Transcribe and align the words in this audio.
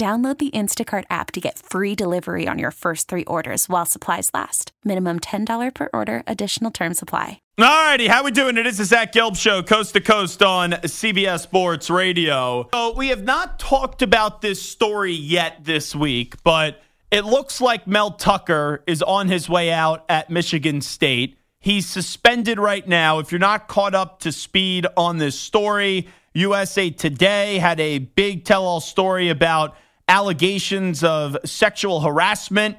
Download 0.00 0.38
the 0.38 0.50
Instacart 0.52 1.04
app 1.10 1.30
to 1.32 1.42
get 1.42 1.58
free 1.58 1.94
delivery 1.94 2.48
on 2.48 2.58
your 2.58 2.70
first 2.70 3.06
three 3.06 3.24
orders 3.26 3.68
while 3.68 3.84
supplies 3.84 4.30
last. 4.32 4.72
Minimum 4.82 5.20
$10 5.20 5.74
per 5.74 5.90
order, 5.92 6.22
additional 6.26 6.70
term 6.70 6.94
supply. 6.94 7.42
Alrighty, 7.58 8.08
how 8.08 8.24
we 8.24 8.30
doing? 8.30 8.56
It 8.56 8.66
is 8.66 8.78
the 8.78 8.86
Zach 8.86 9.12
Gelb 9.12 9.36
Show, 9.36 9.62
coast 9.62 9.92
to 9.92 10.00
coast 10.00 10.42
on 10.42 10.70
CBS 10.70 11.40
Sports 11.40 11.90
Radio. 11.90 12.66
So 12.72 12.94
we 12.96 13.08
have 13.08 13.24
not 13.24 13.58
talked 13.58 14.00
about 14.00 14.40
this 14.40 14.62
story 14.62 15.12
yet 15.12 15.64
this 15.64 15.94
week, 15.94 16.42
but 16.44 16.80
it 17.10 17.26
looks 17.26 17.60
like 17.60 17.86
Mel 17.86 18.12
Tucker 18.12 18.82
is 18.86 19.02
on 19.02 19.28
his 19.28 19.50
way 19.50 19.70
out 19.70 20.06
at 20.08 20.30
Michigan 20.30 20.80
State. 20.80 21.36
He's 21.58 21.86
suspended 21.86 22.58
right 22.58 22.88
now. 22.88 23.18
If 23.18 23.32
you're 23.32 23.38
not 23.38 23.68
caught 23.68 23.94
up 23.94 24.20
to 24.20 24.32
speed 24.32 24.86
on 24.96 25.18
this 25.18 25.38
story, 25.38 26.08
USA 26.32 26.88
Today 26.88 27.58
had 27.58 27.78
a 27.80 27.98
big 27.98 28.46
tell 28.46 28.64
all 28.64 28.80
story 28.80 29.28
about 29.28 29.76
allegations 30.10 31.04
of 31.04 31.36
sexual 31.44 32.00
harassment 32.00 32.76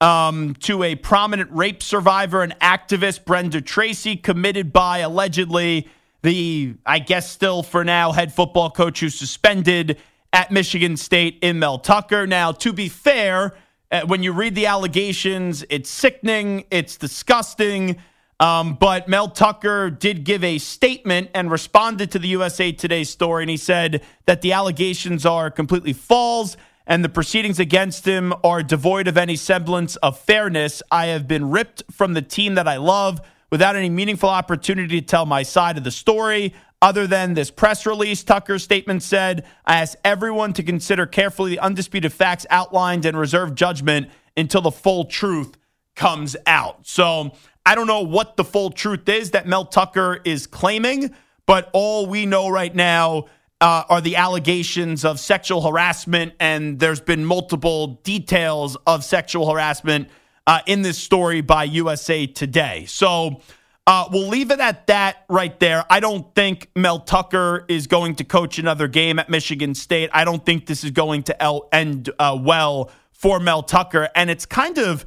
um, 0.00 0.54
to 0.56 0.82
a 0.82 0.96
prominent 0.96 1.48
rape 1.52 1.80
survivor 1.80 2.42
and 2.42 2.58
activist, 2.58 3.24
Brenda 3.24 3.60
Tracy, 3.60 4.16
committed 4.16 4.72
by 4.72 4.98
allegedly 4.98 5.88
the, 6.22 6.74
I 6.84 6.98
guess, 6.98 7.30
still 7.30 7.62
for 7.62 7.84
now, 7.84 8.10
head 8.10 8.34
football 8.34 8.68
coach 8.68 8.98
who 8.98 9.10
suspended 9.10 9.98
at 10.32 10.50
Michigan 10.50 10.96
State 10.96 11.38
in 11.40 11.60
Mel 11.60 11.78
Tucker. 11.78 12.26
Now, 12.26 12.50
to 12.50 12.72
be 12.72 12.88
fair, 12.88 13.54
uh, 13.92 14.00
when 14.06 14.24
you 14.24 14.32
read 14.32 14.56
the 14.56 14.66
allegations, 14.66 15.64
it's 15.70 15.88
sickening, 15.88 16.64
it's 16.72 16.96
disgusting. 16.96 17.96
Um, 18.40 18.74
but 18.74 19.06
Mel 19.06 19.28
Tucker 19.28 19.88
did 19.88 20.24
give 20.24 20.42
a 20.42 20.58
statement 20.58 21.30
and 21.32 21.48
responded 21.48 22.10
to 22.10 22.18
the 22.18 22.28
USA 22.28 22.72
Today 22.72 23.04
story, 23.04 23.44
and 23.44 23.50
he 23.50 23.56
said 23.56 24.02
that 24.26 24.42
the 24.42 24.52
allegations 24.52 25.24
are 25.24 25.48
completely 25.48 25.92
false 25.92 26.56
and 26.86 27.04
the 27.04 27.08
proceedings 27.08 27.58
against 27.58 28.06
him 28.06 28.32
are 28.42 28.62
devoid 28.62 29.08
of 29.08 29.16
any 29.16 29.36
semblance 29.36 29.96
of 29.96 30.18
fairness. 30.18 30.82
I 30.90 31.06
have 31.06 31.28
been 31.28 31.50
ripped 31.50 31.82
from 31.90 32.14
the 32.14 32.22
team 32.22 32.54
that 32.54 32.68
I 32.68 32.76
love 32.76 33.20
without 33.50 33.76
any 33.76 33.90
meaningful 33.90 34.28
opportunity 34.28 35.00
to 35.00 35.06
tell 35.06 35.26
my 35.26 35.42
side 35.42 35.78
of 35.78 35.84
the 35.84 35.90
story. 35.90 36.54
Other 36.80 37.06
than 37.06 37.34
this 37.34 37.50
press 37.50 37.86
release, 37.86 38.24
Tucker's 38.24 38.64
statement 38.64 39.04
said, 39.04 39.46
I 39.64 39.80
ask 39.80 39.96
everyone 40.04 40.52
to 40.54 40.64
consider 40.64 41.06
carefully 41.06 41.52
the 41.52 41.60
undisputed 41.60 42.12
facts 42.12 42.44
outlined 42.50 43.04
and 43.04 43.16
reserve 43.16 43.54
judgment 43.54 44.08
until 44.36 44.62
the 44.62 44.72
full 44.72 45.04
truth 45.04 45.56
comes 45.94 46.34
out. 46.46 46.86
So 46.86 47.32
I 47.64 47.76
don't 47.76 47.86
know 47.86 48.00
what 48.00 48.36
the 48.36 48.42
full 48.42 48.70
truth 48.70 49.08
is 49.08 49.30
that 49.30 49.46
Mel 49.46 49.64
Tucker 49.64 50.20
is 50.24 50.48
claiming, 50.48 51.14
but 51.46 51.70
all 51.72 52.06
we 52.06 52.26
know 52.26 52.48
right 52.48 52.74
now 52.74 53.26
uh, 53.62 53.84
are 53.88 54.00
the 54.00 54.16
allegations 54.16 55.04
of 55.04 55.20
sexual 55.20 55.62
harassment, 55.62 56.34
and 56.40 56.80
there's 56.80 57.00
been 57.00 57.24
multiple 57.24 58.00
details 58.02 58.76
of 58.88 59.04
sexual 59.04 59.48
harassment 59.48 60.08
uh, 60.48 60.58
in 60.66 60.82
this 60.82 60.98
story 60.98 61.42
by 61.42 61.62
USA 61.62 62.26
Today. 62.26 62.86
So 62.86 63.40
uh, 63.86 64.08
we'll 64.10 64.26
leave 64.26 64.50
it 64.50 64.58
at 64.58 64.88
that 64.88 65.24
right 65.28 65.58
there. 65.60 65.84
I 65.88 66.00
don't 66.00 66.34
think 66.34 66.70
Mel 66.74 66.98
Tucker 66.98 67.64
is 67.68 67.86
going 67.86 68.16
to 68.16 68.24
coach 68.24 68.58
another 68.58 68.88
game 68.88 69.20
at 69.20 69.30
Michigan 69.30 69.76
State. 69.76 70.10
I 70.12 70.24
don't 70.24 70.44
think 70.44 70.66
this 70.66 70.82
is 70.82 70.90
going 70.90 71.22
to 71.24 71.64
end 71.72 72.10
uh, 72.18 72.36
well 72.42 72.90
for 73.12 73.38
Mel 73.38 73.62
Tucker, 73.62 74.08
and 74.16 74.28
it's 74.28 74.44
kind 74.44 74.78
of 74.78 75.06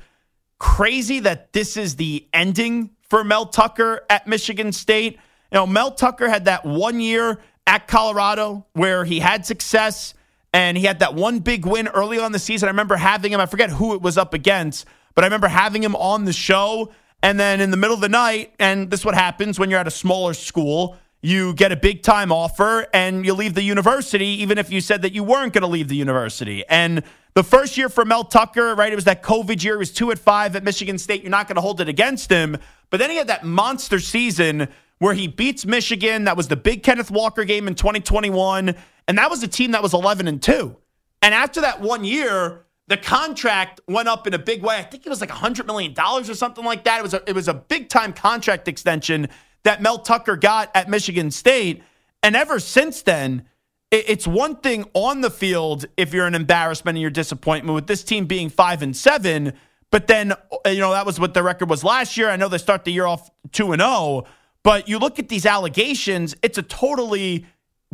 crazy 0.60 1.20
that 1.20 1.52
this 1.52 1.76
is 1.76 1.98
the 1.98 2.26
ending 2.34 2.92
for 3.02 3.26
Mel 3.26 3.48
Tucker 3.48 4.06
at 4.10 4.28
Michigan 4.28 4.72
State. 4.72 5.16
You 5.52 5.60
know, 5.60 5.68
Mel 5.68 5.92
Tucker 5.92 6.30
had 6.30 6.46
that 6.46 6.66
one 6.66 7.02
year 7.02 7.42
at 7.68 7.88
Colorado 7.88 8.66
where 8.74 9.06
he 9.06 9.20
had 9.20 9.46
success 9.46 10.14
and 10.54 10.78
he 10.78 10.86
had 10.86 11.00
that 11.00 11.14
one 11.16 11.40
big 11.40 11.66
win 11.66 11.88
early 11.90 12.20
on 12.20 12.32
the 12.32 12.40
season. 12.40 12.68
I 12.68 12.72
remember 12.72 12.96
having 12.96 13.34
him, 13.34 13.40
I 13.40 13.46
forget 13.46 13.70
who 13.72 13.94
it 13.94 14.02
was 14.02 14.18
up 14.18 14.34
against, 14.34 14.86
but 15.14 15.24
I 15.24 15.28
remember 15.28 15.48
having 15.48 15.84
him 15.84 15.96
on 15.96 16.26
the 16.26 16.34
show. 16.34 16.92
And 17.22 17.40
then 17.40 17.60
in 17.60 17.72
the 17.72 17.78
middle 17.78 17.96
of 17.96 18.02
the 18.02 18.10
night, 18.10 18.54
and 18.60 18.90
this 18.90 19.02
is 19.02 19.06
what 19.06 19.16
happens 19.16 19.60
when 19.60 19.70
you're 19.70 19.80
at 19.80 19.88
a 19.88 19.92
smaller 19.92 20.34
school, 20.34 20.98
you 21.22 21.54
get 21.56 21.72
a 21.72 21.76
big 21.76 22.04
time 22.04 22.32
offer 22.32 22.86
and 22.94 23.26
you 23.26 23.34
leave 23.34 23.56
the 23.56 23.64
university, 23.64 24.28
even 24.28 24.58
if 24.58 24.72
you 24.72 24.80
said 24.80 25.02
that 25.02 25.12
you 25.12 25.24
weren't 25.24 25.54
going 25.54 25.64
to 25.64 25.68
leave 25.68 25.88
the 25.88 25.96
university. 25.96 26.64
And 26.70 27.04
the 27.34 27.44
first 27.44 27.78
year 27.78 27.90
for 27.90 28.06
Mel 28.06 28.24
Tucker, 28.24 28.76
right, 28.76 28.92
it 28.92 28.96
was 28.96 29.06
that 29.06 29.24
COVID 29.24 29.64
year. 29.64 29.74
He 29.74 29.80
was 29.80 29.92
two 29.92 30.12
at 30.12 30.20
five 30.20 30.56
at 30.56 30.64
Michigan 30.64 30.98
State. 30.98 31.24
You're 31.24 31.32
not 31.32 31.48
going 31.48 31.56
to 31.56 31.62
hold 31.62 31.82
it 31.82 31.90
against 31.90 32.30
him. 32.30 32.58
But 32.92 32.98
then 32.98 33.10
he 33.10 33.18
had 33.18 33.28
that 33.28 33.44
monster 33.44 34.00
season 34.00 34.70
where 35.00 35.14
he 35.14 35.28
beats 35.28 35.66
Michigan. 35.66 36.26
That 36.26 36.38
was 36.38 36.48
the 36.48 36.56
big 36.56 36.84
Kenneth 36.84 37.12
Walker 37.12 37.44
game 37.44 37.68
in 37.68 37.76
2021. 37.76 38.76
And 39.08 39.18
that 39.18 39.30
was 39.30 39.44
a 39.44 39.48
team 39.48 39.72
that 39.72 39.84
was 39.84 39.94
11 39.94 40.28
and 40.28 40.42
2. 40.42 40.76
And 41.22 41.34
after 41.34 41.62
that 41.62 41.82
one 41.82 42.04
year, 42.04 42.66
the 42.88 42.98
contract 42.98 43.82
went 43.88 44.08
up 44.08 44.28
in 44.28 44.34
a 44.34 44.40
big 44.40 44.64
way. 44.64 44.78
I 44.78 44.84
think 44.84 45.06
it 45.06 45.10
was 45.10 45.22
like 45.22 45.30
$100 45.30 45.66
million 45.66 45.94
or 46.00 46.24
something 46.24 46.64
like 46.64 46.84
that. 46.84 47.00
It 47.00 47.04
was 47.04 47.14
a, 47.14 47.24
it 47.28 47.34
was 47.34 47.48
a 47.48 47.54
big 47.54 47.90
time 47.90 48.14
contract 48.14 48.68
extension 48.68 49.28
that 49.64 49.82
Mel 49.82 50.00
Tucker 50.00 50.36
got 50.36 50.70
at 50.76 50.90
Michigan 50.90 51.32
State. 51.32 51.84
And 52.22 52.36
ever 52.36 52.60
since 52.60 53.02
then, 53.02 53.46
it's 53.92 54.28
one 54.28 54.58
thing 54.58 54.86
on 54.94 55.22
the 55.22 55.30
field 55.30 55.86
if 55.96 56.14
you're 56.14 56.26
an 56.26 56.36
embarrassment 56.36 56.96
and 56.96 57.02
your 57.02 57.12
disappointment 57.12 57.76
with 57.76 57.88
this 57.88 58.04
team 58.04 58.26
being 58.26 58.50
five 58.50 58.82
and 58.82 58.96
seven, 58.96 59.54
but 59.92 60.08
then 60.08 60.34
you 60.66 60.80
know 60.80 60.92
that 60.92 61.06
was 61.06 61.20
what 61.20 61.34
the 61.34 61.44
record 61.44 61.70
was 61.70 61.84
last 61.84 62.18
year. 62.18 62.30
I 62.30 62.36
know 62.36 62.50
they 62.50 62.58
start 62.58 62.84
the 62.84 62.92
year 62.92 63.06
off 63.06 63.30
two 63.52 63.72
and 63.72 63.82
zero, 63.82 63.92
oh, 63.92 64.28
but 64.66 64.90
you 64.90 64.98
look 64.98 65.20
at 65.20 65.30
these 65.30 65.46
allegations, 65.46 66.36
it's 66.42 66.58
a 66.58 66.64
totally 66.64 67.46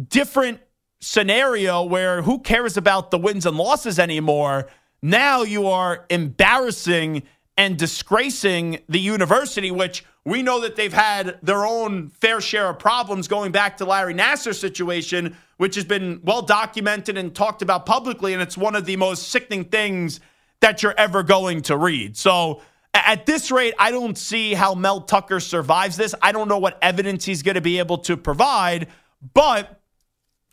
different 0.07 0.61
scenario 1.01 1.83
where 1.83 2.21
who 2.21 2.39
cares 2.39 2.77
about 2.77 3.11
the 3.11 3.17
wins 3.17 3.45
and 3.45 3.57
losses 3.57 3.99
anymore? 3.99 4.69
Now 5.01 5.41
you 5.41 5.67
are 5.67 6.05
embarrassing 6.09 7.23
and 7.57 7.77
disgracing 7.77 8.79
the 8.87 9.01
university, 9.01 9.69
which 9.69 10.05
we 10.23 10.43
know 10.43 10.61
that 10.61 10.77
they've 10.77 10.93
had 10.93 11.39
their 11.43 11.65
own 11.65 12.07
fair 12.07 12.39
share 12.39 12.69
of 12.69 12.79
problems 12.79 13.27
going 13.27 13.51
back 13.51 13.75
to 13.77 13.85
Larry 13.85 14.13
Nassar's 14.13 14.57
situation, 14.57 15.35
which 15.57 15.75
has 15.75 15.83
been 15.83 16.21
well 16.23 16.41
documented 16.41 17.17
and 17.17 17.35
talked 17.35 17.61
about 17.61 17.85
publicly. 17.85 18.31
And 18.31 18.41
it's 18.41 18.57
one 18.57 18.77
of 18.77 18.85
the 18.85 18.95
most 18.95 19.27
sickening 19.27 19.65
things 19.65 20.21
that 20.61 20.83
you're 20.83 20.97
ever 20.97 21.21
going 21.21 21.63
to 21.63 21.75
read. 21.75 22.15
So 22.15 22.61
at 22.93 23.25
this 23.25 23.51
rate, 23.51 23.73
I 23.79 23.91
don't 23.91 24.17
see 24.17 24.53
how 24.53 24.75
Mel 24.75 25.01
Tucker 25.01 25.39
survives 25.39 25.95
this. 25.97 26.13
I 26.21 26.31
don't 26.31 26.47
know 26.47 26.57
what 26.57 26.77
evidence 26.81 27.25
he's 27.25 27.43
going 27.43 27.55
to 27.55 27.61
be 27.61 27.79
able 27.79 27.99
to 27.99 28.17
provide, 28.17 28.87
but 29.33 29.79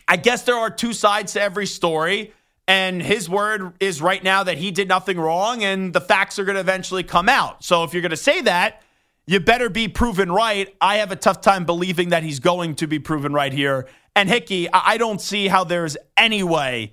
I 0.06 0.16
guess 0.16 0.42
there 0.42 0.56
are 0.56 0.70
two 0.70 0.92
sides 0.92 1.32
to 1.34 1.42
every 1.42 1.66
story. 1.66 2.32
And 2.66 3.02
his 3.02 3.30
word 3.30 3.72
is 3.80 4.02
right 4.02 4.22
now 4.22 4.44
that 4.44 4.58
he 4.58 4.70
did 4.70 4.88
nothing 4.88 5.18
wrong, 5.18 5.64
and 5.64 5.92
the 5.92 6.02
facts 6.02 6.38
are 6.38 6.44
going 6.44 6.56
to 6.56 6.60
eventually 6.60 7.02
come 7.02 7.28
out. 7.28 7.64
So 7.64 7.82
if 7.82 7.94
you're 7.94 8.02
going 8.02 8.10
to 8.10 8.16
say 8.16 8.42
that, 8.42 8.82
you 9.26 9.40
better 9.40 9.70
be 9.70 9.88
proven 9.88 10.30
right. 10.30 10.74
I 10.80 10.98
have 10.98 11.10
a 11.10 11.16
tough 11.16 11.40
time 11.40 11.64
believing 11.64 12.10
that 12.10 12.22
he's 12.22 12.40
going 12.40 12.74
to 12.76 12.86
be 12.86 12.98
proven 12.98 13.32
right 13.32 13.52
here. 13.52 13.86
And 14.14 14.28
Hickey, 14.28 14.68
I 14.70 14.98
don't 14.98 15.20
see 15.20 15.48
how 15.48 15.64
there's 15.64 15.96
any 16.16 16.42
way. 16.42 16.92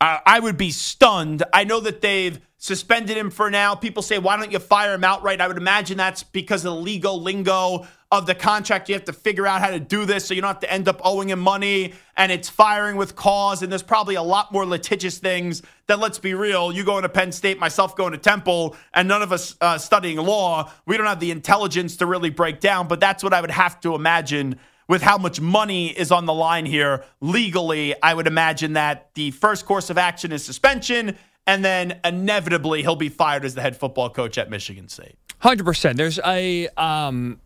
I 0.00 0.38
would 0.38 0.56
be 0.56 0.70
stunned. 0.70 1.42
I 1.52 1.64
know 1.64 1.80
that 1.80 2.02
they've 2.02 2.38
suspended 2.58 3.16
him 3.16 3.30
for 3.30 3.50
now. 3.50 3.74
People 3.74 4.02
say, 4.02 4.18
why 4.18 4.36
don't 4.36 4.50
you 4.50 4.58
fire 4.58 4.94
him 4.94 5.04
outright? 5.04 5.40
I 5.40 5.48
would 5.48 5.58
imagine 5.58 5.96
that's 5.96 6.22
because 6.22 6.64
of 6.64 6.74
the 6.74 6.80
legal 6.80 7.20
lingo 7.20 7.86
of 8.10 8.26
the 8.26 8.34
contract. 8.34 8.88
You 8.88 8.94
have 8.94 9.04
to 9.04 9.12
figure 9.12 9.46
out 9.46 9.60
how 9.60 9.70
to 9.70 9.80
do 9.80 10.04
this 10.04 10.26
so 10.26 10.32
you 10.32 10.40
don't 10.40 10.48
have 10.48 10.60
to 10.60 10.72
end 10.72 10.88
up 10.88 11.00
owing 11.04 11.28
him 11.28 11.40
money 11.40 11.92
and 12.16 12.32
it's 12.32 12.48
firing 12.48 12.96
with 12.96 13.14
cause. 13.14 13.62
And 13.62 13.70
there's 13.70 13.82
probably 13.82 14.14
a 14.14 14.22
lot 14.22 14.52
more 14.52 14.64
litigious 14.64 15.18
things 15.18 15.62
that, 15.86 15.98
let's 15.98 16.18
be 16.18 16.32
real, 16.32 16.72
you 16.72 16.84
going 16.84 17.02
to 17.02 17.08
Penn 17.08 17.30
State, 17.32 17.58
myself 17.58 17.94
going 17.94 18.12
to 18.12 18.18
Temple, 18.18 18.76
and 18.94 19.06
none 19.06 19.22
of 19.22 19.32
us 19.32 19.56
uh, 19.60 19.76
studying 19.76 20.16
law, 20.18 20.72
we 20.86 20.96
don't 20.96 21.06
have 21.06 21.20
the 21.20 21.30
intelligence 21.30 21.96
to 21.98 22.06
really 22.06 22.30
break 22.30 22.60
down. 22.60 22.88
But 22.88 23.00
that's 23.00 23.22
what 23.22 23.34
I 23.34 23.40
would 23.40 23.50
have 23.50 23.80
to 23.80 23.94
imagine 23.94 24.58
with 24.88 25.02
how 25.02 25.18
much 25.18 25.40
money 25.40 25.88
is 25.88 26.12
on 26.12 26.26
the 26.26 26.32
line 26.32 26.64
here 26.64 27.04
legally. 27.20 28.00
I 28.02 28.14
would 28.14 28.28
imagine 28.28 28.74
that 28.74 29.10
the 29.14 29.32
first 29.32 29.66
course 29.66 29.90
of 29.90 29.98
action 29.98 30.32
is 30.32 30.44
suspension. 30.44 31.18
And 31.46 31.64
then 31.64 32.00
inevitably, 32.04 32.82
he'll 32.82 32.96
be 32.96 33.08
fired 33.08 33.44
as 33.44 33.54
the 33.54 33.62
head 33.62 33.76
football 33.76 34.10
coach 34.10 34.36
at 34.38 34.50
Michigan 34.50 34.88
State. 34.88 35.16
Hundred 35.38 35.64
percent. 35.64 35.96
There's 35.96 36.18
a 36.24 36.68
um, 36.76 37.40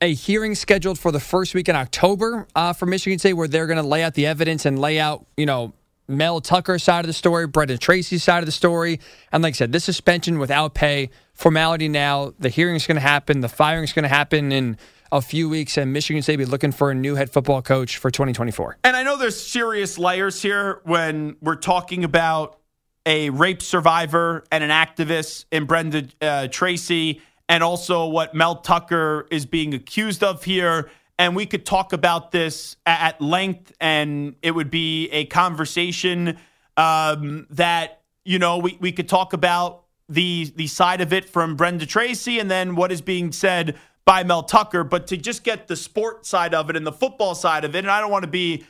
a 0.00 0.14
hearing 0.14 0.54
scheduled 0.54 0.98
for 0.98 1.12
the 1.12 1.20
first 1.20 1.54
week 1.54 1.68
in 1.68 1.76
October 1.76 2.46
uh, 2.54 2.72
for 2.72 2.86
Michigan 2.86 3.18
State, 3.18 3.34
where 3.34 3.48
they're 3.48 3.66
going 3.66 3.82
to 3.82 3.86
lay 3.86 4.02
out 4.02 4.14
the 4.14 4.26
evidence 4.26 4.66
and 4.66 4.78
lay 4.78 4.98
out, 4.98 5.26
you 5.36 5.46
know, 5.46 5.72
Mel 6.06 6.40
Tucker's 6.40 6.82
side 6.82 7.00
of 7.00 7.06
the 7.06 7.14
story, 7.14 7.46
Brenda 7.46 7.78
Tracy's 7.78 8.22
side 8.22 8.40
of 8.40 8.46
the 8.46 8.52
story, 8.52 9.00
and 9.32 9.42
like 9.42 9.54
I 9.54 9.56
said, 9.56 9.72
this 9.72 9.84
suspension 9.84 10.38
without 10.38 10.74
pay 10.74 11.10
formality. 11.32 11.88
Now 11.88 12.34
the 12.38 12.50
hearing 12.50 12.76
is 12.76 12.86
going 12.86 12.96
to 12.96 13.00
happen, 13.00 13.40
the 13.40 13.48
firing 13.48 13.84
is 13.84 13.92
going 13.92 14.02
to 14.02 14.08
happen 14.10 14.52
in 14.52 14.76
a 15.10 15.22
few 15.22 15.48
weeks, 15.48 15.78
and 15.78 15.92
Michigan 15.92 16.22
State 16.22 16.36
be 16.36 16.44
looking 16.44 16.72
for 16.72 16.90
a 16.90 16.94
new 16.94 17.14
head 17.14 17.30
football 17.30 17.62
coach 17.62 17.96
for 17.96 18.10
2024. 18.10 18.78
And 18.84 18.96
I 18.96 19.02
know 19.02 19.16
there's 19.16 19.40
serious 19.40 19.96
layers 19.96 20.42
here 20.42 20.80
when 20.84 21.36
we're 21.40 21.56
talking 21.56 22.04
about 22.04 22.58
a 23.06 23.30
rape 23.30 23.62
survivor 23.62 24.44
and 24.50 24.64
an 24.64 24.70
activist 24.70 25.44
in 25.50 25.66
Brenda 25.66 26.06
uh, 26.20 26.48
Tracy, 26.48 27.20
and 27.48 27.62
also 27.62 28.06
what 28.06 28.34
Mel 28.34 28.56
Tucker 28.56 29.26
is 29.30 29.46
being 29.46 29.74
accused 29.74 30.24
of 30.24 30.44
here. 30.44 30.90
And 31.18 31.36
we 31.36 31.46
could 31.46 31.64
talk 31.64 31.92
about 31.92 32.32
this 32.32 32.76
at 32.86 33.20
length, 33.20 33.72
and 33.80 34.34
it 34.42 34.50
would 34.52 34.70
be 34.70 35.08
a 35.10 35.26
conversation 35.26 36.38
um, 36.76 37.46
that 37.50 38.02
you 38.24 38.38
know 38.38 38.58
we, 38.58 38.76
we 38.80 38.90
could 38.90 39.08
talk 39.08 39.32
about 39.32 39.84
the 40.08 40.52
the 40.56 40.66
side 40.66 41.00
of 41.00 41.12
it 41.12 41.28
from 41.28 41.56
Brenda 41.56 41.86
Tracy, 41.86 42.38
and 42.38 42.50
then 42.50 42.74
what 42.74 42.90
is 42.90 43.00
being 43.00 43.32
said 43.32 43.76
by 44.04 44.24
Mel 44.24 44.42
Tucker. 44.42 44.82
But 44.82 45.06
to 45.08 45.16
just 45.16 45.44
get 45.44 45.68
the 45.68 45.76
sport 45.76 46.26
side 46.26 46.54
of 46.54 46.70
it 46.70 46.76
and 46.76 46.86
the 46.86 46.92
football 46.92 47.34
side 47.34 47.64
of 47.64 47.74
it, 47.74 47.80
and 47.80 47.90
I 47.90 48.00
don't 48.00 48.10
want 48.10 48.24
to 48.24 48.30
be, 48.30 48.64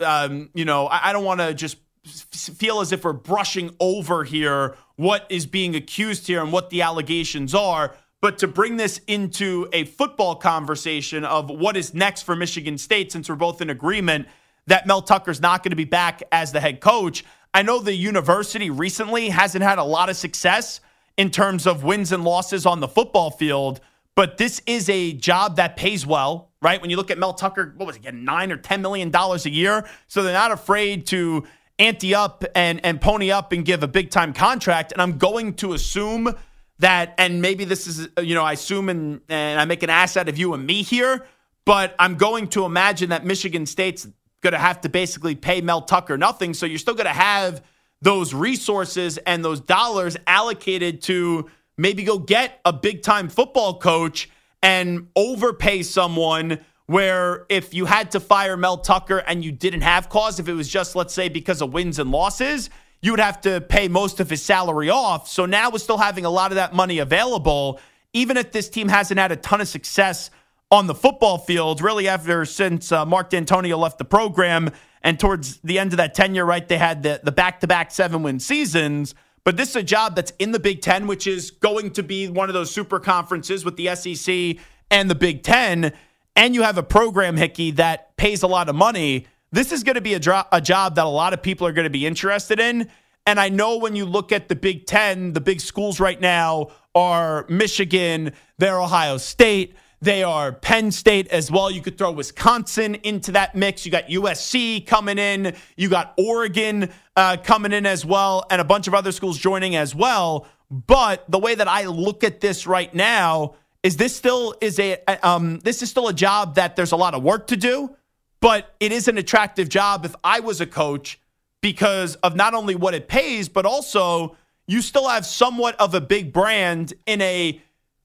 um, 0.00 0.50
you 0.54 0.64
know, 0.64 0.86
I, 0.86 1.10
I 1.10 1.12
don't 1.12 1.24
want 1.24 1.40
to 1.40 1.54
just 1.54 1.78
feel 2.04 2.80
as 2.80 2.92
if 2.92 3.04
we're 3.04 3.12
brushing 3.12 3.74
over 3.78 4.24
here 4.24 4.76
what 4.96 5.26
is 5.28 5.46
being 5.46 5.74
accused 5.76 6.26
here 6.26 6.42
and 6.42 6.52
what 6.52 6.70
the 6.70 6.82
allegations 6.82 7.54
are. 7.54 7.94
But 8.20 8.38
to 8.38 8.48
bring 8.48 8.76
this 8.76 9.00
into 9.06 9.68
a 9.72 9.84
football 9.84 10.36
conversation 10.36 11.24
of 11.24 11.50
what 11.50 11.76
is 11.76 11.92
next 11.92 12.22
for 12.22 12.36
Michigan 12.36 12.78
State, 12.78 13.12
since 13.12 13.28
we're 13.28 13.34
both 13.34 13.60
in 13.60 13.70
agreement 13.70 14.28
that 14.66 14.86
Mel 14.86 15.02
Tucker's 15.02 15.40
not 15.40 15.62
going 15.62 15.70
to 15.70 15.76
be 15.76 15.84
back 15.84 16.22
as 16.30 16.52
the 16.52 16.60
head 16.60 16.80
coach, 16.80 17.24
I 17.52 17.62
know 17.62 17.80
the 17.80 17.94
university 17.94 18.70
recently 18.70 19.28
hasn't 19.28 19.64
had 19.64 19.78
a 19.78 19.84
lot 19.84 20.08
of 20.08 20.16
success 20.16 20.80
in 21.16 21.30
terms 21.30 21.66
of 21.66 21.84
wins 21.84 22.12
and 22.12 22.24
losses 22.24 22.64
on 22.64 22.80
the 22.80 22.88
football 22.88 23.30
field, 23.30 23.80
but 24.14 24.38
this 24.38 24.62
is 24.66 24.88
a 24.88 25.12
job 25.12 25.56
that 25.56 25.76
pays 25.76 26.06
well, 26.06 26.50
right? 26.62 26.80
When 26.80 26.90
you 26.90 26.96
look 26.96 27.10
at 27.10 27.18
Mel 27.18 27.34
Tucker, 27.34 27.74
what 27.76 27.86
was 27.86 27.96
it, 27.96 28.02
getting 28.02 28.24
nine 28.24 28.52
or 28.52 28.56
$10 28.56 28.80
million 28.80 29.14
a 29.14 29.48
year? 29.48 29.86
So 30.06 30.22
they're 30.22 30.32
not 30.32 30.52
afraid 30.52 31.06
to 31.08 31.44
ante 31.82 32.14
up 32.14 32.44
and 32.54 32.84
and 32.84 33.00
pony 33.00 33.30
up 33.30 33.52
and 33.52 33.64
give 33.64 33.82
a 33.82 33.88
big 33.88 34.10
time 34.10 34.32
contract. 34.32 34.92
And 34.92 35.02
I'm 35.02 35.18
going 35.18 35.54
to 35.54 35.72
assume 35.72 36.34
that, 36.78 37.14
and 37.18 37.42
maybe 37.42 37.64
this 37.64 37.86
is 37.86 38.08
you 38.20 38.34
know 38.34 38.44
I 38.44 38.52
assume 38.52 38.88
and 38.88 39.20
and 39.28 39.60
I 39.60 39.64
make 39.64 39.82
an 39.82 39.90
ass 39.90 40.16
out 40.16 40.28
of 40.28 40.38
you 40.38 40.54
and 40.54 40.64
me 40.64 40.82
here, 40.82 41.26
but 41.64 41.94
I'm 41.98 42.16
going 42.16 42.48
to 42.48 42.64
imagine 42.64 43.10
that 43.10 43.24
Michigan 43.24 43.66
State's 43.66 44.06
going 44.42 44.52
to 44.52 44.58
have 44.58 44.80
to 44.82 44.88
basically 44.88 45.34
pay 45.34 45.60
Mel 45.60 45.82
Tucker 45.82 46.18
nothing. 46.18 46.54
So 46.54 46.66
you're 46.66 46.78
still 46.78 46.94
going 46.94 47.06
to 47.06 47.12
have 47.12 47.62
those 48.00 48.34
resources 48.34 49.18
and 49.18 49.44
those 49.44 49.60
dollars 49.60 50.16
allocated 50.26 51.02
to 51.02 51.48
maybe 51.78 52.02
go 52.04 52.18
get 52.18 52.60
a 52.64 52.72
big 52.72 53.02
time 53.02 53.28
football 53.28 53.78
coach 53.78 54.28
and 54.62 55.08
overpay 55.16 55.82
someone 55.82 56.58
where 56.86 57.46
if 57.48 57.72
you 57.74 57.86
had 57.86 58.10
to 58.12 58.20
fire 58.20 58.56
Mel 58.56 58.78
Tucker 58.78 59.18
and 59.18 59.44
you 59.44 59.52
didn't 59.52 59.82
have 59.82 60.08
cause, 60.08 60.38
if 60.38 60.48
it 60.48 60.54
was 60.54 60.68
just, 60.68 60.96
let's 60.96 61.14
say, 61.14 61.28
because 61.28 61.62
of 61.62 61.72
wins 61.72 61.98
and 61.98 62.10
losses, 62.10 62.70
you 63.00 63.12
would 63.12 63.20
have 63.20 63.40
to 63.42 63.60
pay 63.60 63.88
most 63.88 64.20
of 64.20 64.30
his 64.30 64.42
salary 64.42 64.90
off. 64.90 65.28
So 65.28 65.46
now 65.46 65.70
we're 65.70 65.78
still 65.78 65.98
having 65.98 66.24
a 66.24 66.30
lot 66.30 66.52
of 66.52 66.56
that 66.56 66.74
money 66.74 66.98
available, 66.98 67.80
even 68.12 68.36
if 68.36 68.52
this 68.52 68.68
team 68.68 68.88
hasn't 68.88 69.18
had 69.18 69.32
a 69.32 69.36
ton 69.36 69.60
of 69.60 69.68
success 69.68 70.30
on 70.70 70.86
the 70.86 70.94
football 70.94 71.38
field, 71.38 71.82
really, 71.82 72.08
ever 72.08 72.44
since 72.44 72.90
uh, 72.92 73.04
Mark 73.04 73.30
Dantonio 73.30 73.78
left 73.78 73.98
the 73.98 74.04
program. 74.04 74.70
And 75.02 75.18
towards 75.18 75.58
the 75.58 75.78
end 75.78 75.92
of 75.92 75.96
that 75.98 76.14
tenure, 76.14 76.46
right, 76.46 76.66
they 76.66 76.78
had 76.78 77.02
the, 77.02 77.20
the 77.22 77.32
back-to-back 77.32 77.90
seven-win 77.90 78.40
seasons. 78.40 79.14
But 79.44 79.56
this 79.56 79.70
is 79.70 79.76
a 79.76 79.82
job 79.82 80.14
that's 80.14 80.32
in 80.38 80.52
the 80.52 80.60
Big 80.60 80.80
Ten, 80.80 81.06
which 81.06 81.26
is 81.26 81.50
going 81.50 81.90
to 81.92 82.02
be 82.02 82.28
one 82.28 82.48
of 82.48 82.54
those 82.54 82.70
super 82.70 83.00
conferences 83.00 83.64
with 83.64 83.76
the 83.76 83.94
SEC 83.96 84.62
and 84.90 85.10
the 85.10 85.14
Big 85.14 85.42
Ten 85.42 85.92
and 86.36 86.54
you 86.54 86.62
have 86.62 86.78
a 86.78 86.82
program, 86.82 87.36
Hickey, 87.36 87.72
that 87.72 88.16
pays 88.16 88.42
a 88.42 88.46
lot 88.46 88.68
of 88.68 88.74
money, 88.74 89.26
this 89.50 89.70
is 89.70 89.82
going 89.82 89.96
to 89.96 90.00
be 90.00 90.14
a, 90.14 90.18
dro- 90.18 90.44
a 90.50 90.60
job 90.60 90.94
that 90.96 91.04
a 91.04 91.08
lot 91.08 91.32
of 91.32 91.42
people 91.42 91.66
are 91.66 91.72
going 91.72 91.84
to 91.84 91.90
be 91.90 92.06
interested 92.06 92.58
in. 92.58 92.88
And 93.26 93.38
I 93.38 93.50
know 93.50 93.76
when 93.78 93.94
you 93.94 94.04
look 94.04 94.32
at 94.32 94.48
the 94.48 94.56
Big 94.56 94.86
Ten, 94.86 95.32
the 95.32 95.40
big 95.40 95.60
schools 95.60 96.00
right 96.00 96.20
now 96.20 96.68
are 96.94 97.46
Michigan, 97.48 98.32
they're 98.58 98.80
Ohio 98.80 99.16
State, 99.18 99.76
they 100.00 100.24
are 100.24 100.50
Penn 100.50 100.90
State 100.90 101.28
as 101.28 101.48
well. 101.48 101.70
You 101.70 101.80
could 101.80 101.96
throw 101.96 102.10
Wisconsin 102.10 102.96
into 102.96 103.30
that 103.32 103.54
mix. 103.54 103.86
You 103.86 103.92
got 103.92 104.08
USC 104.08 104.84
coming 104.84 105.16
in, 105.16 105.54
you 105.76 105.88
got 105.88 106.14
Oregon 106.18 106.90
uh, 107.14 107.36
coming 107.44 107.72
in 107.72 107.86
as 107.86 108.04
well, 108.04 108.44
and 108.50 108.60
a 108.60 108.64
bunch 108.64 108.88
of 108.88 108.94
other 108.94 109.12
schools 109.12 109.38
joining 109.38 109.76
as 109.76 109.94
well. 109.94 110.48
But 110.72 111.30
the 111.30 111.38
way 111.38 111.54
that 111.54 111.68
I 111.68 111.84
look 111.84 112.24
at 112.24 112.40
this 112.40 112.66
right 112.66 112.92
now, 112.92 113.54
is 113.82 113.96
this 113.96 114.14
still 114.14 114.54
is 114.60 114.78
a 114.78 114.98
um, 115.26 115.58
this 115.60 115.82
is 115.82 115.90
still 115.90 116.08
a 116.08 116.12
job 116.12 116.54
that 116.54 116.76
there's 116.76 116.92
a 116.92 116.96
lot 116.96 117.14
of 117.14 117.22
work 117.22 117.48
to 117.48 117.56
do, 117.56 117.94
but 118.40 118.74
it 118.80 118.92
is 118.92 119.08
an 119.08 119.18
attractive 119.18 119.68
job 119.68 120.04
if 120.04 120.14
I 120.22 120.40
was 120.40 120.60
a 120.60 120.66
coach 120.66 121.20
because 121.60 122.16
of 122.16 122.36
not 122.36 122.54
only 122.54 122.74
what 122.74 122.94
it 122.94 123.08
pays, 123.08 123.48
but 123.48 123.66
also 123.66 124.36
you 124.66 124.82
still 124.82 125.08
have 125.08 125.26
somewhat 125.26 125.74
of 125.80 125.94
a 125.94 126.00
big 126.00 126.32
brand 126.32 126.94
in 127.06 127.20
a 127.20 127.60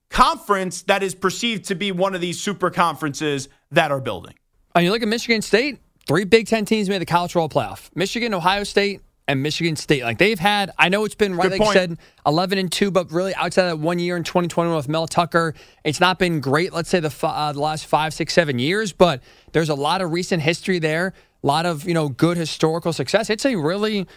conference 0.09 0.83
that 0.83 1.03
is 1.03 1.13
perceived 1.13 1.65
to 1.65 1.75
be 1.75 1.91
one 1.91 2.15
of 2.15 2.21
these 2.21 2.39
super 2.39 2.69
conferences 2.69 3.49
that 3.71 3.91
are 3.91 3.99
building. 3.99 4.33
And 4.73 4.85
you 4.85 4.91
look 4.91 5.01
at 5.01 5.07
Michigan 5.07 5.41
State, 5.41 5.79
three 6.07 6.23
Big 6.23 6.47
Ten 6.47 6.65
teams 6.65 6.89
made 6.89 6.99
the 6.99 7.05
college 7.05 7.33
football 7.33 7.49
playoff. 7.49 7.89
Michigan, 7.95 8.33
Ohio 8.33 8.63
State, 8.63 9.01
and 9.27 9.43
Michigan 9.43 9.75
State. 9.75 10.03
Like 10.03 10.17
they've 10.17 10.39
had, 10.39 10.71
I 10.77 10.89
know 10.89 11.03
it's 11.05 11.15
been 11.15 11.35
right, 11.35 11.51
like 11.51 11.59
you 11.59 11.73
said, 11.73 11.97
eleven 12.25 12.57
and 12.57 12.71
two, 12.71 12.91
but 12.91 13.11
really 13.11 13.35
outside 13.35 13.65
of 13.65 13.79
that 13.79 13.85
one 13.85 13.99
year 13.99 14.15
in 14.15 14.23
2021 14.23 14.75
with 14.75 14.87
Mel 14.87 15.07
Tucker, 15.07 15.53
it's 15.83 15.99
not 15.99 16.17
been 16.19 16.39
great. 16.39 16.73
Let's 16.73 16.89
say 16.89 16.99
the, 16.99 17.13
uh, 17.23 17.51
the 17.51 17.59
last 17.59 17.85
five, 17.85 18.13
six, 18.13 18.33
seven 18.33 18.59
years, 18.59 18.93
but 18.93 19.21
there's 19.51 19.69
a 19.69 19.75
lot 19.75 20.01
of 20.01 20.11
recent 20.11 20.41
history 20.41 20.79
there, 20.79 21.13
a 21.43 21.47
lot 21.47 21.65
of 21.65 21.87
you 21.87 21.93
know 21.93 22.09
good 22.09 22.37
historical 22.37 22.93
success. 22.93 23.29
It's 23.29 23.45
a 23.45 23.55
really 23.55 24.07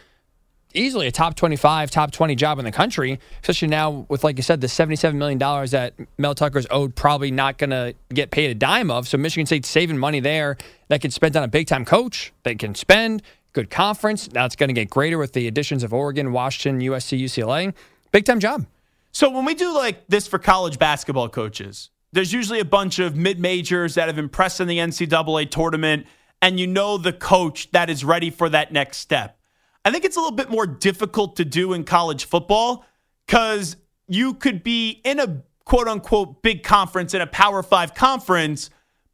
easily 0.75 1.07
a 1.07 1.13
top 1.13 1.35
25, 1.35 1.91
top 1.91 2.11
20 2.13 2.35
job 2.35 2.59
in 2.59 2.65
the 2.65 2.73
country, 2.73 3.19
especially 3.43 3.69
now 3.69 4.07
with, 4.09 4.23
like 4.25 4.37
you 4.37 4.43
said, 4.43 4.61
the 4.61 4.67
$77 4.67 5.15
million 5.15 5.39
that 5.39 5.95
Mel 6.19 6.35
Tucker's 6.35 6.67
owed, 6.71 6.95
probably 6.95 7.31
not 7.31 7.59
going 7.59 7.71
to 7.71 7.95
get 8.13 8.31
paid 8.31 8.51
a 8.51 8.55
dime 8.55 8.91
of. 8.91 9.09
So 9.09 9.19
Michigan 9.19 9.47
State's 9.47 9.69
saving 9.69 9.99
money 9.99 10.21
there 10.21 10.57
that 10.89 11.01
can 11.01 11.11
spend 11.11 11.37
on 11.37 11.43
a 11.43 11.49
big 11.49 11.67
time 11.67 11.85
coach. 11.85 12.33
They 12.45 12.55
can 12.55 12.75
spend 12.75 13.23
good 13.53 13.71
conference. 13.71 14.31
Now 14.33 14.45
it's 14.45 14.57
going 14.57 14.69
to 14.69 14.75
get 14.75 14.91
greater 14.91 15.19
with 15.19 15.33
the 15.33 15.47
additions 15.47 15.83
of 15.83 15.93
Oregon, 15.93 16.33
Washington, 16.33 16.81
USC, 16.81 17.21
UCLA. 17.23 17.75
Big 18.13 18.25
time 18.25 18.41
job. 18.41 18.67
So 19.13 19.31
when 19.31 19.45
we 19.45 19.55
do 19.55 19.75
like 19.75 20.07
this 20.09 20.27
for 20.27 20.39
college 20.39 20.79
basketball 20.79 21.29
coaches, 21.29 21.91
there's 22.13 22.33
usually 22.33 22.61
a 22.61 22.65
bunch 22.65 22.99
of 22.99 23.17
mid 23.17 23.39
majors 23.39 23.95
that 23.95 24.09
have 24.09 24.19
impressed 24.19 24.61
in 24.61 24.69
the 24.69 24.79
NCAA 24.79 25.51
tournament, 25.51 26.07
and 26.43 26.59
you 26.59 26.67
know 26.67 26.97
the 26.97 27.13
coach 27.13 27.71
that 27.73 27.91
is 27.91 28.05
ready 28.05 28.31
for 28.31 28.49
that 28.49 28.73
next 28.73 28.99
step. 28.99 29.39
I 29.85 29.91
think 29.91 30.05
it's 30.05 30.17
a 30.17 30.21
little 30.21 30.37
bit 30.37 30.51
more 30.51 30.67
difficult 30.67 31.37
to 31.37 31.45
do 31.45 31.73
in 31.73 31.85
college 31.85 32.25
football 32.25 32.85
because 33.27 33.77
you 34.09 34.35
could 34.35 34.63
be 34.63 35.01
in 35.05 35.21
a 35.21 35.43
quote 35.65 35.89
unquote 35.89 36.43
big 36.43 36.63
conference 36.63 37.15
in 37.15 37.21
a 37.21 37.27
Power 37.27 37.63
Five 37.63 37.95
conference 37.95 38.71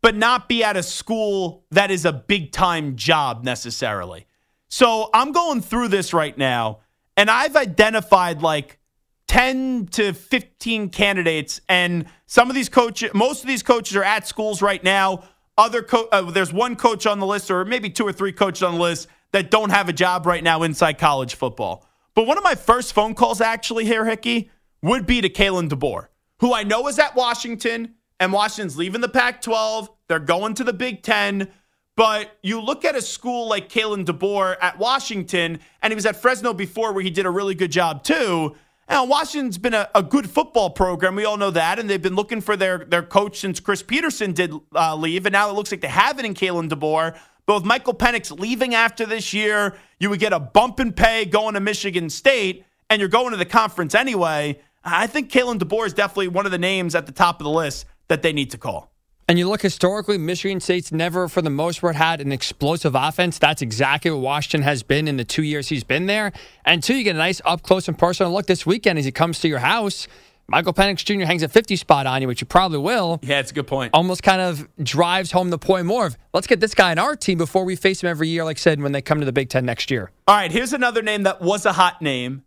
but 0.06 0.14
not 0.14 0.48
be 0.48 0.62
at 0.62 0.76
a 0.76 0.84
school 0.84 1.64
that 1.72 1.90
is 1.90 2.04
a 2.04 2.12
big 2.12 2.52
time 2.52 2.94
job 2.94 3.42
necessarily. 3.42 4.24
So 4.68 5.10
I'm 5.12 5.32
going 5.32 5.60
through 5.60 5.88
this 5.88 6.14
right 6.14 6.38
now, 6.38 6.78
and 7.16 7.28
I've 7.28 7.56
identified 7.56 8.40
like 8.40 8.78
10 9.26 9.88
to 9.94 10.12
15 10.12 10.90
candidates, 10.90 11.60
and 11.68 12.06
some 12.26 12.48
of 12.48 12.54
these 12.54 12.68
coaches, 12.68 13.10
most 13.14 13.42
of 13.42 13.48
these 13.48 13.64
coaches 13.64 13.96
are 13.96 14.04
at 14.04 14.28
schools 14.28 14.62
right 14.62 14.84
now. 14.84 15.24
Other 15.58 15.82
co- 15.82 16.08
uh, 16.12 16.30
there's 16.30 16.52
one 16.52 16.76
coach 16.76 17.04
on 17.04 17.18
the 17.18 17.26
list, 17.26 17.50
or 17.50 17.64
maybe 17.64 17.90
two 17.90 18.06
or 18.06 18.12
three 18.12 18.30
coaches 18.30 18.62
on 18.62 18.74
the 18.74 18.80
list 18.80 19.08
that 19.32 19.50
don't 19.50 19.70
have 19.70 19.88
a 19.88 19.92
job 19.92 20.24
right 20.24 20.44
now 20.44 20.62
inside 20.62 20.98
college 20.98 21.34
football. 21.34 21.84
But 22.14 22.28
one 22.28 22.38
of 22.38 22.44
my 22.44 22.54
first 22.54 22.92
phone 22.92 23.14
calls, 23.14 23.40
actually, 23.40 23.86
here, 23.86 24.04
Hickey, 24.04 24.52
would 24.82 25.04
be 25.04 25.20
to 25.20 25.28
Kalen 25.28 25.68
DeBoer, 25.68 26.06
who 26.38 26.54
I 26.54 26.62
know 26.62 26.86
is 26.86 26.96
at 27.00 27.16
Washington 27.16 27.96
and 28.20 28.32
Washington's 28.32 28.76
leaving 28.76 29.00
the 29.00 29.08
Pac 29.08 29.42
12. 29.42 29.90
They're 30.08 30.18
going 30.18 30.54
to 30.54 30.64
the 30.64 30.72
Big 30.72 31.02
Ten. 31.02 31.48
But 31.96 32.36
you 32.42 32.60
look 32.60 32.84
at 32.84 32.94
a 32.94 33.00
school 33.00 33.48
like 33.48 33.70
Kalen 33.70 34.04
DeBoer 34.04 34.56
at 34.60 34.78
Washington, 34.78 35.60
and 35.82 35.90
he 35.90 35.94
was 35.94 36.04
at 36.04 36.16
Fresno 36.16 36.52
before 36.52 36.92
where 36.92 37.02
he 37.02 37.10
did 37.10 37.24
a 37.24 37.30
really 37.30 37.54
good 37.54 37.72
job 37.72 38.04
too. 38.04 38.54
Now, 38.88 39.04
Washington's 39.04 39.58
been 39.58 39.74
a, 39.74 39.88
a 39.94 40.02
good 40.02 40.30
football 40.30 40.70
program. 40.70 41.16
We 41.16 41.24
all 41.24 41.36
know 41.36 41.50
that. 41.50 41.78
And 41.78 41.90
they've 41.90 42.00
been 42.00 42.14
looking 42.14 42.40
for 42.40 42.56
their, 42.56 42.78
their 42.78 43.02
coach 43.02 43.38
since 43.38 43.58
Chris 43.58 43.82
Petersen 43.82 44.32
did 44.32 44.52
uh, 44.74 44.94
leave. 44.94 45.26
And 45.26 45.32
now 45.32 45.50
it 45.50 45.54
looks 45.54 45.72
like 45.72 45.80
they 45.80 45.88
have 45.88 46.18
it 46.18 46.24
in 46.24 46.34
Kalen 46.34 46.68
DeBoer. 46.68 47.18
But 47.46 47.54
with 47.54 47.64
Michael 47.64 47.94
Penix 47.94 48.36
leaving 48.38 48.74
after 48.74 49.06
this 49.06 49.32
year, 49.32 49.76
you 49.98 50.10
would 50.10 50.20
get 50.20 50.32
a 50.32 50.40
bump 50.40 50.80
in 50.80 50.92
pay 50.92 51.24
going 51.24 51.54
to 51.54 51.60
Michigan 51.60 52.10
State, 52.10 52.64
and 52.90 53.00
you're 53.00 53.08
going 53.08 53.30
to 53.30 53.36
the 53.36 53.44
conference 53.44 53.94
anyway. 53.94 54.60
I 54.84 55.06
think 55.06 55.30
Kalen 55.30 55.58
DeBoer 55.58 55.86
is 55.86 55.94
definitely 55.94 56.28
one 56.28 56.44
of 56.46 56.52
the 56.52 56.58
names 56.58 56.94
at 56.94 57.06
the 57.06 57.12
top 57.12 57.40
of 57.40 57.44
the 57.44 57.50
list 57.50 57.86
that 58.08 58.22
they 58.22 58.32
need 58.32 58.50
to 58.50 58.58
call. 58.58 58.92
And 59.28 59.40
you 59.40 59.48
look 59.48 59.62
historically, 59.62 60.18
Michigan 60.18 60.60
State's 60.60 60.92
never, 60.92 61.26
for 61.26 61.42
the 61.42 61.50
most 61.50 61.80
part, 61.80 61.96
had 61.96 62.20
an 62.20 62.30
explosive 62.30 62.94
offense. 62.94 63.40
That's 63.40 63.60
exactly 63.60 64.12
what 64.12 64.20
Washington 64.20 64.62
has 64.62 64.84
been 64.84 65.08
in 65.08 65.16
the 65.16 65.24
two 65.24 65.42
years 65.42 65.68
he's 65.68 65.82
been 65.82 66.06
there. 66.06 66.32
And 66.64 66.80
two, 66.80 66.94
you 66.94 67.02
get 67.02 67.16
a 67.16 67.18
nice 67.18 67.40
up 67.44 67.62
close 67.62 67.88
and 67.88 67.98
personal 67.98 68.32
look 68.32 68.46
this 68.46 68.64
weekend 68.64 69.00
as 69.00 69.04
he 69.04 69.10
comes 69.10 69.40
to 69.40 69.48
your 69.48 69.58
house. 69.58 70.06
Michael 70.46 70.72
Penix 70.72 71.04
Jr. 71.04 71.26
hangs 71.26 71.42
a 71.42 71.48
50 71.48 71.74
spot 71.74 72.06
on 72.06 72.22
you, 72.22 72.28
which 72.28 72.40
you 72.40 72.46
probably 72.46 72.78
will. 72.78 73.18
Yeah, 73.24 73.40
it's 73.40 73.50
a 73.50 73.54
good 73.54 73.66
point. 73.66 73.90
Almost 73.92 74.22
kind 74.22 74.40
of 74.40 74.68
drives 74.80 75.32
home 75.32 75.50
the 75.50 75.58
point 75.58 75.86
more 75.86 76.06
of 76.06 76.16
let's 76.32 76.46
get 76.46 76.60
this 76.60 76.72
guy 76.72 76.92
in 76.92 76.98
our 77.00 77.16
team 77.16 77.36
before 77.36 77.64
we 77.64 77.74
face 77.74 78.04
him 78.04 78.08
every 78.08 78.28
year, 78.28 78.44
like 78.44 78.58
I 78.58 78.60
said, 78.60 78.80
when 78.80 78.92
they 78.92 79.02
come 79.02 79.18
to 79.18 79.26
the 79.26 79.32
Big 79.32 79.48
Ten 79.48 79.66
next 79.66 79.90
year. 79.90 80.12
All 80.28 80.36
right, 80.36 80.52
here's 80.52 80.72
another 80.72 81.02
name 81.02 81.24
that 81.24 81.42
was 81.42 81.66
a 81.66 81.72
hot 81.72 82.00
name. 82.00 82.44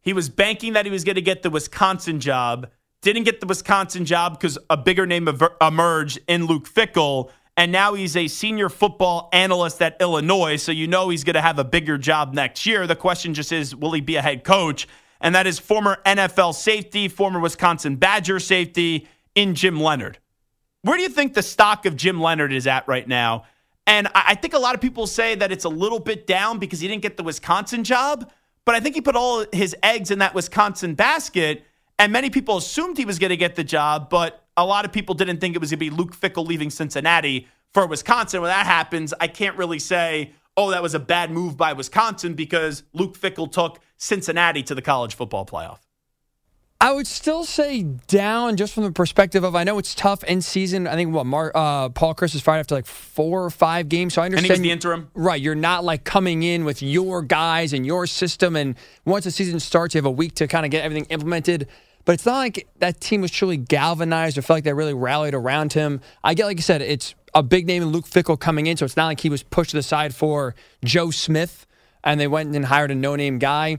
He 0.00 0.14
was 0.14 0.30
banking 0.30 0.72
that 0.72 0.86
he 0.86 0.90
was 0.90 1.04
going 1.04 1.16
to 1.16 1.22
get 1.22 1.42
the 1.42 1.50
Wisconsin 1.50 2.20
job. 2.20 2.70
Didn't 3.02 3.24
get 3.24 3.40
the 3.40 3.46
Wisconsin 3.46 4.04
job 4.04 4.38
because 4.38 4.58
a 4.70 4.76
bigger 4.76 5.06
name 5.06 5.28
emerged 5.60 6.20
in 6.28 6.46
Luke 6.46 6.68
Fickell. 6.68 7.30
And 7.56 7.70
now 7.70 7.94
he's 7.94 8.16
a 8.16 8.28
senior 8.28 8.68
football 8.68 9.28
analyst 9.32 9.82
at 9.82 9.96
Illinois. 10.00 10.56
So 10.56 10.72
you 10.72 10.86
know 10.86 11.08
he's 11.08 11.24
going 11.24 11.34
to 11.34 11.42
have 11.42 11.58
a 11.58 11.64
bigger 11.64 11.98
job 11.98 12.32
next 12.32 12.64
year. 12.64 12.86
The 12.86 12.96
question 12.96 13.34
just 13.34 13.52
is 13.52 13.74
will 13.74 13.92
he 13.92 14.00
be 14.00 14.16
a 14.16 14.22
head 14.22 14.44
coach? 14.44 14.88
And 15.20 15.34
that 15.34 15.46
is 15.46 15.58
former 15.58 16.00
NFL 16.06 16.54
safety, 16.54 17.08
former 17.08 17.40
Wisconsin 17.40 17.96
Badger 17.96 18.40
safety 18.40 19.08
in 19.34 19.54
Jim 19.54 19.80
Leonhard. 19.80 20.18
Where 20.82 20.96
do 20.96 21.02
you 21.02 21.08
think 21.08 21.34
the 21.34 21.42
stock 21.42 21.86
of 21.86 21.96
Jim 21.96 22.20
Leonhard 22.20 22.52
is 22.52 22.66
at 22.66 22.86
right 22.88 23.06
now? 23.06 23.44
And 23.86 24.08
I 24.14 24.36
think 24.36 24.54
a 24.54 24.58
lot 24.58 24.74
of 24.74 24.80
people 24.80 25.06
say 25.06 25.34
that 25.34 25.50
it's 25.50 25.64
a 25.64 25.68
little 25.68 25.98
bit 25.98 26.26
down 26.26 26.58
because 26.58 26.80
he 26.80 26.88
didn't 26.88 27.02
get 27.02 27.16
the 27.16 27.22
Wisconsin 27.22 27.84
job. 27.84 28.30
But 28.64 28.76
I 28.76 28.80
think 28.80 28.94
he 28.94 29.00
put 29.00 29.16
all 29.16 29.44
his 29.52 29.74
eggs 29.82 30.10
in 30.10 30.20
that 30.20 30.34
Wisconsin 30.34 30.94
basket. 30.94 31.64
And 32.02 32.12
many 32.12 32.30
people 32.30 32.56
assumed 32.56 32.98
he 32.98 33.04
was 33.04 33.20
going 33.20 33.30
to 33.30 33.36
get 33.36 33.54
the 33.54 33.62
job, 33.62 34.10
but 34.10 34.44
a 34.56 34.66
lot 34.66 34.84
of 34.84 34.90
people 34.90 35.14
didn't 35.14 35.38
think 35.38 35.54
it 35.54 35.60
was 35.60 35.70
going 35.70 35.78
to 35.78 35.84
be 35.84 35.90
Luke 35.90 36.16
Fickell 36.16 36.44
leaving 36.44 36.68
Cincinnati 36.68 37.46
for 37.72 37.86
Wisconsin. 37.86 38.40
When 38.40 38.48
that 38.48 38.66
happens, 38.66 39.14
I 39.20 39.28
can't 39.28 39.56
really 39.56 39.78
say, 39.78 40.32
oh, 40.56 40.72
that 40.72 40.82
was 40.82 40.94
a 40.94 40.98
bad 40.98 41.30
move 41.30 41.56
by 41.56 41.74
Wisconsin 41.74 42.34
because 42.34 42.82
Luke 42.92 43.16
Fickell 43.16 43.52
took 43.52 43.78
Cincinnati 43.98 44.64
to 44.64 44.74
the 44.74 44.82
college 44.82 45.14
football 45.14 45.46
playoff. 45.46 45.78
I 46.80 46.90
would 46.90 47.06
still 47.06 47.44
say 47.44 47.84
down 48.08 48.56
just 48.56 48.74
from 48.74 48.82
the 48.82 48.90
perspective 48.90 49.44
of 49.44 49.54
I 49.54 49.62
know 49.62 49.78
it's 49.78 49.94
tough 49.94 50.24
in 50.24 50.42
season. 50.42 50.88
I 50.88 50.96
think 50.96 51.14
what 51.14 51.26
Mar, 51.26 51.52
uh, 51.54 51.90
Paul 51.90 52.16
Chryst 52.16 52.34
is 52.34 52.40
fired 52.40 52.58
after 52.58 52.74
like 52.74 52.86
four 52.86 53.44
or 53.44 53.50
five 53.50 53.88
games, 53.88 54.14
so 54.14 54.22
I 54.22 54.24
understand. 54.24 54.50
And 54.50 54.56
he 54.56 54.60
was 54.60 54.66
the 54.68 54.72
interim, 54.72 55.08
right? 55.14 55.40
You're 55.40 55.54
not 55.54 55.84
like 55.84 56.02
coming 56.02 56.42
in 56.42 56.64
with 56.64 56.82
your 56.82 57.22
guys 57.22 57.72
and 57.72 57.86
your 57.86 58.08
system, 58.08 58.56
and 58.56 58.74
once 59.04 59.26
the 59.26 59.30
season 59.30 59.60
starts, 59.60 59.94
you 59.94 60.00
have 60.00 60.06
a 60.06 60.10
week 60.10 60.34
to 60.34 60.48
kind 60.48 60.64
of 60.64 60.72
get 60.72 60.82
everything 60.82 61.04
implemented. 61.04 61.68
But 62.04 62.14
it's 62.14 62.26
not 62.26 62.38
like 62.38 62.66
that 62.78 63.00
team 63.00 63.20
was 63.20 63.30
truly 63.30 63.56
galvanized 63.56 64.36
or 64.36 64.42
felt 64.42 64.56
like 64.56 64.64
they 64.64 64.72
really 64.72 64.94
rallied 64.94 65.34
around 65.34 65.72
him. 65.72 66.00
I 66.24 66.34
get, 66.34 66.46
like 66.46 66.58
you 66.58 66.62
said, 66.62 66.82
it's 66.82 67.14
a 67.34 67.42
big 67.42 67.66
name 67.66 67.82
in 67.82 67.90
Luke 67.90 68.06
Fickell 68.06 68.38
coming 68.38 68.66
in, 68.66 68.76
so 68.76 68.84
it's 68.84 68.96
not 68.96 69.06
like 69.06 69.20
he 69.20 69.30
was 69.30 69.42
pushed 69.42 69.70
to 69.70 69.76
the 69.76 69.82
side 69.82 70.14
for 70.14 70.54
Joe 70.84 71.10
Smith 71.10 71.66
and 72.04 72.20
they 72.20 72.26
went 72.26 72.54
and 72.54 72.64
hired 72.64 72.90
a 72.90 72.94
no-name 72.94 73.38
guy. 73.38 73.78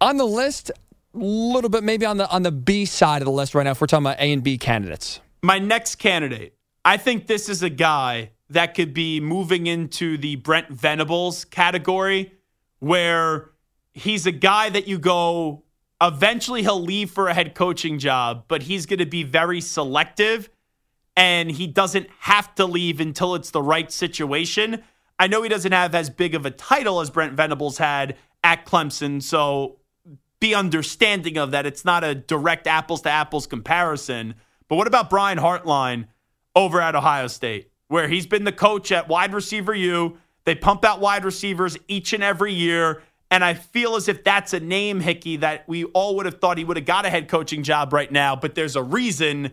On 0.00 0.16
the 0.16 0.26
list, 0.26 0.70
a 1.14 1.18
little 1.18 1.70
bit 1.70 1.84
maybe 1.84 2.06
on 2.06 2.16
the 2.16 2.28
on 2.30 2.42
the 2.42 2.52
B 2.52 2.84
side 2.84 3.22
of 3.22 3.26
the 3.26 3.32
list 3.32 3.54
right 3.54 3.64
now 3.64 3.72
if 3.72 3.80
we're 3.80 3.86
talking 3.86 4.06
about 4.06 4.18
A 4.18 4.32
and 4.32 4.42
B 4.42 4.58
candidates. 4.58 5.20
My 5.42 5.58
next 5.58 5.96
candidate, 5.96 6.54
I 6.84 6.96
think 6.96 7.26
this 7.26 7.48
is 7.48 7.62
a 7.62 7.70
guy 7.70 8.30
that 8.50 8.74
could 8.74 8.94
be 8.94 9.20
moving 9.20 9.66
into 9.66 10.18
the 10.18 10.36
Brent 10.36 10.68
Venables 10.68 11.44
category 11.44 12.32
where 12.80 13.50
he's 13.92 14.26
a 14.26 14.32
guy 14.32 14.70
that 14.70 14.88
you 14.88 14.98
go 14.98 15.61
eventually 16.02 16.62
he'll 16.62 16.82
leave 16.82 17.10
for 17.10 17.28
a 17.28 17.34
head 17.34 17.54
coaching 17.54 17.98
job, 17.98 18.44
but 18.48 18.64
he's 18.64 18.86
going 18.86 18.98
to 18.98 19.06
be 19.06 19.22
very 19.22 19.60
selective 19.60 20.50
and 21.16 21.50
he 21.50 21.66
doesn't 21.66 22.08
have 22.20 22.54
to 22.56 22.66
leave 22.66 23.00
until 23.00 23.34
it's 23.34 23.50
the 23.50 23.62
right 23.62 23.92
situation. 23.92 24.82
I 25.18 25.28
know 25.28 25.42
he 25.42 25.48
doesn't 25.48 25.72
have 25.72 25.94
as 25.94 26.10
big 26.10 26.34
of 26.34 26.44
a 26.44 26.50
title 26.50 27.00
as 27.00 27.10
Brent 27.10 27.34
Venables 27.34 27.78
had 27.78 28.16
at 28.42 28.66
Clemson, 28.66 29.22
so 29.22 29.78
be 30.40 30.54
understanding 30.54 31.38
of 31.38 31.52
that. 31.52 31.66
It's 31.66 31.84
not 31.84 32.02
a 32.02 32.14
direct 32.14 32.66
apples 32.66 33.02
to 33.02 33.10
apples 33.10 33.46
comparison. 33.46 34.34
But 34.68 34.76
what 34.76 34.88
about 34.88 35.10
Brian 35.10 35.38
Hartline 35.38 36.06
over 36.56 36.80
at 36.80 36.96
Ohio 36.96 37.28
State, 37.28 37.70
where 37.88 38.08
he's 38.08 38.26
been 38.26 38.44
the 38.44 38.52
coach 38.52 38.90
at 38.90 39.06
wide 39.06 39.34
receiver 39.34 39.74
U? 39.74 40.18
They 40.44 40.56
pump 40.56 40.84
out 40.84 41.00
wide 41.00 41.24
receivers 41.24 41.78
each 41.86 42.12
and 42.12 42.24
every 42.24 42.52
year. 42.52 43.02
And 43.32 43.42
I 43.42 43.54
feel 43.54 43.96
as 43.96 44.08
if 44.08 44.24
that's 44.24 44.52
a 44.52 44.60
name, 44.60 45.00
Hickey, 45.00 45.38
that 45.38 45.66
we 45.66 45.84
all 45.84 46.16
would 46.16 46.26
have 46.26 46.38
thought 46.38 46.58
he 46.58 46.64
would 46.64 46.76
have 46.76 46.84
got 46.84 47.06
a 47.06 47.10
head 47.10 47.28
coaching 47.28 47.62
job 47.62 47.94
right 47.94 48.12
now. 48.12 48.36
But 48.36 48.54
there's 48.54 48.76
a 48.76 48.82
reason 48.82 49.52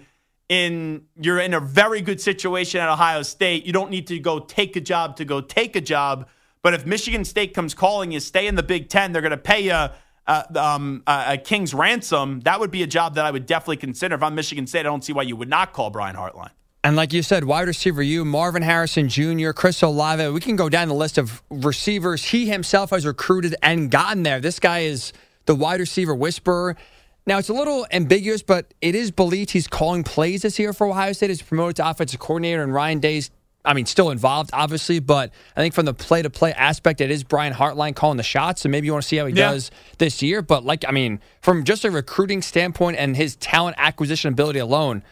in 0.49 1.05
you're 1.15 1.39
in 1.39 1.53
a 1.53 1.61
very 1.61 2.01
good 2.01 2.19
situation 2.19 2.81
at 2.81 2.89
Ohio 2.89 3.21
State. 3.21 3.65
You 3.65 3.71
don't 3.71 3.89
need 3.89 4.07
to 4.07 4.19
go 4.19 4.39
take 4.39 4.75
a 4.75 4.81
job 4.81 5.15
to 5.15 5.23
go 5.23 5.39
take 5.39 5.77
a 5.77 5.81
job. 5.81 6.27
But 6.61 6.73
if 6.73 6.85
Michigan 6.85 7.23
State 7.23 7.53
comes 7.53 7.73
calling 7.73 8.11
you, 8.11 8.19
stay 8.19 8.47
in 8.47 8.55
the 8.55 8.63
Big 8.63 8.89
Ten. 8.89 9.13
They're 9.13 9.21
going 9.21 9.31
to 9.31 9.37
pay 9.37 9.61
you 9.61 9.87
uh, 10.27 10.43
um, 10.57 11.01
a 11.07 11.37
king's 11.37 11.73
ransom. 11.73 12.41
That 12.41 12.59
would 12.59 12.71
be 12.71 12.83
a 12.83 12.87
job 12.87 13.15
that 13.15 13.25
I 13.25 13.31
would 13.31 13.45
definitely 13.45 13.77
consider. 13.77 14.13
If 14.15 14.23
I'm 14.23 14.35
Michigan 14.35 14.67
State, 14.67 14.81
I 14.81 14.83
don't 14.83 15.05
see 15.05 15.13
why 15.13 15.23
you 15.23 15.37
would 15.37 15.47
not 15.47 15.71
call 15.71 15.89
Brian 15.89 16.17
Hartline. 16.17 16.51
And 16.83 16.95
like 16.95 17.11
you 17.11 17.23
said, 17.23 17.43
wide 17.43 17.67
receiver 17.67 18.01
you, 18.01 18.23
Marvin 18.23 18.61
Harrison 18.61 19.09
Jr., 19.09 19.51
Chris 19.51 19.81
Olave. 19.81 20.29
We 20.29 20.39
can 20.39 20.55
go 20.55 20.69
down 20.69 20.87
the 20.87 20.93
list 20.93 21.17
of 21.17 21.43
receivers 21.49 22.23
he 22.23 22.47
himself 22.47 22.91
has 22.91 23.05
recruited 23.05 23.55
and 23.61 23.91
gotten 23.91 24.23
there. 24.23 24.39
This 24.39 24.59
guy 24.59 24.79
is 24.79 25.11
the 25.45 25.55
wide 25.55 25.81
receiver 25.81 26.15
whisperer. 26.15 26.77
Now, 27.25 27.37
it's 27.37 27.49
a 27.49 27.53
little 27.53 27.85
ambiguous, 27.91 28.43
but 28.43 28.73
it 28.81 28.95
is 28.95 29.11
believed 29.11 29.51
he's 29.51 29.67
calling 29.67 30.03
plays 30.03 30.43
this 30.43 30.57
year 30.57 30.71
for 30.71 30.87
Ohio 30.87 31.11
State. 31.11 31.29
He's 31.29 31.41
promoted 31.41 31.75
to 31.75 31.89
offensive 31.89 32.19
coordinator, 32.19 32.63
and 32.63 32.73
Ryan 32.73 32.99
Day's, 32.99 33.29
I 33.65 33.73
mean, 33.73 33.85
still 33.85 34.09
involved, 34.09 34.51
obviously, 34.53 34.99
but 34.99 35.31
I 35.57 35.61
think 35.61 35.73
from 35.73 35.85
the 35.85 35.93
play 35.93 36.21
to 36.21 36.29
play 36.29 36.53
aspect, 36.53 37.01
it 37.01 37.11
is 37.11 37.25
Brian 37.25 37.53
Hartline 37.53 37.93
calling 37.93 38.17
the 38.17 38.23
shots. 38.23 38.61
So 38.61 38.69
maybe 38.69 38.87
you 38.87 38.93
want 38.93 39.03
to 39.03 39.07
see 39.07 39.17
how 39.17 39.25
he 39.25 39.33
yeah. 39.33 39.51
does 39.51 39.69
this 39.97 40.23
year. 40.23 40.41
But, 40.41 40.63
like, 40.63 40.85
I 40.87 40.91
mean, 40.91 41.19
from 41.41 41.65
just 41.65 41.83
a 41.83 41.91
recruiting 41.91 42.41
standpoint 42.41 42.97
and 42.97 43.17
his 43.17 43.35
talent 43.35 43.75
acquisition 43.77 44.31
ability 44.31 44.59
alone, 44.59 45.03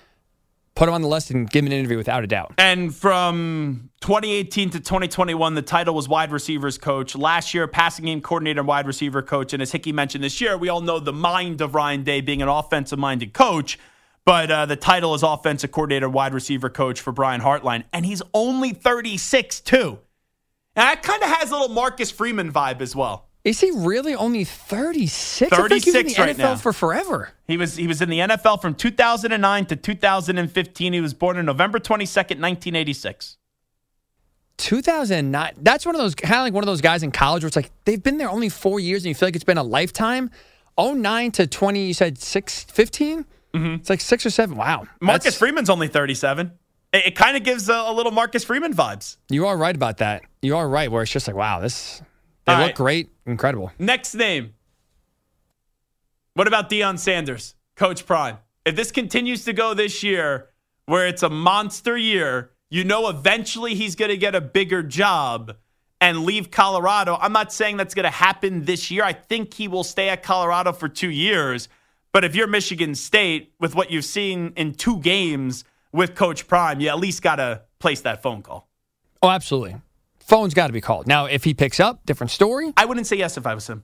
put 0.77 0.87
him 0.87 0.93
on 0.93 1.01
the 1.01 1.07
list 1.07 1.31
and 1.31 1.49
give 1.49 1.65
him 1.65 1.71
an 1.71 1.77
interview 1.77 1.97
without 1.97 2.23
a 2.23 2.27
doubt. 2.27 2.53
And 2.57 2.93
from 2.95 3.89
2018 4.01 4.69
to 4.71 4.79
2021, 4.79 5.55
the 5.55 5.61
title 5.63 5.95
was 5.95 6.07
wide 6.07 6.31
receivers 6.31 6.77
coach. 6.77 7.15
Last 7.15 7.53
year, 7.53 7.67
passing 7.67 8.05
game 8.05 8.21
coordinator 8.21 8.59
and 8.59 8.67
wide 8.67 8.85
receiver 8.85 9.23
coach. 9.23 9.53
And 9.53 9.61
as 9.61 9.71
Hickey 9.71 9.91
mentioned 9.91 10.23
this 10.23 10.39
year, 10.39 10.55
we 10.55 10.69
all 10.69 10.81
know 10.81 10.99
the 10.99 11.11
mind 11.11 11.61
of 11.61 11.73
Ryan 11.73 12.03
Day 12.03 12.21
being 12.21 12.43
an 12.43 12.47
offensive 12.47 12.99
minded 12.99 13.33
coach. 13.33 13.79
But 14.23 14.51
uh, 14.51 14.65
the 14.67 14.75
title 14.75 15.15
is 15.15 15.23
offensive 15.23 15.71
coordinator, 15.71 16.09
wide 16.09 16.33
receiver 16.33 16.69
coach 16.69 17.01
for 17.01 17.11
Brian 17.11 17.41
Hartline. 17.41 17.85
And 17.91 18.05
he's 18.05 18.21
only 18.33 18.71
36, 18.71 19.61
too. 19.61 19.99
And 20.75 20.83
that 20.83 21.01
kind 21.01 21.23
of 21.23 21.29
has 21.29 21.49
a 21.49 21.53
little 21.53 21.69
Marcus 21.69 22.11
Freeman 22.11 22.51
vibe 22.53 22.81
as 22.81 22.95
well. 22.95 23.26
Is 23.43 23.61
he 23.61 23.71
really 23.71 24.13
only 24.13 24.43
36? 24.43 25.55
36 25.55 26.19
right 26.19 26.35
NFL 26.35 26.37
now. 26.37 26.55
for 26.55 26.73
forever. 26.73 27.31
He 27.47 27.55
was 27.55 27.77
he 27.77 27.87
was 27.87 28.01
in 28.01 28.09
the 28.09 28.19
NFL 28.19 28.61
from 28.61 28.75
2009 28.75 29.65
to 29.67 29.75
2015. 29.75 30.93
He 30.93 31.01
was 31.01 31.13
born 31.13 31.37
on 31.37 31.45
November 31.45 31.79
22nd, 31.79 32.41
1986. 32.41 33.37
2009. 34.57 35.53
That's 35.57 35.85
one 35.85 35.95
of 35.95 36.01
those 36.01 36.15
kind 36.15 36.35
of 36.35 36.41
like 36.41 36.53
one 36.53 36.63
of 36.63 36.67
those 36.67 36.81
guys 36.81 37.03
in 37.03 37.11
college 37.11 37.43
where 37.43 37.47
it's 37.47 37.55
like 37.55 37.71
they've 37.85 38.01
been 38.01 38.17
there 38.17 38.29
only 38.29 38.49
4 38.49 38.79
years 38.79 39.03
and 39.03 39.09
you 39.09 39.15
feel 39.15 39.27
like 39.27 39.35
it's 39.35 39.45
been 39.45 39.57
a 39.57 39.63
lifetime. 39.63 40.29
09 40.79 41.31
to 41.31 41.47
20, 41.47 41.87
you 41.87 41.93
said 41.93 42.17
6 42.17 42.63
15? 42.65 43.25
Mm-hmm. 43.53 43.75
It's 43.75 43.89
like 43.89 44.01
6 44.01 44.25
or 44.25 44.29
7. 44.29 44.55
Wow. 44.55 44.87
Marcus 44.99 45.23
That's, 45.23 45.37
Freeman's 45.37 45.69
only 45.69 45.87
37. 45.87 46.51
It, 46.93 47.05
it 47.07 47.15
kind 47.15 47.37
of 47.37 47.43
gives 47.43 47.69
a, 47.69 47.73
a 47.73 47.93
little 47.93 48.11
Marcus 48.11 48.43
Freeman 48.43 48.73
vibes. 48.73 49.17
You 49.29 49.47
are 49.47 49.57
right 49.57 49.75
about 49.75 49.97
that. 49.97 50.23
You 50.41 50.57
are 50.57 50.67
right 50.67 50.91
where 50.91 51.03
it's 51.03 51.11
just 51.11 51.27
like 51.27 51.35
wow, 51.35 51.59
this 51.59 52.01
they 52.47 52.53
All 52.53 52.59
look 52.59 52.67
right. 52.67 52.75
great. 52.75 53.09
Incredible. 53.25 53.71
Next 53.77 54.15
name. 54.15 54.53
What 56.33 56.47
about 56.47 56.69
Deion 56.69 56.97
Sanders, 56.97 57.55
Coach 57.75 58.05
Prime? 58.05 58.37
If 58.65 58.75
this 58.75 58.91
continues 58.91 59.43
to 59.45 59.53
go 59.53 59.73
this 59.73 60.01
year, 60.01 60.49
where 60.85 61.07
it's 61.07 61.23
a 61.23 61.29
monster 61.29 61.97
year, 61.97 62.51
you 62.69 62.83
know 62.83 63.09
eventually 63.09 63.75
he's 63.75 63.95
going 63.95 64.11
to 64.11 64.17
get 64.17 64.33
a 64.33 64.41
bigger 64.41 64.81
job 64.81 65.57
and 65.99 66.23
leave 66.23 66.49
Colorado. 66.51 67.17
I'm 67.19 67.33
not 67.33 67.51
saying 67.51 67.77
that's 67.77 67.93
going 67.93 68.05
to 68.05 68.09
happen 68.09 68.65
this 68.65 68.89
year. 68.91 69.03
I 69.03 69.13
think 69.13 69.53
he 69.53 69.67
will 69.67 69.83
stay 69.83 70.09
at 70.09 70.23
Colorado 70.23 70.71
for 70.71 70.87
two 70.87 71.09
years. 71.09 71.67
But 72.13 72.23
if 72.23 72.35
you're 72.35 72.47
Michigan 72.47 72.95
State, 72.95 73.53
with 73.59 73.75
what 73.75 73.91
you've 73.91 74.05
seen 74.05 74.53
in 74.55 74.73
two 74.73 74.99
games, 74.99 75.65
with 75.91 76.15
Coach 76.15 76.47
Prime, 76.47 76.79
you 76.79 76.89
at 76.89 76.99
least 76.99 77.21
got 77.21 77.37
to 77.37 77.63
place 77.79 78.01
that 78.01 78.21
phone 78.21 78.41
call. 78.41 78.69
Oh, 79.21 79.29
absolutely. 79.29 79.75
Phone's 80.27 80.53
got 80.53 80.67
to 80.67 80.73
be 80.73 80.81
called. 80.81 81.07
Now, 81.07 81.25
if 81.25 81.45
he 81.45 81.53
picks 81.53 81.79
up, 81.79 82.05
different 82.05 82.31
story. 82.31 82.73
I 82.75 82.83
wouldn't 82.83 83.07
say 83.07 83.15
yes 83.15 83.37
if 83.37 83.47
I 83.47 83.55
was 83.55 83.65
him. 83.67 83.83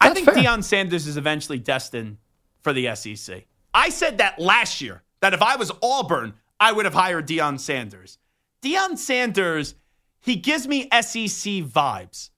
That's 0.00 0.12
I 0.12 0.14
think 0.14 0.24
fair. 0.24 0.34
Deion 0.36 0.64
Sanders 0.64 1.06
is 1.06 1.18
eventually 1.18 1.58
destined 1.58 2.16
for 2.62 2.72
the 2.72 2.94
SEC. 2.94 3.44
I 3.74 3.90
said 3.90 4.18
that 4.18 4.38
last 4.38 4.80
year, 4.80 5.02
that 5.20 5.34
if 5.34 5.42
I 5.42 5.56
was 5.56 5.70
Auburn, 5.82 6.32
I 6.58 6.72
would 6.72 6.86
have 6.86 6.94
hired 6.94 7.28
Deion 7.28 7.60
Sanders. 7.60 8.16
Deion 8.62 8.96
Sanders, 8.96 9.74
he 10.20 10.36
gives 10.36 10.66
me 10.66 10.88
SEC 10.90 11.62
vibes. 11.62 12.30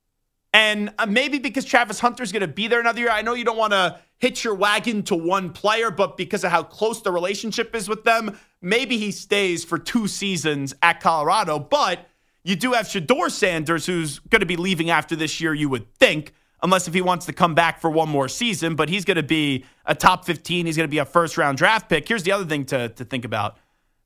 And 0.52 0.92
uh, 0.98 1.06
maybe 1.06 1.38
because 1.38 1.64
Travis 1.64 2.00
Hunter's 2.00 2.32
going 2.32 2.40
to 2.40 2.48
be 2.48 2.66
there 2.66 2.80
another 2.80 2.98
year, 2.98 3.10
I 3.10 3.22
know 3.22 3.34
you 3.34 3.44
don't 3.44 3.56
want 3.56 3.72
to 3.72 4.00
hitch 4.18 4.42
your 4.42 4.56
wagon 4.56 5.04
to 5.04 5.14
one 5.14 5.50
player, 5.52 5.92
but 5.92 6.16
because 6.16 6.42
of 6.42 6.50
how 6.50 6.64
close 6.64 7.02
the 7.02 7.12
relationship 7.12 7.72
is 7.76 7.88
with 7.88 8.02
them, 8.02 8.36
maybe 8.60 8.98
he 8.98 9.12
stays 9.12 9.64
for 9.64 9.78
two 9.78 10.08
seasons 10.08 10.74
at 10.82 10.98
Colorado. 10.98 11.60
But 11.60 12.09
you 12.42 12.56
do 12.56 12.72
have 12.72 12.86
Shedeur 12.86 13.30
Sanders, 13.30 13.86
who's 13.86 14.18
going 14.18 14.40
to 14.40 14.46
be 14.46 14.56
leaving 14.56 14.90
after 14.90 15.14
this 15.16 15.40
year, 15.40 15.54
you 15.54 15.68
would 15.68 15.92
think, 15.94 16.32
unless 16.62 16.88
if 16.88 16.94
he 16.94 17.00
wants 17.00 17.26
to 17.26 17.32
come 17.32 17.54
back 17.54 17.80
for 17.80 17.90
one 17.90 18.08
more 18.08 18.28
season. 18.28 18.74
But 18.74 18.88
he's 18.88 19.04
going 19.04 19.16
to 19.16 19.22
be 19.22 19.64
a 19.86 19.94
top 19.94 20.24
15. 20.24 20.66
He's 20.66 20.76
going 20.76 20.88
to 20.88 20.90
be 20.90 20.98
a 20.98 21.04
first 21.04 21.36
round 21.36 21.58
draft 21.58 21.88
pick. 21.88 22.08
Here's 22.08 22.22
the 22.22 22.32
other 22.32 22.44
thing 22.44 22.64
to, 22.66 22.88
to 22.90 23.04
think 23.04 23.24
about 23.24 23.58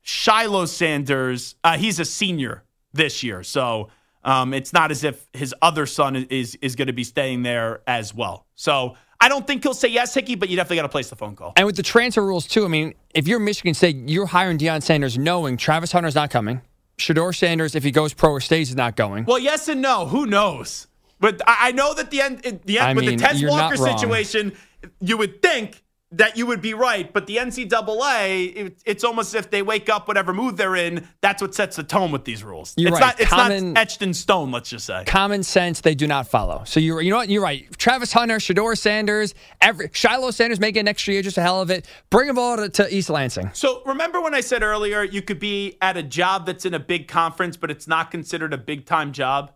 Shiloh 0.02 0.66
Sanders, 0.66 1.54
uh, 1.64 1.78
he's 1.78 1.98
a 1.98 2.04
senior 2.04 2.62
this 2.92 3.22
year. 3.22 3.42
So 3.42 3.88
um, 4.22 4.52
it's 4.52 4.72
not 4.72 4.90
as 4.90 5.02
if 5.02 5.26
his 5.32 5.54
other 5.62 5.86
son 5.86 6.16
is, 6.16 6.56
is 6.60 6.76
going 6.76 6.88
to 6.88 6.92
be 6.92 7.04
staying 7.04 7.42
there 7.42 7.80
as 7.86 8.14
well. 8.14 8.46
So 8.54 8.96
I 9.18 9.30
don't 9.30 9.46
think 9.46 9.62
he'll 9.62 9.72
say 9.72 9.88
yes, 9.88 10.12
Hickey, 10.12 10.34
but 10.34 10.50
you 10.50 10.56
definitely 10.56 10.76
got 10.76 10.82
to 10.82 10.88
place 10.90 11.08
the 11.08 11.16
phone 11.16 11.34
call. 11.34 11.54
And 11.56 11.66
with 11.66 11.76
the 11.76 11.82
transfer 11.82 12.22
rules, 12.24 12.46
too, 12.46 12.66
I 12.66 12.68
mean, 12.68 12.92
if 13.14 13.26
you're 13.26 13.38
Michigan 13.38 13.72
State, 13.72 13.96
you're 14.06 14.26
hiring 14.26 14.58
Deion 14.58 14.82
Sanders 14.82 15.16
knowing 15.16 15.56
Travis 15.56 15.90
Hunter's 15.90 16.14
not 16.14 16.30
coming. 16.30 16.60
Shedeur 16.98 17.34
Sanders, 17.34 17.74
if 17.74 17.84
he 17.84 17.90
goes 17.90 18.14
pro 18.14 18.30
or 18.30 18.40
stays, 18.40 18.70
is 18.70 18.76
not 18.76 18.96
going. 18.96 19.24
Well, 19.24 19.38
yes 19.38 19.68
and 19.68 19.82
no. 19.82 20.06
Who 20.06 20.26
knows? 20.26 20.86
But 21.20 21.40
I, 21.46 21.72
know 21.72 21.94
that 21.94 22.10
the 22.10 22.20
end, 22.20 22.42
the 22.64 22.78
end 22.78 22.96
with 22.96 23.06
mean, 23.06 23.18
the 23.18 23.24
Tez 23.24 23.42
Walker 23.44 23.76
situation, 23.76 24.52
you 25.00 25.16
would 25.16 25.40
think 25.40 25.82
that 26.16 26.36
you 26.36 26.46
would 26.46 26.60
be 26.60 26.74
right, 26.74 27.12
but 27.12 27.26
the 27.26 27.36
NCAA, 27.36 28.56
it, 28.56 28.82
it's 28.84 29.04
almost 29.04 29.34
as 29.34 29.44
if 29.44 29.50
they 29.50 29.62
wake 29.62 29.88
up, 29.88 30.06
whatever 30.08 30.32
mood 30.32 30.56
they're 30.56 30.76
in, 30.76 31.06
that's 31.20 31.42
what 31.42 31.54
sets 31.54 31.76
the 31.76 31.82
tone 31.82 32.12
with 32.12 32.24
these 32.24 32.44
rules. 32.44 32.74
You're 32.76 32.90
it's 32.90 33.00
right. 33.00 33.06
Not, 33.06 33.20
it's 33.20 33.30
common, 33.30 33.72
not 33.72 33.80
etched 33.80 34.02
in 34.02 34.14
stone, 34.14 34.50
let's 34.50 34.70
just 34.70 34.86
say. 34.86 35.04
Common 35.06 35.42
sense, 35.42 35.80
they 35.80 35.94
do 35.94 36.06
not 36.06 36.28
follow. 36.28 36.62
So 36.64 36.80
you're, 36.80 37.00
you 37.00 37.10
know 37.10 37.16
what? 37.16 37.28
You're 37.28 37.42
right. 37.42 37.66
Travis 37.78 38.12
Hunter, 38.12 38.36
Shedeur 38.36 38.76
Sanders, 38.76 39.34
every, 39.60 39.90
Shiloh 39.92 40.30
Sanders 40.30 40.60
making 40.60 40.80
an 40.80 40.88
extra 40.88 41.14
year 41.14 41.22
just 41.22 41.38
a 41.38 41.42
hell 41.42 41.60
of 41.60 41.70
it. 41.70 41.86
Bring 42.10 42.28
them 42.28 42.38
all 42.38 42.56
to, 42.56 42.68
to 42.68 42.94
East 42.94 43.10
Lansing. 43.10 43.50
So 43.54 43.82
remember 43.84 44.20
when 44.20 44.34
I 44.34 44.40
said 44.40 44.62
earlier 44.62 45.02
you 45.02 45.22
could 45.22 45.38
be 45.38 45.76
at 45.80 45.96
a 45.96 46.02
job 46.02 46.46
that's 46.46 46.64
in 46.64 46.74
a 46.74 46.80
big 46.80 47.08
conference, 47.08 47.56
but 47.56 47.70
it's 47.70 47.88
not 47.88 48.10
considered 48.10 48.52
a 48.52 48.58
big 48.58 48.86
time 48.86 49.12
job? 49.12 49.52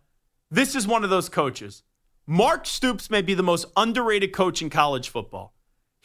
This 0.50 0.74
is 0.74 0.86
one 0.86 1.04
of 1.04 1.10
those 1.10 1.28
coaches. 1.28 1.82
Mark 2.26 2.66
Stoops 2.66 3.10
may 3.10 3.22
be 3.22 3.34
the 3.34 3.42
most 3.42 3.66
underrated 3.76 4.32
coach 4.32 4.60
in 4.60 4.70
college 4.70 5.08
football. 5.08 5.54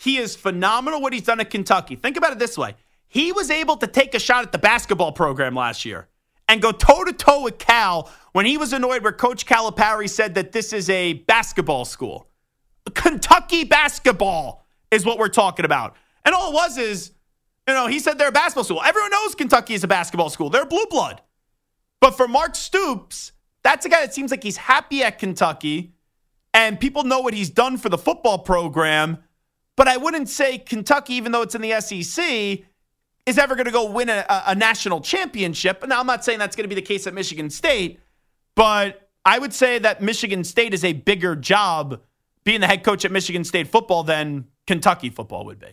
He 0.04 0.18
is 0.18 0.36
phenomenal 0.36 1.00
what 1.00 1.14
he's 1.14 1.24
done 1.24 1.40
at 1.40 1.50
Kentucky. 1.50 1.96
Think 1.96 2.18
about 2.18 2.34
it 2.34 2.40
this 2.40 2.58
way 2.58 2.76
he 3.08 3.32
was 3.32 3.52
able 3.52 3.78
to 3.78 3.88
take 3.88 4.16
a 4.16 4.20
shot 4.20 4.44
at 4.44 4.52
the 4.52 4.58
basketball 4.58 5.12
program 5.12 5.56
last 5.56 5.86
year 5.86 6.08
and 6.50 6.62
go 6.62 6.72
toe 6.72 7.04
to 7.04 7.14
toe 7.14 7.44
with 7.44 7.58
Cal 7.58 8.12
when 8.34 8.46
he 8.46 8.58
was 8.58 8.74
annoyed 8.74 9.04
where 9.04 9.12
Coach 9.12 9.46
Calipari 9.46 10.10
said 10.10 10.34
that 10.34 10.52
this 10.52 10.74
is 10.74 10.90
a 10.90 11.14
basketball 11.14 11.86
school. 11.86 12.28
Kentucky 12.96 13.64
basketball 13.64 14.66
is 14.92 15.06
what 15.06 15.20
we're 15.20 15.30
talking 15.30 15.64
about. 15.64 15.96
And 16.26 16.36
all 16.36 16.52
it 16.52 16.56
was 16.56 16.78
is, 16.78 17.12
you 17.68 17.74
know, 17.74 17.88
he 17.88 18.00
said 18.00 18.18
they're 18.18 18.30
a 18.30 18.32
basketball 18.32 18.64
school. 18.64 18.82
Everyone 18.84 19.12
knows 19.12 19.36
Kentucky 19.36 19.74
is 19.74 19.84
a 19.84 19.88
basketball 19.88 20.30
school. 20.30 20.50
They're 20.50 20.66
blue 20.66 20.88
blood. 20.90 21.22
But 22.02 22.18
for 22.18 22.28
Mark 22.28 22.56
Stoops, 22.56 23.32
that's 23.64 23.86
a 23.86 23.90
guy 23.90 24.02
that 24.02 24.14
seems 24.14 24.32
like 24.32 24.44
he's 24.44 24.58
happy 24.58 25.04
at 25.04 25.20
Kentucky 25.20 25.94
and 26.54 26.80
people 26.80 27.04
know 27.04 27.22
what 27.22 27.34
he's 27.34 27.50
done 27.50 27.78
for 27.78 27.90
the 27.90 27.98
football 27.98 28.40
program. 28.40 29.20
But 29.76 29.88
I 29.88 29.98
wouldn't 29.98 30.30
say 30.30 30.58
Kentucky, 30.58 31.16
even 31.16 31.32
though 31.32 31.42
it's 31.42 31.56
in 31.56 31.62
the 31.62 31.80
SEC, 31.82 32.60
is 33.26 33.38
ever 33.38 33.56
going 33.56 33.66
to 33.66 33.72
go 33.72 33.90
win 33.90 34.10
a, 34.10 34.26
a, 34.48 34.54
national 34.54 35.02
championship. 35.02 35.86
Now, 35.88 36.00
I'm 36.00 36.08
not 36.08 36.24
saying 36.26 36.40
that's 36.40 36.56
going 36.56 36.70
to 36.70 36.76
be 36.76 36.80
the 36.80 36.86
case 36.86 37.08
at 37.08 37.14
Michigan 37.14 37.50
State, 37.50 38.00
but 38.56 39.10
I 39.26 39.40
would 39.40 39.54
say 39.54 39.80
that 39.80 40.02
Michigan 40.02 40.44
State 40.44 40.74
is 40.74 40.84
a 40.84 40.94
bigger 40.94 41.36
job 41.36 42.02
being 42.44 42.60
the 42.60 42.68
head 42.68 42.84
coach 42.84 43.06
at 43.06 43.12
Michigan 43.12 43.44
State 43.44 43.68
football 43.68 44.04
than 44.04 44.46
Kentucky 44.68 45.10
football 45.10 45.46
would 45.46 45.60
be. 45.60 45.68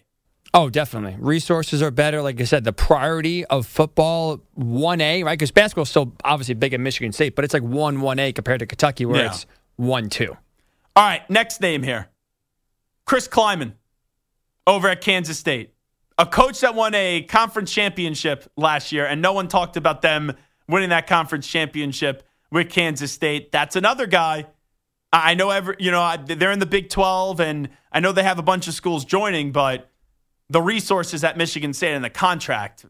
Oh, 0.52 0.68
definitely. 0.68 1.16
Resources 1.20 1.80
are 1.82 1.90
better. 1.90 2.22
Like 2.22 2.40
I 2.40 2.44
said, 2.44 2.64
the 2.64 2.72
priority 2.72 3.44
of 3.46 3.66
football, 3.66 4.40
1A, 4.58 5.24
right? 5.24 5.38
Because 5.38 5.52
basketball 5.52 5.82
is 5.82 5.90
still 5.90 6.12
obviously 6.24 6.54
big 6.54 6.74
at 6.74 6.80
Michigan 6.80 7.12
State, 7.12 7.36
but 7.36 7.44
it's 7.44 7.54
like 7.54 7.62
1 7.62 7.98
1A 7.98 8.34
compared 8.34 8.60
to 8.60 8.66
Kentucky, 8.66 9.06
where 9.06 9.22
yeah. 9.22 9.30
it's 9.30 9.46
1 9.76 10.08
2. 10.08 10.36
All 10.96 11.04
right, 11.04 11.28
next 11.30 11.60
name 11.60 11.82
here 11.82 12.08
Chris 13.04 13.28
Klieman 13.28 13.74
over 14.66 14.88
at 14.88 15.01
Kansas 15.01 15.38
State. 15.38 15.75
A 16.18 16.27
coach 16.27 16.61
that 16.61 16.75
won 16.75 16.94
a 16.94 17.23
conference 17.23 17.73
championship 17.73 18.51
last 18.57 18.92
year, 18.92 19.07
and 19.07 19.23
no 19.23 19.33
one 19.33 19.49
talked 19.49 19.77
about 19.77 20.03
them 20.03 20.33
winning 20.68 20.90
that 20.90 21.07
conference 21.07 21.46
championship 21.46 22.23
with 22.51 22.70
Kansas 22.70 23.12
State. 23.12 23.53
That's 23.53 23.77
another 23.77 24.07
guy. 24.07 24.46
I 25.12 25.35
know 25.35 25.51
every, 25.51 25.77
you 25.79 25.90
know, 25.90 26.16
they're 26.25 26.53
in 26.53 26.59
the 26.59 26.66
Big 26.66 26.88
12, 26.88 27.40
and 27.40 27.70
I 27.90 28.01
know 28.01 28.12
they 28.12 28.23
have 28.23 28.38
a 28.38 28.42
bunch 28.42 28.68
of 28.68 28.75
schools 28.75 29.05
joining, 29.05 29.51
but 29.51 29.90
the 30.49 30.61
resources 30.61 31.25
at 31.25 31.37
Michigan 31.37 31.73
State 31.73 31.94
and 31.94 32.05
the 32.05 32.11
contract, 32.11 32.85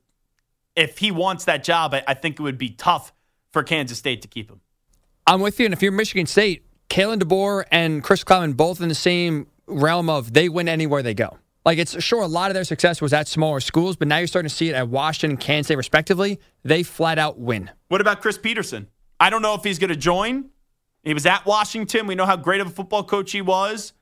if 0.77 0.99
he 0.99 1.11
wants 1.11 1.45
that 1.45 1.65
job, 1.65 1.95
I, 1.95 2.15
think 2.15 2.39
it 2.39 2.43
would 2.43 2.59
be 2.59 2.71
tough 2.71 3.13
for 3.53 3.63
Kansas 3.63 3.99
State 3.99 4.23
to 4.23 4.29
keep 4.29 4.51
him. 4.51 4.61
I'm 5.27 5.41
with 5.41 5.61
you. 5.61 5.67
And 5.67 5.75
if 5.75 5.83
you're 5.83 5.93
Michigan 5.93 6.27
State, 6.27 6.65
Kalen 6.89 7.21
DeBoer 7.21 7.65
and 7.71 8.03
Chris 8.03 8.25
Klieman 8.25 8.57
both 8.57 8.81
in 8.81 8.89
the 8.89 8.95
same 8.95 9.47
realm 9.67 10.11
of 10.11 10.33
they 10.33 10.49
win 10.49 10.69
anywhere 10.69 11.03
they 11.03 11.15
go. 11.15 11.39
Like 11.65 11.79
it's 11.79 12.03
sure 12.03 12.23
a 12.23 12.27
lot 12.27 12.51
of 12.51 12.55
their 12.55 12.65
success 12.65 13.01
was 13.01 13.13
at 13.13 13.29
smaller 13.29 13.61
schools, 13.61 13.97
but 13.97 14.09
now 14.09 14.19
you're 14.19 14.27
starting 14.27 14.49
to 14.49 14.55
see 14.55 14.71
it 14.71 14.75
at 14.75 14.89
Washington 14.89 15.33
and 15.33 15.41
Kansas 15.41 15.67
State 15.67 15.77
respectively. 15.77 16.41
They 16.65 16.83
flat 16.83 17.19
out 17.19 17.39
win. 17.39 17.71
What 17.89 18.01
about 18.01 18.21
Chris 18.23 18.39
Petersen? 18.39 18.89
I 19.19 19.29
don't 19.31 19.43
know 19.43 19.55
if 19.55 19.63
he's 19.63 19.79
going 19.79 19.91
to 19.91 19.97
join. 19.97 20.51
He 21.03 21.15
was 21.15 21.27
at 21.27 21.45
Washington. 21.47 22.07
We 22.07 22.15
know 22.15 22.27
how 22.27 22.37
great 22.37 22.61
of 22.61 22.69
a 22.69 22.71
football 22.71 23.05
coach 23.05 23.33
he 23.33 23.43
was, 23.43 23.93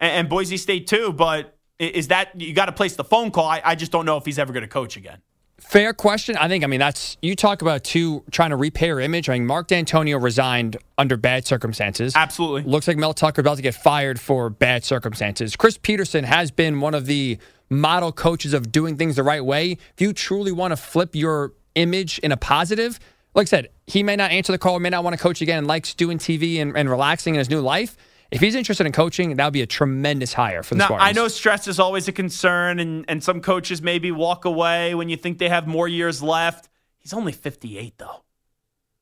and, 0.00 0.12
and 0.12 0.28
Boise 0.28 0.56
State 0.56 0.86
too. 0.86 1.12
But 1.12 1.56
is 1.78 2.08
that 2.08 2.38
you 2.40 2.52
got 2.52 2.66
to 2.66 2.72
place 2.72 2.96
the 2.96 3.04
phone 3.04 3.30
call? 3.30 3.46
I, 3.46 3.62
I 3.64 3.74
just 3.74 3.92
don't 3.92 4.06
know 4.06 4.16
if 4.16 4.24
he's 4.24 4.38
ever 4.38 4.52
going 4.52 4.62
to 4.62 4.68
coach 4.68 4.96
again. 4.96 5.18
Fair 5.58 5.92
question. 5.92 6.36
I 6.36 6.48
think, 6.48 6.64
I 6.64 6.66
mean, 6.66 6.80
that's, 6.80 7.16
you 7.22 7.34
talk 7.34 7.62
about 7.62 7.82
two 7.82 8.22
trying 8.30 8.50
to 8.50 8.56
repay 8.56 8.88
her 8.88 9.00
image. 9.00 9.28
I 9.28 9.34
mean, 9.34 9.46
Mark 9.46 9.68
Dantonio 9.68 10.22
resigned 10.22 10.76
under 10.98 11.16
bad 11.16 11.46
circumstances. 11.46 12.14
Absolutely. 12.14 12.62
Looks 12.70 12.86
like 12.86 12.98
Mel 12.98 13.14
Tucker 13.14 13.40
about 13.40 13.56
to 13.56 13.62
get 13.62 13.74
fired 13.74 14.20
for 14.20 14.50
bad 14.50 14.84
circumstances. 14.84 15.56
Chris 15.56 15.78
Petersen 15.78 16.24
has 16.24 16.50
been 16.50 16.80
one 16.80 16.94
of 16.94 17.06
the 17.06 17.38
model 17.70 18.12
coaches 18.12 18.52
of 18.54 18.70
doing 18.70 18.96
things 18.96 19.16
the 19.16 19.22
right 19.22 19.44
way. 19.44 19.72
If 19.72 20.00
you 20.00 20.12
truly 20.12 20.52
want 20.52 20.72
to 20.72 20.76
flip 20.76 21.14
your 21.14 21.52
image 21.74 22.18
in 22.20 22.32
a 22.32 22.36
positive, 22.36 23.00
like 23.34 23.46
I 23.46 23.48
said, 23.48 23.68
he 23.86 24.02
may 24.02 24.16
not 24.16 24.30
answer 24.30 24.52
the 24.52 24.58
call, 24.58 24.78
may 24.78 24.90
not 24.90 25.04
want 25.04 25.16
to 25.16 25.22
coach 25.22 25.40
again, 25.40 25.58
and 25.58 25.66
likes 25.66 25.94
doing 25.94 26.18
TV 26.18 26.60
and, 26.60 26.76
and 26.76 26.88
relaxing 26.88 27.34
in 27.34 27.38
his 27.38 27.50
new 27.50 27.60
life. 27.60 27.96
If 28.30 28.40
he's 28.40 28.54
interested 28.54 28.86
in 28.86 28.92
coaching, 28.92 29.36
that 29.36 29.44
would 29.44 29.52
be 29.52 29.62
a 29.62 29.66
tremendous 29.66 30.32
hire 30.32 30.62
for 30.62 30.74
the 30.74 30.80
now, 30.80 30.86
Spartans. 30.86 31.08
I 31.08 31.12
know 31.12 31.28
stress 31.28 31.68
is 31.68 31.78
always 31.78 32.08
a 32.08 32.12
concern, 32.12 32.78
and, 32.80 33.04
and 33.08 33.22
some 33.22 33.40
coaches 33.40 33.80
maybe 33.80 34.10
walk 34.10 34.44
away 34.44 34.94
when 34.94 35.08
you 35.08 35.16
think 35.16 35.38
they 35.38 35.48
have 35.48 35.66
more 35.66 35.88
years 35.88 36.22
left. 36.22 36.68
He's 36.98 37.12
only 37.12 37.32
58, 37.32 37.98
though. 37.98 38.22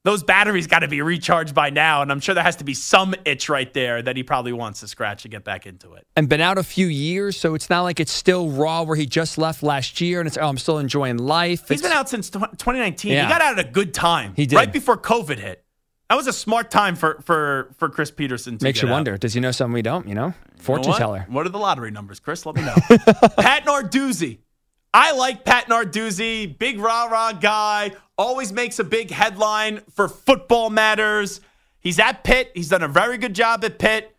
Those 0.05 0.23
batteries 0.23 0.67
got 0.67 0.81
to 0.81 0.89
be 0.89 1.01
recharged 1.01 1.55
by 1.55 1.71
now, 1.71 2.03
and 2.03 2.13
I'm 2.13 2.21
sure 2.21 2.35
there 2.35 2.45
has 2.45 2.57
to 2.57 2.65
be 2.65 2.75
some 2.75 3.15
itch 3.25 3.49
right 3.49 3.73
there 3.73 4.03
that 4.03 4.19
he 4.19 4.23
probably 4.23 4.53
wants 4.53 4.81
to 4.81 4.89
scratch 4.89 5.23
to 5.23 5.29
get 5.29 5.45
back 5.45 5.65
into 5.67 5.95
it. 5.95 6.07
And 6.15 6.29
been 6.29 6.43
out 6.43 6.59
a 6.59 6.63
few 6.63 6.89
years, 6.89 7.39
so 7.39 7.55
it's 7.55 7.71
not 7.71 7.83
like 7.83 7.99
it's 8.01 8.13
still 8.13 8.51
raw 8.51 8.83
where 8.83 8.97
he 8.97 9.07
just 9.07 9.39
left 9.39 9.63
last 9.63 10.03
year, 10.03 10.21
and 10.21 10.27
it's 10.27 10.37
oh, 10.37 10.47
I'm 10.47 10.59
still 10.59 10.79
enjoying 10.79 11.17
life. 11.17 11.69
He's 11.69 11.79
it's, 11.79 11.83
been 11.83 11.93
out 11.93 12.11
since 12.11 12.29
2019. 12.29 13.13
Yeah. 13.13 13.23
He 13.23 13.29
got 13.31 13.41
out 13.41 13.59
at 13.59 13.67
a 13.67 13.71
good 13.71 13.95
time. 13.95 14.35
He 14.37 14.45
did 14.45 14.57
right 14.57 14.71
before 14.71 14.99
COVID 14.99 15.39
hit. 15.39 15.64
That 16.15 16.19
was 16.19 16.29
a 16.29 16.33
smart 16.33 16.71
time 16.71 16.95
for 16.95 17.21
for 17.25 17.75
for 17.77 17.89
Chris 17.89 18.13
Petersen. 18.13 18.57
Makes 18.61 18.81
you 18.81 18.87
out. 18.87 18.93
wonder. 18.93 19.19
Does 19.19 19.35
he 19.35 19.41
know 19.41 19.51
something 19.51 19.75
we 19.75 19.83
don't? 19.83 20.07
You 20.07 20.15
know, 20.15 20.33
fortune 20.59 20.85
you 20.85 20.91
know 20.93 20.99
teller. 20.99 21.27
What 21.29 21.45
are 21.45 21.49
the 21.49 21.59
lottery 21.59 21.91
numbers, 21.91 22.21
Chris? 22.21 22.47
Let 22.47 22.55
me 22.55 22.63
know. 22.63 22.75
Pat 23.37 23.65
Narduzzi. 23.67 24.39
I 24.93 25.11
like 25.11 25.45
Pat 25.45 25.67
Narduzzi. 25.67 26.57
Big 26.57 26.79
rah 26.79 27.07
rah 27.07 27.33
guy. 27.33 27.91
Always 28.17 28.53
makes 28.53 28.79
a 28.79 28.85
big 28.85 29.11
headline 29.11 29.81
for 29.93 30.07
Football 30.07 30.71
Matters. 30.71 31.41
He's 31.81 31.99
at 31.99 32.23
Pitt. 32.23 32.53
He's 32.55 32.69
done 32.69 32.85
a 32.85 32.89
very 32.89 33.19
good 33.19 33.35
job 33.35 33.65
at 33.65 33.81
Pitt. 33.81 34.17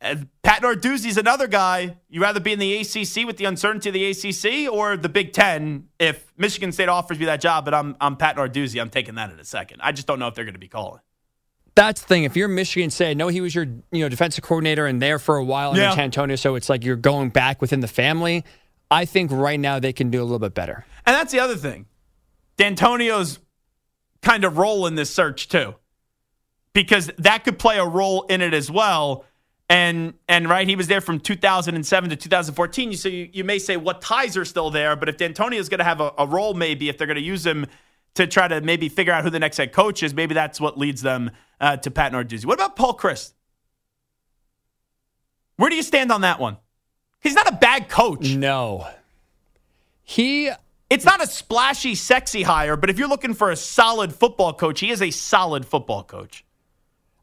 And 0.00 0.30
Pat 0.42 0.62
Narduzzi's 0.62 1.18
another 1.18 1.48
guy. 1.48 1.98
You 2.08 2.22
rather 2.22 2.40
be 2.40 2.54
in 2.54 2.58
the 2.58 2.78
ACC 2.78 3.26
with 3.26 3.36
the 3.36 3.44
uncertainty 3.44 3.90
of 3.90 3.92
the 3.92 4.06
ACC 4.06 4.72
or 4.72 4.96
the 4.96 5.10
Big 5.10 5.34
Ten? 5.34 5.88
If 5.98 6.32
Michigan 6.38 6.72
State 6.72 6.88
offers 6.88 7.18
me 7.18 7.26
that 7.26 7.42
job, 7.42 7.66
but 7.66 7.74
I'm 7.74 7.94
I'm 8.00 8.16
Pat 8.16 8.36
Narduzzi, 8.36 8.80
I'm 8.80 8.88
taking 8.88 9.16
that 9.16 9.30
in 9.30 9.38
a 9.38 9.44
second. 9.44 9.82
I 9.82 9.92
just 9.92 10.06
don't 10.06 10.18
know 10.18 10.28
if 10.28 10.34
they're 10.34 10.46
going 10.46 10.54
to 10.54 10.58
be 10.58 10.68
calling 10.68 11.02
that's 11.76 12.00
the 12.00 12.06
thing. 12.06 12.24
If 12.24 12.36
you're 12.36 12.48
Michigan 12.48 12.90
State, 12.90 13.10
I 13.10 13.14
know 13.14 13.28
he 13.28 13.40
was 13.40 13.54
your 13.54 13.66
you 13.92 14.02
know 14.02 14.08
defensive 14.08 14.42
coordinator 14.42 14.86
and 14.86 15.00
there 15.00 15.20
for 15.20 15.36
a 15.36 15.44
while 15.44 15.72
in 15.72 15.76
yeah. 15.76 15.94
Antonio, 15.94 16.34
so 16.34 16.56
it's 16.56 16.68
like 16.68 16.82
you're 16.82 16.96
going 16.96 17.28
back 17.28 17.60
within 17.60 17.80
the 17.80 17.88
family. 17.88 18.44
I 18.90 19.04
think 19.04 19.30
right 19.30 19.60
now 19.60 19.78
they 19.78 19.92
can 19.92 20.10
do 20.10 20.20
a 20.20 20.24
little 20.24 20.38
bit 20.38 20.54
better. 20.54 20.84
And 21.04 21.14
that's 21.14 21.32
the 21.32 21.40
other 21.40 21.56
thing. 21.56 21.86
Dantonio's 22.56 23.38
kind 24.22 24.44
of 24.44 24.56
role 24.56 24.86
in 24.86 24.94
this 24.94 25.10
search 25.10 25.48
too, 25.48 25.74
because 26.72 27.10
that 27.18 27.44
could 27.44 27.58
play 27.58 27.78
a 27.78 27.86
role 27.86 28.22
in 28.22 28.40
it 28.40 28.54
as 28.54 28.70
well. 28.70 29.24
And 29.68 30.14
and 30.28 30.48
right, 30.48 30.66
he 30.66 30.76
was 30.76 30.86
there 30.86 31.02
from 31.02 31.20
2007 31.20 32.10
to 32.10 32.16
2014. 32.16 32.92
So 32.94 33.08
you, 33.08 33.28
you 33.32 33.44
may 33.44 33.58
say 33.58 33.76
what 33.76 34.00
ties 34.00 34.36
are 34.36 34.44
still 34.46 34.70
there, 34.70 34.96
but 34.96 35.10
if 35.10 35.18
Dantonio's 35.18 35.68
going 35.68 35.78
to 35.78 35.84
have 35.84 36.00
a, 36.00 36.12
a 36.16 36.26
role, 36.26 36.54
maybe 36.54 36.88
if 36.88 36.96
they're 36.96 37.06
going 37.06 37.16
to 37.16 37.22
use 37.22 37.44
him 37.44 37.66
to 38.16 38.26
try 38.26 38.48
to 38.48 38.60
maybe 38.60 38.88
figure 38.88 39.12
out 39.12 39.24
who 39.24 39.30
the 39.30 39.38
next 39.38 39.56
head 39.56 39.72
coach 39.72 40.02
is, 40.02 40.12
maybe 40.12 40.34
that's 40.34 40.60
what 40.60 40.76
leads 40.78 41.02
them 41.02 41.30
uh, 41.60 41.76
to 41.78 41.90
Pat 41.90 42.12
Narduzzi. 42.12 42.44
What 42.44 42.54
about 42.54 42.76
Paul 42.76 42.96
Chryst? 42.96 43.32
Where 45.56 45.70
do 45.70 45.76
you 45.76 45.82
stand 45.82 46.12
on 46.12 46.20
that 46.22 46.38
one? 46.38 46.58
He's 47.20 47.34
not 47.34 47.48
a 47.48 47.56
bad 47.56 47.88
coach. 47.88 48.34
No. 48.34 48.86
He 50.02 50.50
it's 50.88 51.04
not 51.04 51.22
a 51.22 51.26
splashy, 51.26 51.94
sexy 51.94 52.42
hire, 52.42 52.76
but 52.76 52.90
if 52.90 52.98
you're 52.98 53.08
looking 53.08 53.34
for 53.34 53.50
a 53.50 53.56
solid 53.56 54.14
football 54.14 54.52
coach, 54.52 54.80
he 54.80 54.90
is 54.90 55.02
a 55.02 55.10
solid 55.10 55.66
football 55.66 56.04
coach. 56.04 56.44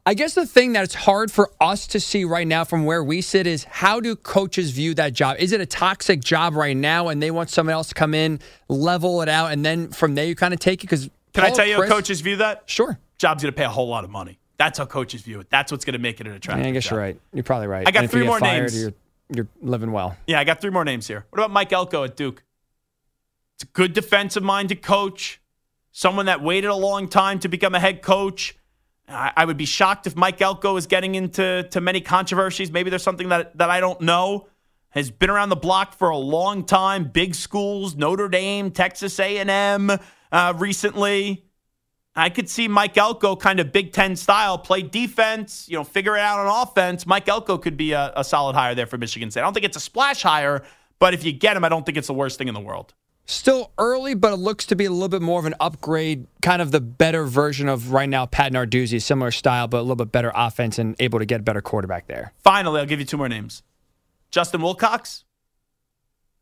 I 0.06 0.12
guess 0.12 0.34
the 0.34 0.44
thing 0.46 0.74
that's 0.74 0.92
hard 0.92 1.32
for 1.32 1.50
us 1.62 1.86
to 1.88 2.00
see 2.00 2.24
right 2.24 2.46
now 2.46 2.64
from 2.64 2.84
where 2.84 3.02
we 3.02 3.22
sit 3.22 3.46
is 3.46 3.64
how 3.64 4.00
do 4.00 4.14
coaches 4.14 4.70
view 4.70 4.92
that 4.94 5.14
job? 5.14 5.38
Is 5.38 5.52
it 5.52 5.62
a 5.62 5.66
toxic 5.66 6.20
job 6.20 6.54
right 6.54 6.76
now 6.76 7.08
and 7.08 7.22
they 7.22 7.30
want 7.30 7.48
someone 7.48 7.72
else 7.72 7.88
to 7.88 7.94
come 7.94 8.12
in, 8.12 8.38
level 8.68 9.22
it 9.22 9.30
out, 9.30 9.50
and 9.50 9.64
then 9.64 9.88
from 9.88 10.14
there 10.14 10.26
you 10.26 10.36
kind 10.36 10.52
of 10.52 10.60
take 10.60 10.84
it? 10.84 10.86
Because 10.88 11.08
Can 11.32 11.44
Paul 11.44 11.46
I 11.46 11.50
tell 11.50 11.66
you 11.66 11.76
Chryst, 11.76 11.88
how 11.88 11.94
coaches 11.94 12.20
view 12.20 12.36
that? 12.36 12.64
Sure. 12.66 12.98
Job's 13.16 13.42
going 13.42 13.54
to 13.54 13.56
pay 13.56 13.64
a 13.64 13.70
whole 13.70 13.88
lot 13.88 14.04
of 14.04 14.10
money. 14.10 14.38
That's 14.58 14.78
how 14.78 14.84
coaches 14.84 15.22
view 15.22 15.40
it. 15.40 15.48
That's 15.48 15.72
what's 15.72 15.86
going 15.86 15.94
to 15.94 15.98
make 15.98 16.20
it 16.20 16.26
an 16.26 16.34
attractive. 16.34 16.66
Yeah, 16.66 16.70
I 16.70 16.72
guess 16.72 16.84
job. 16.84 16.92
you're 16.92 17.00
right. 17.00 17.20
You're 17.32 17.44
probably 17.44 17.68
right. 17.68 17.88
I 17.88 17.90
got 17.90 18.10
three 18.10 18.26
more 18.26 18.38
fired, 18.38 18.60
names. 18.60 18.78
You're, 18.78 18.92
you're 19.34 19.48
living 19.62 19.90
well. 19.90 20.18
Yeah, 20.26 20.38
I 20.38 20.44
got 20.44 20.60
three 20.60 20.70
more 20.70 20.84
names 20.84 21.08
here. 21.08 21.24
What 21.30 21.38
about 21.38 21.50
Mike 21.50 21.72
Elko 21.72 22.04
at 22.04 22.14
Duke? 22.14 22.44
It's 23.56 23.64
a 23.64 23.68
good 23.68 23.94
defensive 23.94 24.42
minded 24.42 24.82
coach, 24.82 25.40
someone 25.92 26.26
that 26.26 26.42
waited 26.42 26.68
a 26.68 26.74
long 26.74 27.08
time 27.08 27.38
to 27.38 27.48
become 27.48 27.74
a 27.74 27.80
head 27.80 28.02
coach. 28.02 28.54
I, 29.08 29.32
I 29.36 29.44
would 29.44 29.56
be 29.56 29.66
shocked 29.66 30.06
if 30.06 30.16
Mike 30.16 30.40
Elko 30.40 30.76
is 30.76 30.86
getting 30.86 31.14
into 31.14 31.66
to 31.70 31.80
many 31.80 32.00
controversies. 32.00 32.70
Maybe 32.70 32.90
there's 32.90 33.02
something 33.02 33.28
that, 33.28 33.56
that 33.58 33.70
I 33.70 33.80
don't 33.80 34.00
know. 34.00 34.48
Has 34.90 35.10
been 35.10 35.28
around 35.28 35.48
the 35.48 35.56
block 35.56 35.98
for 35.98 36.10
a 36.10 36.16
long 36.16 36.64
time. 36.64 37.10
Big 37.12 37.34
schools, 37.34 37.96
Notre 37.96 38.28
Dame, 38.28 38.70
Texas 38.70 39.18
A&M 39.18 39.90
uh, 40.30 40.54
recently. 40.56 41.44
I 42.16 42.30
could 42.30 42.48
see 42.48 42.68
Mike 42.68 42.96
Elko 42.96 43.34
kind 43.34 43.58
of 43.58 43.72
Big 43.72 43.92
Ten 43.92 44.14
style, 44.14 44.56
play 44.56 44.82
defense, 44.82 45.66
you 45.68 45.76
know, 45.76 45.82
figure 45.82 46.16
it 46.16 46.20
out 46.20 46.38
on 46.38 46.62
offense. 46.62 47.06
Mike 47.06 47.28
Elko 47.28 47.58
could 47.58 47.76
be 47.76 47.90
a, 47.90 48.12
a 48.14 48.22
solid 48.22 48.54
hire 48.54 48.76
there 48.76 48.86
for 48.86 48.98
Michigan 48.98 49.32
State. 49.32 49.40
I 49.40 49.44
don't 49.44 49.52
think 49.52 49.66
it's 49.66 49.76
a 49.76 49.80
splash 49.80 50.22
hire, 50.22 50.62
but 51.00 51.12
if 51.12 51.24
you 51.24 51.32
get 51.32 51.56
him, 51.56 51.64
I 51.64 51.68
don't 51.68 51.84
think 51.84 51.98
it's 51.98 52.06
the 52.06 52.14
worst 52.14 52.38
thing 52.38 52.46
in 52.46 52.54
the 52.54 52.60
world. 52.60 52.94
Still 53.26 53.72
early, 53.78 54.14
but 54.14 54.34
it 54.34 54.36
looks 54.36 54.66
to 54.66 54.76
be 54.76 54.84
a 54.84 54.90
little 54.90 55.08
bit 55.08 55.22
more 55.22 55.40
of 55.40 55.46
an 55.46 55.54
upgrade, 55.58 56.26
kind 56.42 56.60
of 56.60 56.72
the 56.72 56.80
better 56.80 57.24
version 57.24 57.70
of 57.70 57.90
right 57.90 58.08
now 58.08 58.26
Pat 58.26 58.52
Narduzzi, 58.52 59.00
similar 59.00 59.30
style, 59.30 59.66
but 59.66 59.78
a 59.78 59.80
little 59.80 59.96
bit 59.96 60.12
better 60.12 60.30
offense 60.34 60.78
and 60.78 60.94
able 60.98 61.18
to 61.18 61.24
get 61.24 61.40
a 61.40 61.42
better 61.42 61.62
quarterback 61.62 62.06
there. 62.06 62.34
Finally, 62.42 62.80
I'll 62.80 62.86
give 62.86 63.00
you 63.00 63.06
two 63.06 63.16
more 63.16 63.28
names. 63.28 63.62
Justin 64.30 64.60
Wilcox. 64.60 65.24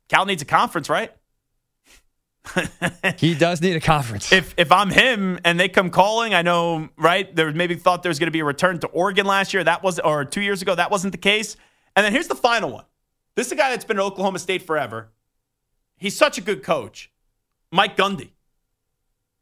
Cal 0.08 0.26
needs 0.26 0.42
a 0.42 0.44
conference, 0.44 0.88
right? 0.88 1.12
he 3.18 3.34
does 3.34 3.62
need 3.62 3.76
a 3.76 3.80
conference. 3.80 4.32
If 4.32 4.54
if 4.56 4.72
I'm 4.72 4.90
him 4.90 5.38
and 5.44 5.60
they 5.60 5.68
come 5.68 5.90
calling, 5.90 6.34
I 6.34 6.42
know, 6.42 6.88
right? 6.96 7.34
There 7.34 7.52
maybe 7.52 7.76
thought 7.76 8.02
there 8.02 8.10
was 8.10 8.18
going 8.18 8.26
to 8.26 8.32
be 8.32 8.40
a 8.40 8.44
return 8.44 8.80
to 8.80 8.88
Oregon 8.88 9.26
last 9.26 9.54
year. 9.54 9.62
That 9.62 9.82
was 9.84 10.00
or 10.00 10.24
two 10.24 10.40
years 10.40 10.60
ago. 10.60 10.74
That 10.74 10.90
wasn't 10.90 11.12
the 11.12 11.18
case. 11.18 11.56
And 11.94 12.04
then 12.04 12.12
here's 12.12 12.28
the 12.28 12.34
final 12.34 12.70
one. 12.72 12.84
This 13.36 13.46
is 13.46 13.52
a 13.52 13.56
guy 13.56 13.70
that's 13.70 13.84
been 13.84 13.98
at 13.98 14.02
Oklahoma 14.02 14.38
State 14.40 14.62
forever. 14.62 15.10
He's 16.02 16.16
such 16.16 16.36
a 16.36 16.40
good 16.40 16.64
coach. 16.64 17.12
Mike 17.70 17.96
Gundy. 17.96 18.30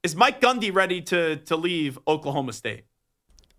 Is 0.02 0.14
Mike 0.14 0.42
Gundy 0.42 0.72
ready 0.72 1.00
to, 1.00 1.36
to 1.36 1.56
leave 1.56 1.98
Oklahoma 2.06 2.52
State? 2.52 2.84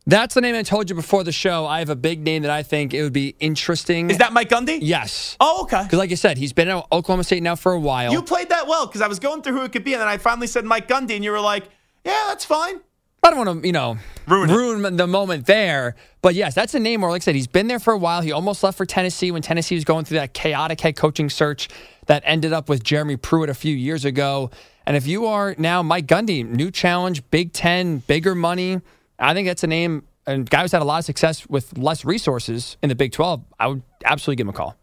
That's 0.05 0.35
the 0.35 0.41
name 0.41 0.53
I 0.53 0.61
told 0.61 0.87
you 0.87 0.95
before 0.95 1.23
the 1.23 1.31
show. 1.31 1.65
I 1.65 1.79
have 1.79 1.89
a 1.89 1.95
big 1.95 2.21
name 2.21 2.43
that 2.43 2.51
I 2.51 2.61
think 2.61 2.93
it 2.93 3.01
would 3.01 3.11
be 3.11 3.35
interesting. 3.39 4.11
Is 4.11 4.19
that 4.19 4.33
Mike 4.33 4.49
Gundy? 4.49 4.77
Yes. 4.83 5.35
Oh, 5.39 5.63
okay. 5.63 5.81
Because, 5.81 5.97
like 5.97 6.11
I 6.11 6.15
said, 6.15 6.37
he's 6.37 6.53
been 6.53 6.67
at 6.69 6.85
Oklahoma 6.91 7.23
State 7.23 7.41
now 7.41 7.55
for 7.55 7.71
a 7.71 7.79
while. 7.79 8.11
You 8.11 8.21
played 8.21 8.49
that 8.49 8.67
well 8.67 8.85
because 8.85 9.01
I 9.01 9.07
was 9.07 9.17
going 9.17 9.41
through 9.41 9.53
who 9.53 9.63
it 9.63 9.71
could 9.71 9.83
be, 9.83 9.93
and 9.93 10.01
then 10.01 10.07
I 10.07 10.17
finally 10.17 10.45
said 10.45 10.63
Mike 10.63 10.87
Gundy, 10.87 11.15
and 11.15 11.23
you 11.23 11.31
were 11.31 11.39
like, 11.39 11.69
"Yeah, 12.05 12.25
that's 12.27 12.45
fine." 12.45 12.81
I 13.23 13.29
don't 13.29 13.45
want 13.45 13.61
to, 13.61 13.67
you 13.67 13.73
know, 13.73 13.97
ruin, 14.27 14.49
ruin 14.49 14.97
the 14.97 15.05
moment 15.05 15.45
there. 15.45 15.95
But 16.23 16.33
yes, 16.33 16.55
that's 16.55 16.73
a 16.73 16.79
name 16.79 17.01
where, 17.01 17.11
like 17.11 17.21
I 17.21 17.25
said, 17.25 17.35
he's 17.35 17.47
been 17.47 17.67
there 17.67 17.79
for 17.79 17.93
a 17.93 17.97
while. 17.97 18.21
He 18.21 18.31
almost 18.31 18.63
left 18.63 18.77
for 18.77 18.85
Tennessee 18.85 19.29
when 19.31 19.43
Tennessee 19.43 19.75
was 19.75 19.85
going 19.85 20.05
through 20.05 20.17
that 20.17 20.33
chaotic 20.33 20.81
head 20.81 20.95
coaching 20.95 21.29
search 21.29 21.67
that 22.11 22.23
ended 22.25 22.51
up 22.51 22.67
with 22.67 22.83
Jeremy 22.83 23.15
Pruitt 23.15 23.49
a 23.49 23.53
few 23.53 23.73
years 23.73 24.03
ago. 24.03 24.51
And 24.85 24.97
if 24.97 25.07
you 25.07 25.27
are 25.27 25.55
now 25.57 25.81
Mike 25.81 26.07
Gundy, 26.07 26.45
new 26.45 26.69
challenge, 26.69 27.23
Big 27.31 27.53
Ten, 27.53 27.99
bigger 27.99 28.35
money, 28.35 28.81
I 29.17 29.33
think 29.33 29.47
that's 29.47 29.63
a 29.63 29.67
name. 29.67 30.03
And 30.27 30.49
guy 30.49 30.63
who's 30.63 30.73
had 30.73 30.81
a 30.81 30.85
lot 30.85 30.99
of 30.99 31.05
success 31.05 31.47
with 31.47 31.77
less 31.77 32.03
resources 32.03 32.75
in 32.83 32.89
the 32.89 32.95
Big 32.95 33.13
12, 33.13 33.45
I 33.57 33.67
would 33.67 33.83
absolutely 34.03 34.35
give 34.35 34.45
him 34.47 34.49
a 34.49 34.57
call. 34.57 34.75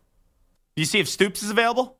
Do 0.74 0.80
you 0.80 0.86
see 0.86 1.00
if 1.00 1.06
Stoops 1.06 1.42
is 1.42 1.50
available? 1.50 1.98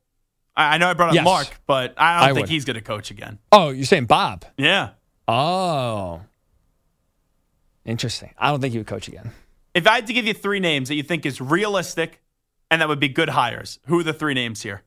I 0.56 0.78
know 0.78 0.88
I 0.88 0.94
brought 0.94 1.10
up 1.10 1.14
yes, 1.14 1.26
Mark, 1.26 1.60
but 1.66 1.92
I 1.98 2.20
don't 2.20 2.22
I 2.22 2.26
think 2.28 2.44
would. 2.44 2.48
he's 2.48 2.64
going 2.64 2.76
to 2.76 2.80
coach 2.80 3.10
again. 3.10 3.38
Oh, 3.52 3.68
you're 3.68 3.84
saying 3.84 4.06
Bob? 4.06 4.46
Yeah. 4.56 4.92
Oh. 5.28 6.22
Interesting. 7.84 8.32
I 8.38 8.50
don't 8.50 8.62
think 8.62 8.72
he 8.72 8.78
would 8.78 8.86
coach 8.86 9.08
again. 9.08 9.32
If 9.74 9.86
I 9.86 9.96
had 9.96 10.06
to 10.06 10.14
give 10.14 10.26
you 10.26 10.32
three 10.32 10.58
names 10.58 10.88
that 10.88 10.94
you 10.94 11.02
think 11.02 11.26
is 11.26 11.38
realistic 11.38 12.22
and 12.70 12.80
that 12.80 12.88
would 12.88 12.98
be 12.98 13.08
good 13.08 13.28
hires, 13.28 13.78
who 13.88 14.00
are 14.00 14.02
the 14.02 14.14
three 14.14 14.32
names 14.32 14.62
here? 14.62 14.84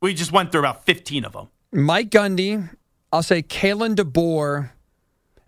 We 0.00 0.14
just 0.14 0.32
went 0.32 0.52
through 0.52 0.60
about 0.60 0.84
15 0.84 1.24
of 1.24 1.32
them. 1.32 1.48
Mike 1.72 2.10
Gundy. 2.10 2.70
I'll 3.12 3.22
say 3.22 3.42
Kalen 3.42 3.96
DeBoer. 3.96 4.70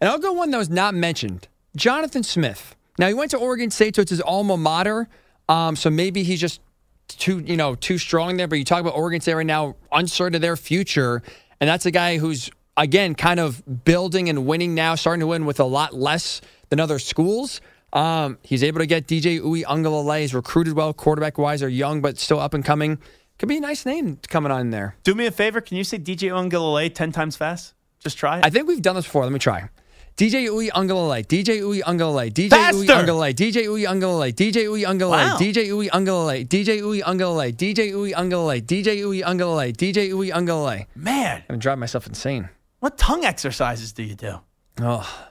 And 0.00 0.08
I'll 0.08 0.18
go 0.18 0.32
one 0.32 0.50
that 0.50 0.58
was 0.58 0.70
not 0.70 0.94
mentioned 0.94 1.48
Jonathan 1.76 2.22
Smith. 2.22 2.74
Now, 2.98 3.08
he 3.08 3.14
went 3.14 3.30
to 3.30 3.38
Oregon 3.38 3.70
State, 3.70 3.96
so 3.96 4.02
it's 4.02 4.10
his 4.10 4.20
alma 4.20 4.56
mater. 4.56 5.08
Um, 5.48 5.76
so 5.76 5.90
maybe 5.90 6.22
he's 6.22 6.40
just 6.40 6.60
too, 7.08 7.40
you 7.40 7.56
know, 7.56 7.74
too 7.74 7.98
strong 7.98 8.36
there. 8.36 8.48
But 8.48 8.58
you 8.58 8.64
talk 8.64 8.80
about 8.80 8.94
Oregon 8.94 9.20
State 9.20 9.34
right 9.34 9.46
now, 9.46 9.76
uncertain 9.92 10.34
of 10.34 10.40
their 10.40 10.56
future. 10.56 11.22
And 11.60 11.68
that's 11.68 11.86
a 11.86 11.90
guy 11.90 12.18
who's, 12.18 12.50
again, 12.76 13.14
kind 13.14 13.40
of 13.40 13.84
building 13.84 14.28
and 14.28 14.46
winning 14.46 14.74
now, 14.74 14.94
starting 14.94 15.20
to 15.20 15.26
win 15.26 15.44
with 15.44 15.60
a 15.60 15.64
lot 15.64 15.94
less 15.94 16.40
than 16.70 16.80
other 16.80 16.98
schools. 16.98 17.60
Um, 17.92 18.38
he's 18.42 18.62
able 18.62 18.78
to 18.78 18.86
get 18.86 19.06
DJ 19.06 19.40
Uiagalelei. 19.40 20.20
He's 20.20 20.34
recruited 20.34 20.74
well, 20.74 20.92
quarterback 20.92 21.38
wise, 21.38 21.62
are 21.62 21.68
young 21.68 22.00
but 22.00 22.18
still 22.18 22.38
up 22.38 22.54
and 22.54 22.64
coming. 22.64 22.98
Could 23.40 23.48
be 23.48 23.56
a 23.56 23.60
nice 23.60 23.86
name 23.86 24.18
coming 24.28 24.52
on 24.52 24.68
there. 24.68 24.96
Do 25.02 25.14
me 25.14 25.24
a 25.24 25.30
favor. 25.30 25.62
Can 25.62 25.78
you 25.78 25.82
say 25.82 25.96
DJ 25.96 26.28
Uiagalelei 26.28 26.94
10 26.94 27.10
times 27.10 27.36
fast? 27.36 27.72
Just 27.98 28.18
try 28.18 28.36
it. 28.36 28.44
I 28.44 28.50
think 28.50 28.68
we've 28.68 28.82
done 28.82 28.96
this 28.96 29.06
before. 29.06 29.22
Let 29.22 29.32
me 29.32 29.38
try. 29.38 29.70
DJ 30.18 30.46
Uiagalelei, 30.50 31.24
DJ 31.24 31.62
Uiagalelei, 31.62 32.30
DJ 32.30 32.50
Uiagalelei, 32.50 33.32
DJ 33.32 33.64
Uiagalelei, 33.64 34.34
DJ 34.34 34.66
Uiagalelei, 34.68 35.48
DJ 35.48 35.70
Uiagalelei, 35.72 36.46
DJ 36.46 36.82
Uiagalelei, 36.82 37.56
DJ 37.56 37.92
Uiagalelei, 37.94 38.62
DJ 38.66 39.00
Uiagalelei, 39.06 39.72
DJ 39.74 40.12
Uiagalelei. 40.12 40.86
Man, 40.94 41.42
I'm 41.48 41.58
driving 41.58 41.80
myself 41.80 42.06
insane. 42.06 42.50
What 42.80 42.98
tongue 42.98 43.24
exercises 43.24 43.94
do 43.94 44.02
you 44.02 44.16
do? 44.16 44.40
Oh, 44.82 45.29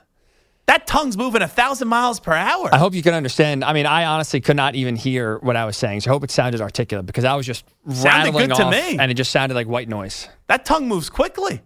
that 0.70 0.86
tongue's 0.86 1.16
moving 1.16 1.42
a 1.42 1.48
thousand 1.48 1.88
miles 1.88 2.20
per 2.20 2.32
hour. 2.32 2.72
I 2.72 2.78
hope 2.78 2.94
you 2.94 3.02
can 3.02 3.12
understand. 3.12 3.64
I 3.64 3.72
mean, 3.72 3.86
I 3.86 4.04
honestly 4.04 4.40
could 4.40 4.54
not 4.54 4.76
even 4.76 4.94
hear 4.94 5.38
what 5.38 5.56
I 5.56 5.64
was 5.64 5.76
saying, 5.76 6.02
so 6.02 6.10
I 6.10 6.12
hope 6.12 6.22
it 6.22 6.30
sounded 6.30 6.60
articulate 6.60 7.06
because 7.06 7.24
I 7.24 7.34
was 7.34 7.44
just 7.44 7.64
sounded 7.88 8.32
rattling 8.32 8.52
off, 8.52 8.72
and 8.72 9.10
it 9.10 9.14
just 9.14 9.32
sounded 9.32 9.56
like 9.56 9.66
white 9.66 9.88
noise. 9.88 10.28
That 10.46 10.64
tongue 10.64 10.86
moves 10.86 11.10
quickly. 11.10 11.60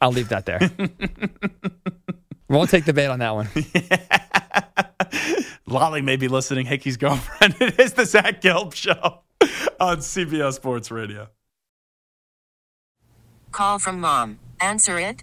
I'll 0.00 0.10
leave 0.10 0.30
that 0.30 0.46
there. 0.46 0.68
We 0.78 0.88
won't 2.56 2.70
take 2.70 2.86
the 2.86 2.92
bait 2.92 3.06
on 3.06 3.20
that 3.20 3.36
one. 3.36 3.48
Lolly 5.68 6.02
may 6.02 6.16
be 6.16 6.26
listening. 6.26 6.66
Hickey's 6.66 6.96
girlfriend. 6.96 7.54
It 7.60 7.78
is 7.78 7.92
the 7.92 8.04
Zach 8.04 8.40
Gelb 8.40 8.74
Show 8.74 9.20
on 9.78 9.98
CBS 9.98 10.54
Sports 10.54 10.90
Radio. 10.90 11.28
Call 13.52 13.78
from 13.78 14.00
mom. 14.00 14.40
Answer 14.60 14.98
it. 14.98 15.22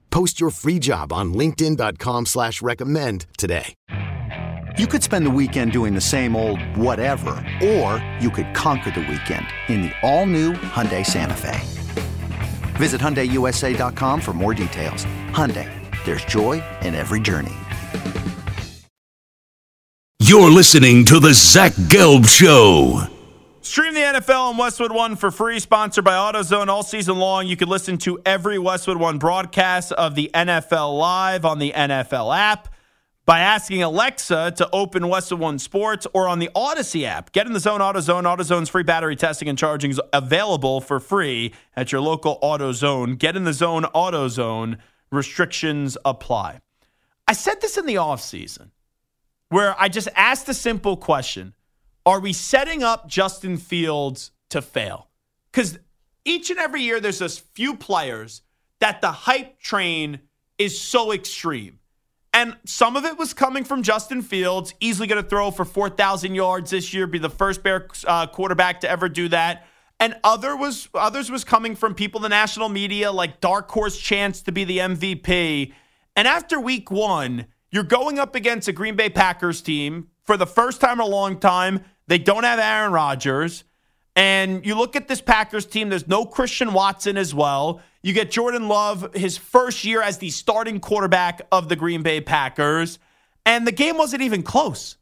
Post 0.11 0.39
your 0.39 0.51
free 0.51 0.77
job 0.77 1.11
on 1.11 1.33
LinkedIn.com 1.33 2.27
slash 2.27 2.61
recommend 2.61 3.25
today. 3.37 3.73
You 4.77 4.87
could 4.87 5.03
spend 5.03 5.25
the 5.25 5.31
weekend 5.31 5.71
doing 5.73 5.93
the 5.93 6.01
same 6.01 6.35
old 6.35 6.61
whatever, 6.77 7.31
or 7.61 8.03
you 8.19 8.29
could 8.29 8.53
conquer 8.53 8.91
the 8.91 9.01
weekend 9.01 9.45
in 9.67 9.81
the 9.81 9.91
all-new 10.01 10.53
Hyundai 10.53 11.05
Santa 11.05 11.35
Fe. 11.35 11.59
Visit 12.77 13.01
HyundaiUSA.com 13.01 14.21
for 14.21 14.33
more 14.33 14.53
details. 14.53 15.05
Hyundai, 15.31 15.69
there's 16.05 16.23
joy 16.25 16.63
in 16.81 16.95
every 16.95 17.19
journey. 17.19 17.51
You're 20.19 20.49
listening 20.49 21.03
to 21.05 21.19
the 21.19 21.33
Zach 21.33 21.73
Gelb 21.73 22.25
Show. 22.27 23.07
Stream 23.63 23.93
the 23.93 23.99
NFL 23.99 24.49
on 24.49 24.57
Westwood 24.57 24.91
One 24.91 25.15
for 25.15 25.29
free, 25.29 25.59
sponsored 25.59 26.03
by 26.03 26.13
AutoZone 26.13 26.67
all 26.67 26.81
season 26.81 27.17
long. 27.17 27.45
You 27.45 27.55
can 27.55 27.69
listen 27.69 27.99
to 27.99 28.19
every 28.25 28.57
Westwood 28.57 28.97
One 28.97 29.19
broadcast 29.19 29.91
of 29.91 30.15
the 30.15 30.31
NFL 30.33 30.97
live 30.97 31.45
on 31.45 31.59
the 31.59 31.71
NFL 31.71 32.35
app 32.35 32.69
by 33.23 33.41
asking 33.41 33.83
Alexa 33.83 34.53
to 34.57 34.67
open 34.73 35.07
Westwood 35.07 35.39
One 35.39 35.59
Sports 35.59 36.07
or 36.11 36.27
on 36.27 36.39
the 36.39 36.49
Audacy 36.55 37.03
app. 37.03 37.31
Get 37.33 37.45
in 37.45 37.53
the 37.53 37.59
zone, 37.59 37.81
AutoZone. 37.81 38.23
AutoZone's 38.23 38.67
free 38.67 38.81
battery 38.81 39.15
testing 39.15 39.47
and 39.47 39.59
charging 39.59 39.91
is 39.91 40.01
available 40.11 40.81
for 40.81 40.99
free 40.99 41.53
at 41.75 41.91
your 41.91 42.01
local 42.01 42.39
AutoZone. 42.41 43.19
Get 43.19 43.35
in 43.35 43.43
the 43.43 43.53
zone, 43.53 43.83
AutoZone. 43.93 44.79
Restrictions 45.11 45.99
apply. 46.03 46.61
I 47.27 47.33
said 47.33 47.61
this 47.61 47.77
in 47.77 47.85
the 47.85 47.95
offseason 47.95 48.71
where 49.49 49.79
I 49.79 49.87
just 49.87 50.09
asked 50.15 50.49
a 50.49 50.53
simple 50.55 50.97
question 50.97 51.53
Are 52.05 52.19
we 52.19 52.33
setting 52.33 52.83
up 52.83 53.07
Justin 53.07 53.57
Fields 53.57 54.31
to 54.49 54.61
fail? 54.61 55.09
Because 55.51 55.77
each 56.25 56.49
and 56.49 56.59
every 56.59 56.81
year 56.81 56.99
there's 56.99 57.19
this 57.19 57.37
few 57.37 57.75
players 57.75 58.41
that 58.79 59.01
the 59.01 59.11
hype 59.11 59.59
train 59.59 60.19
is 60.57 60.79
so 60.79 61.11
extreme. 61.11 61.79
And 62.33 62.57
some 62.65 62.95
of 62.95 63.05
it 63.05 63.17
was 63.17 63.33
coming 63.33 63.63
from 63.63 63.83
Justin 63.83 64.21
Fields, 64.21 64.73
easily 64.79 65.07
going 65.07 65.21
to 65.21 65.29
throw 65.29 65.51
for 65.51 65.65
4,000 65.65 66.33
yards 66.33 66.71
this 66.71 66.93
year, 66.93 67.05
be 67.05 67.19
the 67.19 67.29
first 67.29 67.61
Bear 67.61 67.87
uh, 68.07 68.27
quarterback 68.27 68.81
to 68.81 68.89
ever 68.89 69.09
do 69.09 69.27
that. 69.29 69.67
And 69.99 70.15
other 70.23 70.55
was 70.55 70.89
others 70.95 71.29
was 71.29 71.43
coming 71.43 71.75
from 71.75 71.93
people 71.93 72.19
in 72.19 72.23
the 72.23 72.29
national 72.29 72.69
media 72.69 73.11
like 73.11 73.39
dark 73.39 73.69
horse 73.69 73.97
chance 73.99 74.41
to 74.43 74.51
be 74.51 74.63
the 74.63 74.79
MVP. 74.79 75.73
And 76.15 76.27
after 76.27 76.59
week 76.59 76.89
one, 76.89 77.45
you're 77.69 77.83
going 77.83 78.17
up 78.17 78.33
against 78.33 78.67
a 78.67 78.71
Green 78.71 78.95
Bay 78.95 79.09
Packers 79.09 79.61
team 79.61 80.07
for 80.23 80.37
the 80.37 80.45
first 80.45 80.81
time 80.81 80.99
in 80.99 81.05
a 81.05 81.09
long 81.09 81.39
time. 81.39 81.83
They 82.07 82.17
don't 82.17 82.43
have 82.43 82.59
Aaron 82.59 82.91
Rodgers. 82.91 83.63
And 84.15 84.65
you 84.65 84.75
look 84.75 84.95
at 84.95 85.07
this 85.07 85.21
Packers 85.21 85.65
team, 85.65 85.89
there's 85.89 86.07
no 86.07 86.25
Christian 86.25 86.73
Watson 86.73 87.17
as 87.17 87.33
well. 87.33 87.81
You 88.03 88.13
get 88.13 88.31
Jordan 88.31 88.67
Love, 88.67 89.13
his 89.13 89.37
first 89.37 89.85
year 89.85 90.01
as 90.01 90.17
the 90.17 90.29
starting 90.29 90.79
quarterback 90.79 91.41
of 91.51 91.69
the 91.69 91.75
Green 91.75 92.01
Bay 92.01 92.19
Packers. 92.19 92.99
And 93.45 93.65
the 93.65 93.71
game 93.71 93.97
wasn't 93.97 94.21
even 94.23 94.43
close. 94.43 94.97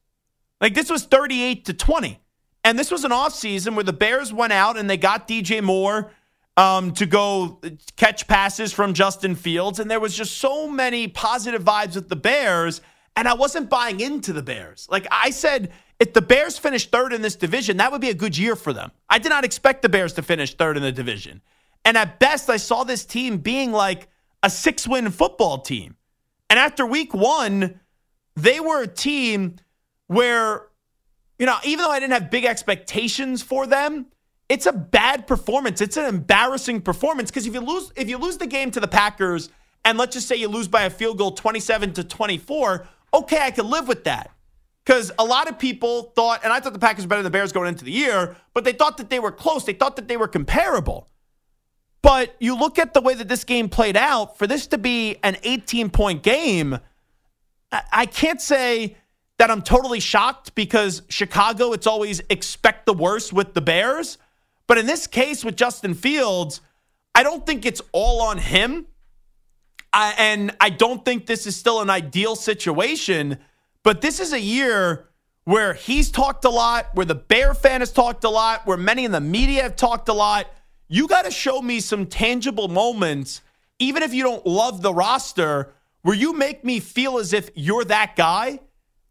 Like 0.62 0.74
this 0.74 0.90
was 0.90 1.04
38 1.04 1.66
to 1.66 1.74
20. 1.74 2.20
And 2.64 2.78
this 2.78 2.92
was 2.92 3.06
an 3.06 3.12
offseason 3.12 3.76
where 3.76 3.84
the 3.84 3.94
Bears 3.94 4.34
went 4.34 4.54
out 4.54 4.78
and 4.78 4.90
they 4.90 4.98
got 4.98 5.28
DJ 5.28 5.64
Moore 5.64 6.12
um, 6.58 6.92
to 6.94 7.06
go 7.06 7.62
catch 7.96 8.28
passes 8.28 8.74
from 8.74 8.94
Justin 8.94 9.36
Fields. 9.36 9.80
And 9.80 9.90
there 9.90 10.00
was 10.00 10.16
just 10.16 10.38
so 10.38 10.70
many 10.70 11.08
positive 11.08 11.64
vibes 11.64 11.96
with 11.96 12.10
the 12.10 12.18
Bears. 12.18 12.82
And 13.20 13.28
I 13.28 13.34
wasn't 13.34 13.70
buying 13.70 14.00
into 14.00 14.32
the 14.32 14.42
Bears. 14.42 14.88
Like 14.90 15.06
I 15.12 15.32
said, 15.32 15.72
if 16.00 16.14
the 16.14 16.22
Bears 16.22 16.58
finish 16.58 16.90
third 16.90 17.12
in 17.12 17.22
this 17.22 17.36
division, 17.36 17.76
that 17.76 17.92
would 17.92 18.00
be 18.00 18.10
a 18.10 18.14
good 18.14 18.38
year 18.38 18.56
for 18.56 18.72
them. 18.72 18.92
I 19.10 19.20
did 19.20 19.28
not 19.28 19.44
expect 19.44 19.82
the 19.82 19.90
Bears 19.90 20.14
to 20.14 20.22
finish 20.22 20.54
third 20.56 20.78
in 20.78 20.84
the 20.84 20.94
division. 20.94 21.42
And 21.84 21.98
at 21.98 22.18
best, 22.18 22.50
I 22.50 22.56
saw 22.56 22.86
this 22.86 23.04
team 23.04 23.40
being 23.40 23.74
like 23.74 24.08
a 24.42 24.50
six 24.50 24.88
win 24.88 25.12
football 25.12 25.58
team. 25.60 25.98
And 26.50 26.58
after 26.58 26.86
week 26.86 27.14
one, 27.14 27.82
they 28.38 28.62
were 28.62 28.84
a 28.84 28.88
team 28.88 29.58
where, 30.08 30.68
you 31.38 31.46
know, 31.46 31.58
even 31.66 31.84
though 31.84 31.92
I 31.92 32.00
didn't 32.00 32.14
have 32.14 32.32
big 32.32 32.46
expectations 32.46 33.42
for 33.42 33.68
them, 33.68 34.06
it's 34.48 34.66
a 34.66 34.72
bad 34.72 35.28
performance. 35.28 35.82
It's 35.82 35.98
an 35.98 36.06
embarrassing 36.06 36.84
performance 36.84 37.32
because 37.32 37.46
if 37.46 37.54
you 37.54 37.60
lose 37.60 37.92
if 37.98 38.08
you 38.08 38.18
lose 38.18 38.38
the 38.38 38.48
game 38.48 38.72
to 38.72 38.80
the 38.80 38.88
Packers 38.88 39.50
and 39.84 39.98
let's 39.98 40.14
just 40.14 40.30
say 40.30 40.38
you 40.38 40.48
lose 40.48 40.70
by 40.70 40.84
a 40.84 40.90
field 40.90 41.18
goal 41.18 41.32
27 41.32 41.94
to 41.94 42.04
24, 42.06 42.88
okay, 43.14 43.42
I 43.42 43.52
could 43.52 43.66
live 43.66 43.88
with 43.88 44.04
that. 44.06 44.32
Cuz 44.86 45.12
a 45.20 45.24
lot 45.24 45.48
of 45.48 45.60
people 45.60 46.14
thought 46.16 46.42
and 46.44 46.52
I 46.52 46.60
thought 46.60 46.74
the 46.74 46.80
Packers 46.80 47.06
were 47.06 47.10
better 47.10 47.22
than 47.22 47.32
the 47.32 47.38
Bears 47.38 47.52
going 47.52 47.68
into 47.68 47.86
the 47.86 47.92
year, 47.92 48.36
but 48.54 48.64
they 48.64 48.74
thought 48.74 48.98
that 48.98 49.10
they 49.10 49.20
were 49.20 49.32
close. 49.32 49.66
They 49.66 49.74
thought 49.74 49.96
that 49.98 50.08
they 50.08 50.18
were 50.18 50.28
comparable. 50.28 51.10
But 52.02 52.36
you 52.40 52.56
look 52.56 52.80
at 52.80 52.94
the 52.94 53.02
way 53.02 53.14
that 53.14 53.28
this 53.28 53.44
game 53.44 53.70
played 53.70 53.98
out, 53.98 54.38
for 54.38 54.48
this 54.48 54.68
to 54.68 54.78
be 54.78 55.18
an 55.22 55.38
18 55.44 55.90
point 55.90 56.24
game, 56.24 56.80
I 57.72 58.06
can't 58.06 58.42
say 58.42 58.96
that 59.38 59.52
I'm 59.52 59.62
totally 59.62 60.00
shocked 60.00 60.56
because 60.56 61.02
Chicago, 61.10 61.72
it's 61.74 61.88
always 61.88 62.22
expect 62.30 62.86
the 62.86 62.94
worst 62.94 63.34
with 63.34 63.54
the 63.54 63.62
Bears. 63.62 64.18
But 64.68 64.78
in 64.78 64.86
this 64.86 65.08
case 65.08 65.44
with 65.44 65.56
Justin 65.56 65.94
Fields, 65.94 66.62
I 67.16 67.24
don't 67.24 67.46
think 67.46 67.66
it's 67.66 67.82
all 67.92 68.22
on 68.22 68.38
him. 68.38 68.88
I, 69.94 70.14
and 70.18 70.56
I 70.60 70.70
don't 70.70 71.04
think 71.04 71.26
this 71.26 71.48
is 71.48 71.56
still 71.56 71.82
an 71.82 71.90
ideal 71.90 72.36
situation. 72.36 73.38
But 73.84 74.02
this 74.02 74.20
is 74.20 74.34
a 74.34 74.40
year 74.40 75.08
where 75.46 75.74
he's 75.74 76.12
talked 76.12 76.46
a 76.46 76.50
lot, 76.50 76.88
where 76.94 77.06
the 77.06 77.16
Bear 77.16 77.54
fan 77.54 77.82
has 77.82 77.92
talked 77.92 78.24
a 78.24 78.30
lot, 78.30 78.68
where 78.68 78.78
many 78.78 79.06
in 79.06 79.12
the 79.12 79.22
media 79.22 79.64
have 79.64 79.76
talked 79.76 80.10
a 80.10 80.14
lot. 80.14 80.48
You 80.88 81.08
got 81.08 81.26
to 81.26 81.32
show 81.32 81.62
me 81.62 81.80
some 81.80 82.06
tangible 82.06 82.68
moments, 82.68 83.42
even 83.80 84.04
if 84.04 84.14
you 84.14 84.24
don't 84.24 84.46
love 84.46 84.82
the 84.82 84.94
roster, 84.94 85.74
where 86.02 86.16
you 86.16 86.34
make 86.34 86.64
me 86.64 86.80
feel 86.80 87.18
as 87.18 87.34
if 87.34 87.50
you're 87.56 87.86
that 87.86 88.16
guy. 88.16 88.60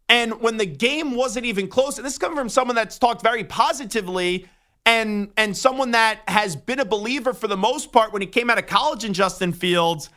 And 0.07 0.41
when 0.41 0.57
the 0.57 0.65
game 0.65 1.15
wasn't 1.15 1.45
even 1.45 1.67
close, 1.67 1.97
and 1.97 2.05
this 2.05 2.13
is 2.13 2.19
coming 2.19 2.37
from 2.37 2.49
someone 2.49 2.75
that's 2.75 2.97
talked 2.97 3.21
very 3.21 3.43
positively 3.43 4.47
and 4.85 5.29
and 5.37 5.55
someone 5.55 5.91
that 5.91 6.21
has 6.27 6.55
been 6.55 6.79
a 6.79 6.85
believer 6.85 7.33
for 7.33 7.47
the 7.47 7.57
most 7.57 7.91
part 7.91 8.11
when 8.11 8.21
he 8.21 8.27
came 8.27 8.49
out 8.49 8.57
of 8.57 8.65
college 8.65 9.03
in 9.03 9.13
Justin 9.13 9.53
Fields. 9.53 10.09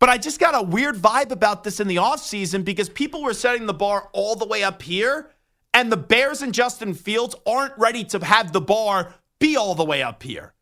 But 0.00 0.08
I 0.08 0.16
just 0.16 0.40
got 0.40 0.54
a 0.54 0.62
weird 0.62 0.96
vibe 0.96 1.30
about 1.30 1.62
this 1.62 1.78
in 1.78 1.86
the 1.86 1.96
offseason 1.96 2.64
because 2.64 2.88
people 2.88 3.22
were 3.22 3.34
setting 3.34 3.66
the 3.66 3.74
bar 3.74 4.08
all 4.12 4.34
the 4.34 4.46
way 4.46 4.64
up 4.64 4.82
here, 4.82 5.30
and 5.74 5.92
the 5.92 5.96
Bears 5.98 6.42
and 6.42 6.54
Justin 6.54 6.94
Fields 6.94 7.36
aren't 7.46 7.76
ready 7.78 8.02
to 8.04 8.24
have 8.24 8.52
the 8.52 8.62
bar 8.62 9.14
be 9.38 9.56
all 9.56 9.74
the 9.74 9.84
way 9.84 10.02
up 10.02 10.22
here. 10.22 10.54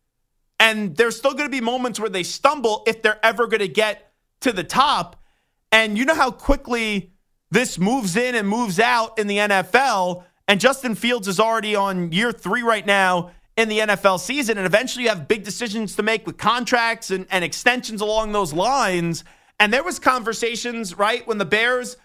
And 0.61 0.96
there's 0.96 1.16
still 1.16 1.33
going 1.33 1.48
to 1.48 1.57
be 1.57 1.61
moments 1.61 2.01
where 2.01 2.11
they 2.11 2.24
stumble 2.24 2.83
if 2.87 3.01
they're 3.01 3.24
ever 3.24 3.46
going 3.46 3.61
to 3.61 3.68
get 3.68 4.12
to 4.40 4.53
the 4.53 4.64
top. 4.64 5.22
And 5.70 5.96
you 5.96 6.05
know 6.05 6.14
how 6.14 6.33
quickly 6.33 7.12
this 7.51 7.79
moves 7.79 8.16
in 8.16 8.35
and 8.35 8.48
moves 8.48 8.81
out 8.81 9.18
in 9.18 9.29
the 9.29 9.37
NFL. 9.37 10.24
And 10.48 10.61
Justin 10.61 10.96
Fields 10.96 11.29
is 11.29 11.38
already 11.38 11.77
on 11.77 12.11
year 12.11 12.33
three 12.33 12.62
right 12.62 12.85
now 12.85 13.31
in 13.59 13.68
the 13.68 13.81
NFL 13.81 14.21
season. 14.21 14.57
And 14.57 14.64
eventually 14.64 15.03
you 15.03 15.09
have 15.11 15.27
big 15.27 15.42
decisions 15.42 15.97
to 15.97 16.03
make 16.05 16.25
with 16.27 16.38
contracts 16.38 17.11
and, 17.11 17.27
and 17.29 17.44
extensions 17.44 18.01
along 18.01 18.31
those 18.31 18.53
lines. 18.53 19.25
And 19.59 19.73
there 19.73 19.83
was 19.83 19.99
conversations, 19.99 20.97
right, 20.97 21.27
when 21.27 21.38
the 21.38 21.44
Bears 21.44 21.97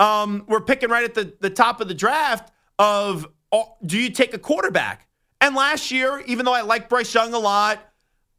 um, 0.00 0.44
were 0.48 0.62
picking 0.62 0.88
right 0.88 1.04
at 1.04 1.12
the, 1.12 1.34
the 1.38 1.50
top 1.50 1.82
of 1.82 1.88
the 1.88 1.94
draft 1.94 2.50
of 2.78 3.28
oh, 3.52 3.76
do 3.84 3.98
you 3.98 4.08
take 4.08 4.32
a 4.32 4.38
quarterback? 4.38 5.06
And 5.42 5.54
last 5.54 5.90
year, 5.90 6.22
even 6.26 6.46
though 6.46 6.54
I 6.54 6.62
like 6.62 6.88
Bryce 6.88 7.14
Young 7.14 7.34
a 7.34 7.38
lot, 7.38 7.78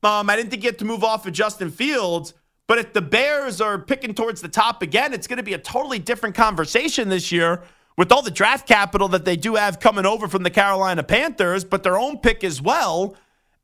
um, 0.01 0.27
I 0.27 0.35
didn't 0.35 0.49
think 0.49 0.63
you 0.63 0.69
had 0.69 0.79
to 0.79 0.85
move 0.85 1.03
off 1.03 1.27
of 1.27 1.33
Justin 1.33 1.69
Fields. 1.69 2.33
But 2.65 2.79
if 2.79 2.91
the 2.91 3.01
Bears 3.01 3.61
are 3.61 3.77
picking 3.77 4.15
towards 4.15 4.41
the 4.41 4.47
top 4.47 4.81
again, 4.81 5.13
it's 5.13 5.27
going 5.27 5.37
to 5.37 5.43
be 5.43 5.53
a 5.53 5.59
totally 5.59 5.99
different 5.99 6.33
conversation 6.33 7.09
this 7.09 7.31
year 7.31 7.61
with 7.97 8.11
all 8.11 8.21
the 8.21 8.31
draft 8.31 8.67
capital 8.67 9.07
that 9.09 9.25
they 9.25 9.35
do 9.35 9.55
have 9.55 9.79
coming 9.79 10.05
over 10.05 10.27
from 10.27 10.43
the 10.43 10.49
Carolina 10.49 11.03
Panthers, 11.03 11.63
but 11.63 11.83
their 11.83 11.97
own 11.97 12.17
pick 12.19 12.43
as 12.43 12.61
well. 12.61 13.15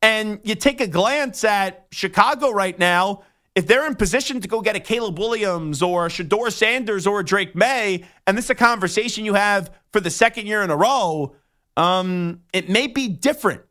And 0.02 0.39
you 0.44 0.56
take 0.56 0.82
a 0.82 0.88
glance 0.88 1.44
at 1.44 1.88
Chicago 1.92 2.52
right 2.52 2.78
now, 2.78 3.24
if 3.56 3.68
they're 3.68 3.88
in 3.88 3.96
position 3.96 4.39
to 4.42 4.48
go 4.48 4.62
get 4.62 4.76
a 4.76 4.80
Caleb 4.80 5.20
Williams 5.20 5.82
or 5.82 6.06
a 6.06 6.10
Shedeur 6.10 6.52
Sanders 6.52 7.06
or 7.06 7.20
a 7.20 7.26
Drake 7.26 7.56
Maye, 7.56 8.06
and 8.26 8.38
this 8.38 8.46
is 8.46 8.52
a 8.52 8.56
conversation 8.56 9.26
you 9.26 9.34
have 9.34 9.72
for 9.92 10.00
the 10.00 10.10
second 10.10 10.48
year 10.48 10.62
in 10.62 10.70
a 10.70 10.78
row, 10.78 11.36
um, 11.76 12.42
it 12.54 12.70
may 12.70 12.88
be 12.88 13.08
different. 13.08 13.62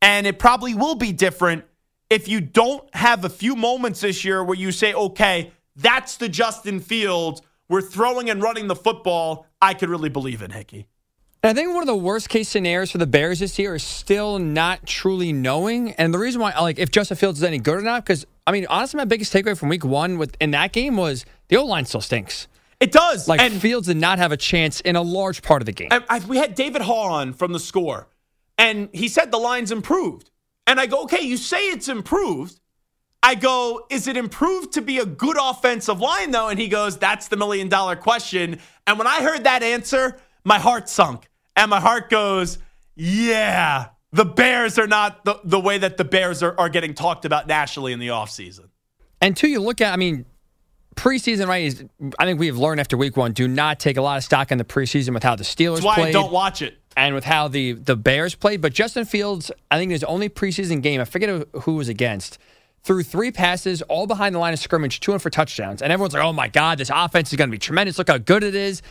And 0.00 0.26
it 0.26 0.38
probably 0.38 0.74
will 0.74 0.94
be 0.94 1.12
different 1.12 1.64
if 2.08 2.28
you 2.28 2.40
don't 2.40 2.92
have 2.94 3.24
a 3.24 3.28
few 3.28 3.56
moments 3.56 4.00
this 4.00 4.24
year 4.24 4.42
where 4.42 4.56
you 4.56 4.72
say, 4.72 4.94
okay, 4.94 5.52
that's 5.76 6.16
the 6.16 6.28
Justin 6.28 6.80
Fields 6.80 7.42
we're 7.72 7.80
throwing 7.80 8.28
and 8.28 8.42
running 8.42 8.66
the 8.66 8.76
football, 8.76 9.46
I 9.62 9.72
could 9.72 9.88
really 9.88 10.10
believe 10.10 10.42
in 10.42 10.50
Hickey. 10.50 10.88
I 11.42 11.54
think 11.54 11.70
one 11.70 11.82
of 11.82 11.86
the 11.86 11.96
worst 11.96 12.28
case 12.28 12.48
scenarios 12.48 12.90
for 12.90 12.98
the 12.98 13.06
Bears 13.06 13.40
this 13.40 13.58
year 13.58 13.74
is 13.74 13.82
still 13.82 14.38
not 14.38 14.86
truly 14.86 15.32
knowing. 15.32 15.92
And 15.92 16.12
the 16.12 16.18
reason 16.18 16.40
why, 16.40 16.52
like, 16.60 16.78
if 16.78 16.90
Justin 16.90 17.16
Fields 17.16 17.38
is 17.38 17.44
any 17.44 17.58
good 17.58 17.78
or 17.78 17.82
not, 17.82 18.04
because 18.04 18.26
I 18.46 18.52
mean, 18.52 18.66
honestly, 18.68 18.98
my 18.98 19.06
biggest 19.06 19.32
takeaway 19.32 19.58
from 19.58 19.70
Week 19.70 19.84
One 19.84 20.18
with 20.18 20.36
in 20.38 20.50
that 20.50 20.72
game 20.72 20.98
was 20.98 21.24
the 21.48 21.56
O 21.56 21.64
line 21.64 21.86
still 21.86 22.02
stinks. 22.02 22.46
It 22.78 22.92
does. 22.92 23.26
Like 23.26 23.40
and, 23.40 23.54
Fields 23.54 23.86
did 23.86 23.96
not 23.96 24.18
have 24.18 24.32
a 24.32 24.36
chance 24.36 24.80
in 24.82 24.94
a 24.94 25.02
large 25.02 25.42
part 25.42 25.62
of 25.62 25.66
the 25.66 25.72
game. 25.72 25.88
I, 25.90 26.02
I, 26.08 26.18
we 26.20 26.36
had 26.36 26.54
David 26.54 26.82
Haugh 26.82 27.10
on 27.10 27.32
from 27.32 27.52
the 27.52 27.60
score, 27.60 28.06
and 28.58 28.90
he 28.92 29.08
said 29.08 29.30
the 29.30 29.38
line's 29.38 29.72
improved. 29.72 30.30
And 30.66 30.78
I 30.78 30.86
go, 30.86 31.04
okay, 31.04 31.22
you 31.22 31.38
say 31.38 31.68
it's 31.68 31.88
improved. 31.88 32.60
I 33.22 33.36
go, 33.36 33.86
is 33.88 34.08
it 34.08 34.16
improved 34.16 34.72
to 34.72 34.82
be 34.82 34.98
a 34.98 35.06
good 35.06 35.36
offensive 35.40 36.00
line, 36.00 36.32
though? 36.32 36.48
And 36.48 36.58
he 36.58 36.68
goes, 36.68 36.98
that's 36.98 37.28
the 37.28 37.36
million 37.36 37.68
dollar 37.68 37.94
question. 37.94 38.58
And 38.86 38.98
when 38.98 39.06
I 39.06 39.22
heard 39.22 39.44
that 39.44 39.62
answer, 39.62 40.16
my 40.44 40.58
heart 40.58 40.88
sunk. 40.88 41.28
And 41.54 41.70
my 41.70 41.80
heart 41.80 42.10
goes, 42.10 42.58
yeah, 42.96 43.88
the 44.10 44.24
Bears 44.24 44.78
are 44.78 44.86
not 44.86 45.24
the, 45.24 45.38
the 45.44 45.60
way 45.60 45.78
that 45.78 45.98
the 45.98 46.04
Bears 46.04 46.42
are, 46.42 46.58
are 46.58 46.68
getting 46.68 46.94
talked 46.94 47.24
about 47.24 47.46
nationally 47.46 47.92
in 47.92 48.00
the 48.00 48.08
offseason. 48.08 48.68
And 49.20 49.36
two, 49.36 49.48
you 49.48 49.60
look 49.60 49.80
at, 49.80 49.92
I 49.92 49.96
mean, 49.96 50.24
preseason, 50.96 51.46
right? 51.46 51.64
Is, 51.64 51.84
I 52.18 52.24
think 52.24 52.40
we've 52.40 52.58
learned 52.58 52.80
after 52.80 52.96
week 52.96 53.16
one, 53.16 53.32
do 53.32 53.46
not 53.46 53.78
take 53.78 53.96
a 53.96 54.02
lot 54.02 54.18
of 54.18 54.24
stock 54.24 54.50
in 54.50 54.58
the 54.58 54.64
preseason 54.64 55.14
with 55.14 55.22
how 55.22 55.36
the 55.36 55.44
Steelers 55.44 55.76
That's 55.76 55.86
why 55.86 55.94
played. 55.94 56.08
I 56.08 56.12
don't 56.12 56.32
watch 56.32 56.60
it. 56.60 56.78
And 56.96 57.14
with 57.14 57.24
how 57.24 57.48
the, 57.48 57.72
the 57.72 57.96
Bears 57.96 58.34
played. 58.34 58.60
But 58.60 58.72
Justin 58.72 59.04
Fields, 59.04 59.50
I 59.70 59.78
think 59.78 59.92
his 59.92 60.04
only 60.04 60.28
preseason 60.28 60.82
game, 60.82 61.00
I 61.00 61.04
forget 61.04 61.46
who 61.62 61.74
was 61.76 61.88
against, 61.88 62.38
threw 62.84 63.02
three 63.02 63.30
passes 63.30 63.82
all 63.82 64.06
behind 64.06 64.34
the 64.34 64.38
line 64.38 64.52
of 64.52 64.58
scrimmage, 64.58 65.00
two 65.00 65.12
in 65.12 65.18
for 65.18 65.30
touchdowns. 65.30 65.82
And 65.82 65.92
everyone's 65.92 66.14
like, 66.14 66.24
oh 66.24 66.32
my 66.32 66.48
God, 66.48 66.78
this 66.78 66.90
offense 66.92 67.32
is 67.32 67.36
going 67.36 67.48
to 67.48 67.52
be 67.52 67.58
tremendous. 67.58 67.98
Look 67.98 68.08
how 68.08 68.18
good 68.18 68.42
it 68.42 68.54
is. 68.54 68.82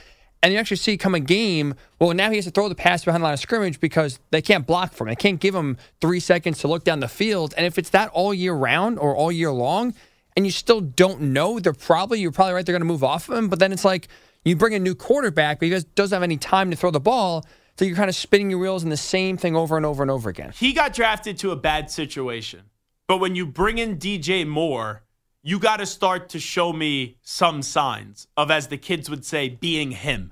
And 0.44 0.52
you 0.52 0.60
actually 0.60 0.78
see 0.78 0.98
come 0.98 1.14
a 1.14 1.20
game, 1.20 1.76
well, 2.00 2.14
now 2.14 2.30
he 2.30 2.38
has 2.38 2.46
to 2.46 2.52
throw 2.52 2.68
the 2.68 2.74
pass 2.74 3.06
behind 3.06 3.22
the 3.22 3.26
line 3.26 3.34
of 3.34 3.40
scrimmage 3.40 3.80
because 3.80 4.20
they 4.32 4.42
can't 4.42 4.66
block 4.66 4.94
for 4.94 5.04
him. 5.04 5.10
They 5.10 5.16
can't 5.16 5.40
give 5.40 5.54
him 5.54 5.78
three 6.00 6.20
seconds 6.20 6.60
to 6.60 6.68
look 6.68 6.84
down 6.84 7.00
the 7.00 7.08
field. 7.08 7.54
And 7.58 7.66
if 7.66 7.78
it's 7.78 7.92
that 7.92 8.10
all 8.10 8.34
year 8.34 8.54
round 8.54 8.98
or 8.98 9.16
all 9.16 9.32
year 9.32 9.52
long, 9.52 9.94
and 10.36 10.46
you 10.46 10.52
still 10.52 10.82
don't 10.82 11.22
know, 11.22 11.60
they're 11.60 11.74
probably, 11.74 12.22
you're 12.22 12.32
probably 12.32 12.54
right, 12.54 12.66
they're 12.66 12.74
going 12.74 12.82
to 12.82 12.86
move 12.86 13.04
off 13.04 13.30
of 13.30 13.38
him. 13.38 13.50
But 13.50 13.60
then 13.60 13.72
it's 13.72 13.86
like 13.86 14.08
you 14.44 14.56
bring 14.56 14.74
a 14.74 14.80
new 14.80 14.96
quarterback, 14.96 15.60
but 15.60 15.68
he 15.68 15.80
doesn't 15.96 16.16
have 16.16 16.24
any 16.24 16.38
time 16.38 16.72
to 16.72 16.78
throw 16.78 16.90
the 16.90 17.00
ball. 17.00 17.46
So 17.78 17.86
you're 17.86 17.96
kind 17.96 18.10
of 18.10 18.16
spinning 18.16 18.50
your 18.50 18.60
wheels 18.60 18.84
in 18.84 18.90
the 18.90 18.98
same 18.98 19.38
thing 19.38 19.56
over 19.56 19.78
and 19.78 19.86
over 19.86 20.02
and 20.02 20.10
over 20.10 20.30
again. 20.30 20.54
He 20.56 20.74
got 20.74 20.94
drafted 20.94 21.38
to 21.40 21.52
a 21.52 21.56
bad 21.56 21.92
situation. 21.92 22.62
But 23.12 23.20
when 23.20 23.36
you 23.36 23.46
bring 23.46 23.78
in 23.78 23.98
DJ 23.98 24.48
Moore, 24.48 25.04
you 25.44 25.60
got 25.60 25.82
to 25.82 25.86
start 25.86 26.30
to 26.30 26.40
show 26.40 26.72
me 26.72 27.18
some 27.22 27.62
signs 27.62 28.26
of, 28.38 28.50
as 28.50 28.68
the 28.68 28.78
kids 28.78 29.10
would 29.10 29.26
say, 29.26 29.50
being 29.50 29.92
him. 29.92 30.32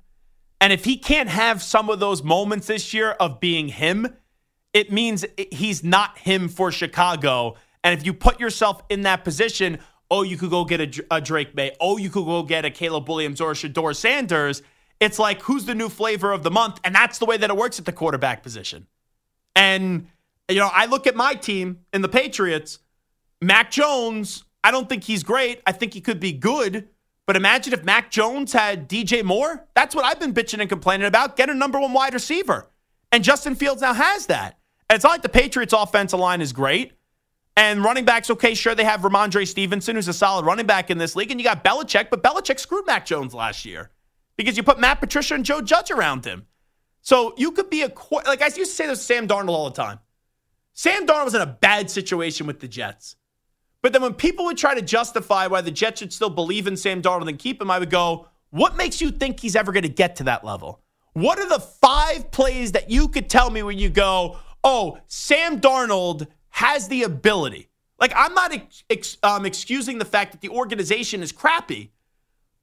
And 0.61 0.71
if 0.71 0.85
he 0.85 0.95
can't 0.95 1.27
have 1.27 1.61
some 1.61 1.89
of 1.89 1.99
those 1.99 2.23
moments 2.23 2.67
this 2.67 2.93
year 2.93 3.09
of 3.19 3.41
being 3.41 3.67
him, 3.67 4.07
it 4.71 4.93
means 4.93 5.25
he's 5.51 5.83
not 5.83 6.19
him 6.19 6.47
for 6.47 6.71
Chicago. 6.71 7.57
And 7.83 7.99
if 7.99 8.05
you 8.05 8.13
put 8.13 8.39
yourself 8.39 8.81
in 8.87 9.01
that 9.01 9.25
position, 9.25 9.79
oh, 10.09 10.23
you 10.23 10.37
could 10.37 10.49
go 10.49 10.63
get 10.63 10.79
a, 10.79 11.05
a 11.11 11.19
Drake 11.19 11.53
Maye. 11.55 11.75
oh, 11.81 11.97
you 11.97 12.09
could 12.09 12.23
go 12.23 12.43
get 12.43 12.63
a 12.63 12.71
Caleb 12.71 13.09
Williams 13.09 13.41
or 13.41 13.51
a 13.51 13.55
Shedeur 13.55 13.93
Sanders. 13.93 14.61
It's 15.01 15.19
like, 15.19 15.41
who's 15.41 15.65
the 15.65 15.75
new 15.75 15.89
flavor 15.89 16.31
of 16.31 16.43
the 16.43 16.51
month? 16.51 16.79
And 16.85 16.95
that's 16.95 17.17
the 17.17 17.25
way 17.25 17.35
that 17.35 17.49
it 17.49 17.57
works 17.57 17.77
at 17.77 17.83
the 17.83 17.91
quarterback 17.91 18.41
position. 18.41 18.87
And, 19.53 20.07
you 20.49 20.59
know, 20.59 20.69
I 20.71 20.85
look 20.85 21.07
at 21.07 21.15
my 21.15 21.35
team 21.35 21.79
in 21.93 22.01
the 22.01 22.09
Patriots, 22.09 22.79
Mac 23.41 23.71
Jones, 23.71 24.43
I 24.63 24.71
don't 24.71 24.89
think 24.89 25.03
he's 25.03 25.23
great. 25.23 25.61
I 25.65 25.71
think 25.71 25.93
he 25.93 26.01
could 26.01 26.19
be 26.19 26.33
good. 26.33 26.89
But 27.25 27.35
imagine 27.35 27.73
if 27.73 27.83
Mac 27.83 28.11
Jones 28.11 28.53
had 28.53 28.89
DJ 28.89 29.23
Moore. 29.23 29.67
That's 29.75 29.95
what 29.95 30.03
I've 30.03 30.19
been 30.19 30.33
bitching 30.33 30.59
and 30.59 30.69
complaining 30.69 31.07
about. 31.07 31.37
Get 31.37 31.49
a 31.49 31.53
number 31.53 31.79
one 31.79 31.93
wide 31.93 32.13
receiver. 32.13 32.67
And 33.11 33.23
Justin 33.23 33.55
Fields 33.55 33.81
now 33.81 33.93
has 33.93 34.25
that. 34.27 34.57
And 34.89 34.95
it's 34.95 35.03
not 35.03 35.11
like 35.11 35.21
the 35.21 35.29
Patriots' 35.29 35.73
offensive 35.73 36.19
line 36.19 36.41
is 36.41 36.51
great. 36.51 36.93
And 37.55 37.83
running 37.83 38.05
backs, 38.05 38.29
okay, 38.29 38.53
sure, 38.53 38.73
they 38.73 38.83
have 38.83 39.01
Rhamondre 39.01 39.47
Stevenson, 39.47 39.95
who's 39.95 40.07
a 40.07 40.13
solid 40.13 40.45
running 40.45 40.65
back 40.65 40.89
in 40.89 40.97
this 40.97 41.15
league. 41.15 41.29
And 41.29 41.39
you 41.39 41.43
got 41.43 41.63
Belichick, 41.63 42.09
but 42.09 42.23
Belichick 42.23 42.59
screwed 42.59 42.87
Mac 42.87 43.05
Jones 43.05 43.33
last 43.33 43.65
year 43.65 43.91
because 44.35 44.57
you 44.57 44.63
put 44.63 44.79
Matt 44.79 44.99
Patricia 44.99 45.35
and 45.35 45.45
Joe 45.45 45.61
Judge 45.61 45.91
around 45.91 46.25
him. 46.25 46.47
So 47.01 47.33
you 47.37 47.51
could 47.51 47.69
be 47.69 47.83
a, 47.83 47.91
like 48.25 48.41
I 48.41 48.45
used 48.45 48.55
to 48.55 48.65
say 48.65 48.87
this 48.87 49.01
Sam 49.01 49.27
Darnold 49.27 49.49
all 49.49 49.69
the 49.69 49.75
time. 49.75 49.99
Sam 50.79 51.05
Darnold 51.05 51.25
was 51.25 51.35
in 51.35 51.41
a 51.41 51.45
bad 51.45 51.91
situation 51.91 52.47
with 52.47 52.61
the 52.61 52.67
Jets. 52.69 53.17
But 53.81 53.91
then 53.91 54.01
when 54.01 54.13
people 54.13 54.45
would 54.45 54.55
try 54.57 54.75
to 54.75 54.81
justify 54.81 55.45
why 55.45 55.59
the 55.59 55.71
Jets 55.71 55.99
should 55.99 56.13
still 56.13 56.29
believe 56.29 56.67
in 56.67 56.77
Sam 56.77 57.01
Darnold 57.01 57.27
and 57.27 57.37
keep 57.37 57.61
him, 57.61 57.69
I 57.69 57.79
would 57.79 57.89
go, 57.89 58.29
what 58.51 58.77
makes 58.77 59.01
you 59.01 59.11
think 59.11 59.41
he's 59.41 59.57
ever 59.57 59.73
going 59.73 59.83
to 59.83 59.89
get 59.89 60.15
to 60.15 60.23
that 60.23 60.45
level? 60.45 60.79
What 61.11 61.37
are 61.37 61.49
the 61.49 61.59
five 61.59 62.31
plays 62.31 62.71
that 62.71 62.89
you 62.89 63.09
could 63.09 63.29
tell 63.29 63.49
me 63.49 63.61
when 63.61 63.77
you 63.77 63.89
go, 63.89 64.37
oh, 64.63 64.99
Sam 65.07 65.59
Darnold 65.59 66.27
has 66.51 66.87
the 66.87 67.03
ability? 67.03 67.67
Like, 67.99 68.13
I'm 68.15 68.33
not 68.33 68.57
ex- 68.89 69.17
um, 69.21 69.45
excusing 69.45 69.97
the 69.97 70.05
fact 70.05 70.31
that 70.31 70.39
the 70.39 70.47
organization 70.47 71.21
is 71.21 71.33
crappy, 71.33 71.91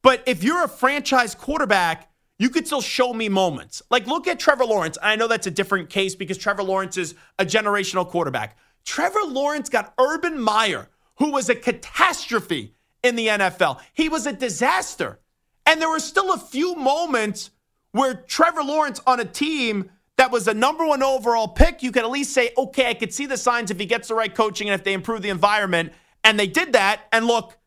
but 0.00 0.22
if 0.24 0.42
you're 0.42 0.64
a 0.64 0.68
franchise 0.68 1.34
quarterback, 1.34 2.10
you 2.38 2.50
could 2.50 2.66
still 2.66 2.80
show 2.80 3.12
me 3.12 3.28
moments. 3.28 3.82
Like, 3.90 4.06
look 4.06 4.26
at 4.28 4.38
Trevor 4.38 4.64
Lawrence. 4.64 4.98
I 5.02 5.16
know 5.16 5.28
that's 5.28 5.46
a 5.46 5.50
different 5.50 5.90
case 5.90 6.14
because 6.14 6.38
Trevor 6.38 6.62
Lawrence 6.62 6.96
is 6.96 7.14
a 7.38 7.44
generational 7.44 8.06
quarterback. 8.06 8.58
Trevor 8.84 9.24
Lawrence 9.24 9.68
got 9.68 9.94
Urban 9.98 10.40
Meyer 10.40 10.88
who 11.16 11.32
was 11.32 11.48
a 11.48 11.54
catastrophe 11.54 12.74
in 13.02 13.16
the 13.16 13.26
NFL. 13.26 13.80
He 13.92 14.08
was 14.08 14.26
a 14.26 14.32
disaster. 14.32 15.20
And 15.64 15.80
there 15.80 15.88
were 15.88 15.98
still 15.98 16.32
a 16.32 16.38
few 16.38 16.74
moments 16.74 17.50
where 17.92 18.14
Trevor 18.14 18.62
Lawrence 18.62 19.00
on 19.06 19.20
a 19.20 19.24
team 19.24 19.90
that 20.16 20.30
was 20.30 20.48
a 20.48 20.54
number 20.54 20.86
one 20.86 21.02
overall 21.02 21.48
pick, 21.48 21.82
you 21.82 21.92
could 21.92 22.04
at 22.04 22.10
least 22.10 22.32
say, 22.32 22.50
okay, 22.56 22.88
I 22.88 22.94
could 22.94 23.12
see 23.12 23.26
the 23.26 23.36
signs 23.36 23.70
if 23.70 23.78
he 23.78 23.86
gets 23.86 24.08
the 24.08 24.14
right 24.14 24.34
coaching 24.34 24.68
and 24.68 24.78
if 24.78 24.84
they 24.84 24.92
improve 24.92 25.22
the 25.22 25.28
environment. 25.28 25.92
And 26.24 26.38
they 26.38 26.46
did 26.46 26.72
that. 26.72 27.02
And 27.12 27.26
look, 27.26 27.58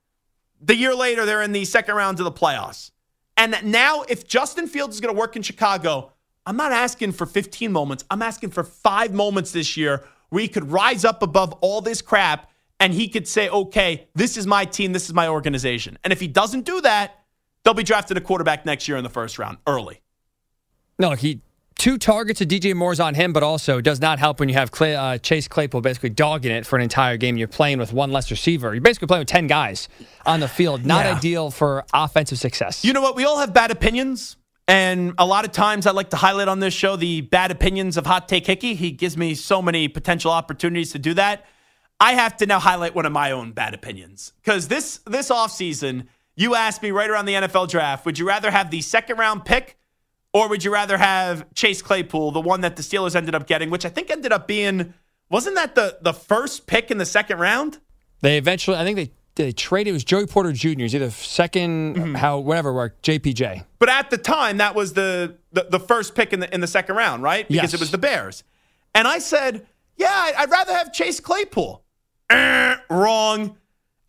the 0.62 0.76
year 0.76 0.96
later, 0.96 1.26
they're 1.26 1.42
in 1.42 1.52
the 1.52 1.66
second 1.66 1.96
round 1.96 2.20
of 2.20 2.26
the 2.26 2.32
playoffs. 2.32 2.92
And 3.40 3.58
now, 3.64 4.04
if 4.10 4.28
Justin 4.28 4.68
Fields 4.68 4.96
is 4.96 5.02
going 5.02 5.16
to 5.16 5.18
work 5.18 5.38
in 5.38 5.42
Chicago, 5.42 6.12
I'm 6.46 6.58
not 6.58 6.74
asking 6.74 7.14
for 7.14 7.26
15 7.26 7.72
moments. 7.72 8.04
I'm 8.12 8.22
asking 8.22 8.50
for 8.50 8.66
five 8.66 9.14
moments 9.14 9.54
this 9.54 9.78
year 9.78 10.04
where 10.28 10.42
he 10.42 10.50
could 10.50 10.70
rise 10.70 11.06
up 11.06 11.24
above 11.24 11.54
all 11.62 11.80
this 11.80 12.02
crap 12.02 12.52
and 12.82 12.94
he 12.94 13.08
could 13.08 13.26
say, 13.30 13.48
okay, 13.48 14.10
this 14.14 14.36
is 14.36 14.46
my 14.46 14.66
team, 14.66 14.92
this 14.92 15.06
is 15.06 15.14
my 15.14 15.30
organization. 15.30 15.98
And 16.04 16.12
if 16.12 16.20
he 16.20 16.28
doesn't 16.28 16.66
do 16.66 16.82
that, 16.82 17.24
they'll 17.64 17.74
be 17.74 17.84
drafted 17.84 18.18
a 18.18 18.22
quarterback 18.22 18.66
next 18.66 18.90
year 18.90 18.98
in 18.98 19.06
the 19.06 19.10
first 19.10 19.40
round 19.40 19.58
early. 19.66 20.02
No, 20.98 21.12
he 21.12 21.42
two 21.80 21.98
targets 21.98 22.42
of 22.42 22.48
DJ 22.48 22.76
Moore's 22.76 23.00
on 23.00 23.16
him, 23.16 23.34
but 23.34 23.42
also 23.42 23.82
does 23.82 24.00
not 24.00 24.20
help 24.20 24.40
when 24.40 24.50
you 24.50 24.56
have 24.56 24.70
Clay, 24.70 24.96
uh, 24.96 25.18
Chase 25.18 25.48
Claypool 25.48 25.82
basically 25.82 26.10
dogging 26.10 26.52
it 26.52 26.66
for 26.66 26.76
an 26.76 26.84
entire 26.84 27.18
game. 27.18 27.38
You're 27.38 27.48
playing 27.48 27.80
with 27.80 27.92
one 27.92 28.12
less 28.12 28.30
receiver. 28.30 28.74
You're 28.74 28.82
basically 28.82 29.08
playing 29.08 29.22
with 29.22 29.30
10 29.30 29.48
guys 29.48 29.90
on 30.26 30.42
the 30.42 30.48
field. 30.48 30.86
Not 30.86 31.06
yeah. 31.06 31.16
ideal 31.16 31.50
for 31.50 31.86
offensive 31.94 32.38
success. 32.38 32.86
You 32.86 32.94
know 32.94 33.02
what? 33.02 33.16
We 33.16 33.26
all 33.26 33.40
have 33.40 33.54
bad 33.54 33.72
opinions. 33.72 34.36
And 34.68 35.16
a 35.18 35.26
lot 35.26 35.46
of 35.46 35.52
times 35.52 35.88
I 35.88 35.92
like 35.92 36.12
to 36.12 36.18
highlight 36.18 36.48
on 36.48 36.60
this 36.60 36.76
show 36.76 36.96
the 36.96 37.22
bad 37.22 37.50
opinions 37.50 37.98
of 37.98 38.06
Hot 38.06 38.28
Take 38.28 38.46
Hickey. 38.46 38.76
He 38.76 38.92
gives 38.92 39.18
me 39.18 39.34
so 39.34 39.64
many 39.64 39.88
potential 39.88 40.30
opportunities 40.30 40.92
to 40.92 41.00
do 41.00 41.16
that. 41.16 41.46
I 42.00 42.14
have 42.14 42.38
to 42.38 42.46
now 42.46 42.60
highlight 42.60 42.94
one 42.94 43.06
of 43.08 43.12
my 43.12 43.32
own 43.32 43.52
bad 43.52 43.74
opinions 43.74 44.32
because 44.44 44.68
this 44.68 45.00
this 45.08 45.30
offseason, 45.30 46.06
you 46.36 46.56
asked 46.56 46.84
me 46.84 46.92
right 46.92 47.10
around 47.10 47.26
the 47.26 47.34
NFL 47.34 47.68
draft, 47.68 48.06
would 48.06 48.20
you 48.20 48.28
rather 48.28 48.52
have 48.52 48.70
the 48.70 48.82
second 48.82 49.18
round 49.18 49.44
pick 49.44 49.79
or 50.34 50.48
would 50.48 50.64
you 50.64 50.72
rather 50.72 50.98
have 50.98 51.52
Chase 51.54 51.82
Claypool, 51.82 52.32
the 52.32 52.42
one 52.42 52.62
that 52.62 52.76
the 52.76 52.84
Steelers 52.84 53.16
ended 53.16 53.36
up 53.36 53.48
getting, 53.48 53.70
which 53.70 53.86
I 53.86 53.90
think 53.90 54.10
ended 54.10 54.32
up 54.32 54.48
being 54.48 54.94
wasn't 55.30 55.56
that 55.56 55.76
the 55.76 55.98
the 56.02 56.14
first 56.14 56.68
pick 56.68 56.92
in 56.92 56.98
the 56.98 57.06
second 57.06 57.40
round? 57.40 57.80
They 58.22 58.38
eventually, 58.38 58.78
I 58.78 58.84
think 58.84 58.96
they 58.98 59.12
they 59.36 59.52
traded. 59.52 59.92
It 59.92 59.94
was 59.94 60.04
Joey 60.04 60.26
Porter 60.26 60.52
Jr. 60.52 60.82
Is 60.82 60.96
either 60.96 61.08
2nd 61.08 61.96
mm-hmm. 61.96 62.16
how 62.16 62.40
whatever 62.40 62.74
worked 62.74 63.06
JPJ. 63.06 63.64
But 63.78 63.90
at 63.90 64.10
the 64.10 64.18
time, 64.18 64.58
that 64.58 64.76
was 64.76 64.94
the, 64.94 65.38
the 65.52 65.68
the 65.70 65.80
first 65.80 66.16
pick 66.16 66.34
in 66.34 66.40
the 66.40 66.54
in 66.54 66.62
the 66.62 66.68
second 66.68 66.96
round, 66.96 67.24
right? 67.24 67.48
Because 67.48 67.72
yes. 67.72 67.74
it 67.74 67.80
was 67.80 67.92
the 67.92 67.98
Bears. 67.98 68.44
And 68.94 69.08
I 69.08 69.20
said, 69.20 69.66
yeah, 69.98 70.32
I'd 70.38 70.50
rather 70.50 70.74
have 70.74 70.92
Chase 70.92 71.20
Claypool 71.20 71.84
eh, 72.30 72.76
wrong. 72.90 73.56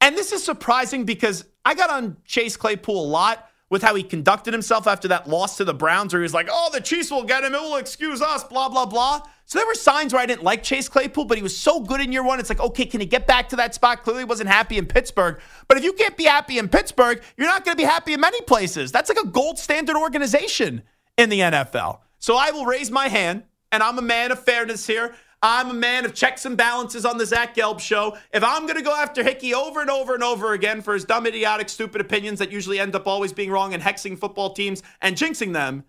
And 0.01 0.17
this 0.17 0.33
is 0.33 0.43
surprising 0.43 1.05
because 1.05 1.45
I 1.65 1.75
got 1.75 1.91
on 1.91 2.17
Chase 2.25 2.57
Claypool 2.57 3.05
a 3.05 3.07
lot 3.07 3.50
with 3.71 3.83
how 3.83 3.95
he 3.95 4.03
conducted 4.03 4.53
himself 4.53 4.87
after 4.87 5.09
that 5.09 5.29
loss 5.29 5.57
to 5.57 5.65
the 5.65 5.73
Browns, 5.73 6.12
where 6.12 6.21
he 6.21 6.25
was 6.25 6.35
like, 6.35 6.49
oh, 6.51 6.71
the 6.73 6.81
Chiefs 6.81 7.11
will 7.11 7.23
get 7.23 7.45
him. 7.45 7.55
It 7.55 7.61
will 7.61 7.77
excuse 7.77 8.21
us, 8.21 8.43
blah, 8.45 8.68
blah, 8.68 8.85
blah. 8.85 9.23
So 9.47 9.59
there 9.59 9.66
were 9.66 9.75
signs 9.75 10.12
where 10.12 10.21
I 10.21 10.27
didn't 10.27 10.43
like 10.43 10.62
Chase 10.62 10.89
Claypool, 10.89 11.25
but 11.25 11.37
he 11.37 11.43
was 11.43 11.57
so 11.57 11.81
good 11.81 12.01
in 12.01 12.12
year 12.12 12.23
one. 12.23 12.41
It's 12.41 12.49
like, 12.49 12.61
okay, 12.61 12.85
can 12.85 13.01
he 13.01 13.07
get 13.07 13.27
back 13.27 13.49
to 13.51 13.57
that 13.57 13.75
spot? 13.75 14.03
Clearly 14.03 14.25
wasn't 14.25 14.49
happy 14.49 14.77
in 14.77 14.87
Pittsburgh. 14.87 15.41
But 15.68 15.77
if 15.77 15.85
you 15.85 15.93
can't 15.93 16.16
be 16.16 16.25
happy 16.25 16.59
in 16.59 16.68
Pittsburgh, 16.68 17.23
you're 17.37 17.47
not 17.47 17.64
going 17.64 17.77
to 17.77 17.81
be 17.81 17.87
happy 17.87 18.12
in 18.12 18.21
many 18.21 18.41
places. 18.43 18.93
That's 18.93 19.09
like 19.09 19.18
a 19.18 19.27
gold 19.27 19.59
standard 19.59 19.97
organization 19.97 20.83
in 21.16 21.31
the 21.31 21.41
NFL. 21.41 22.01
So 22.18 22.37
I 22.37 22.51
will 22.51 22.66
raise 22.66 22.91
my 22.91 23.09
hand, 23.09 23.45
and 23.73 23.83
I'm 23.83 23.99
a 23.99 24.03
man 24.03 24.33
of 24.33 24.43
fairness 24.43 24.87
here. 24.87 25.14
I'm 25.43 25.70
a 25.70 25.74
man 25.74 26.05
of 26.05 26.12
checks 26.12 26.45
and 26.45 26.57
balances 26.57 27.07
on 27.07 27.16
the 27.16 27.24
Zach 27.24 27.55
Gelb 27.55 27.80
show. 27.80 28.16
If 28.32 28.45
I'm 28.45 28.66
going 28.66 28.76
to 28.76 28.82
go 28.82 28.95
after 28.95 29.22
Hickey 29.22 29.55
over 29.55 29.80
and 29.80 29.88
over 29.88 30.14
and 30.14 30.22
over 30.22 30.53
again 30.53 30.82
for 30.82 30.93
his 30.93 31.05
dumb, 31.07 31.26
idiotic, 31.26 31.70
stupid 31.70 32.01
opinions 32.03 32.38
that 32.41 32.53
usually 32.53 32.78
end 32.78 32.95
up 32.95 33.07
always 33.07 33.32
being 33.32 33.51
wrong 33.51 33.72
and 33.72 33.82
hexing 33.82 34.18
football 34.18 34.53
teams 34.53 34.82
and 35.01 35.16
jinxing 35.16 35.55
them, 35.55 35.84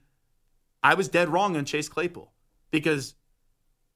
I 0.82 0.94
was 0.94 1.10
dead 1.10 1.28
wrong 1.30 1.58
on 1.58 1.66
Chase 1.66 1.90
Claypool 1.90 2.32
because 2.72 3.16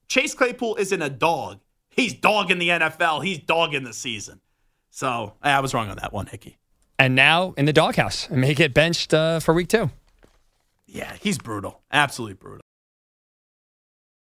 Chase 0.08 0.34
Claypool 0.34 0.76
isn't 0.76 1.00
a 1.00 1.08
dog. 1.10 1.60
He's 1.88 2.12
dogging 2.12 2.58
the 2.58 2.68
NFL. 2.68 3.24
He's 3.24 3.38
dogging 3.38 3.84
the 3.84 3.94
season. 3.94 4.40
So 4.90 5.32
I 5.42 5.60
was 5.60 5.72
wrong 5.72 5.88
on 5.88 5.96
that 5.96 6.12
one, 6.12 6.26
Hickey. 6.26 6.58
and 6.98 7.14
now 7.14 7.54
in 7.56 7.64
the 7.64 7.72
doghouse 7.72 8.28
and 8.28 8.40
may 8.42 8.52
get 8.54 8.74
benched 8.74 9.14
uh, 9.14 9.40
for 9.40 9.54
week 9.54 9.68
two. 9.68 9.90
Yeah, 10.86 11.14
he's 11.20 11.38
brutal. 11.38 11.80
Absolutely 11.90 12.34
brutal. 12.34 12.62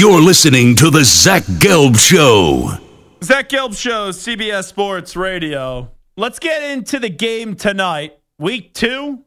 You're 0.00 0.22
listening 0.22 0.76
to 0.76 0.88
the 0.88 1.04
Zach 1.04 1.42
Gelb 1.42 1.98
Show. 1.98 2.70
Zach 3.22 3.50
Gelb 3.50 3.76
Show, 3.76 4.08
CBS 4.08 4.64
Sports 4.64 5.14
Radio. 5.14 5.90
Let's 6.16 6.38
get 6.38 6.62
into 6.62 6.98
the 6.98 7.10
game 7.10 7.54
tonight. 7.54 8.18
Week 8.38 8.72
two 8.72 9.26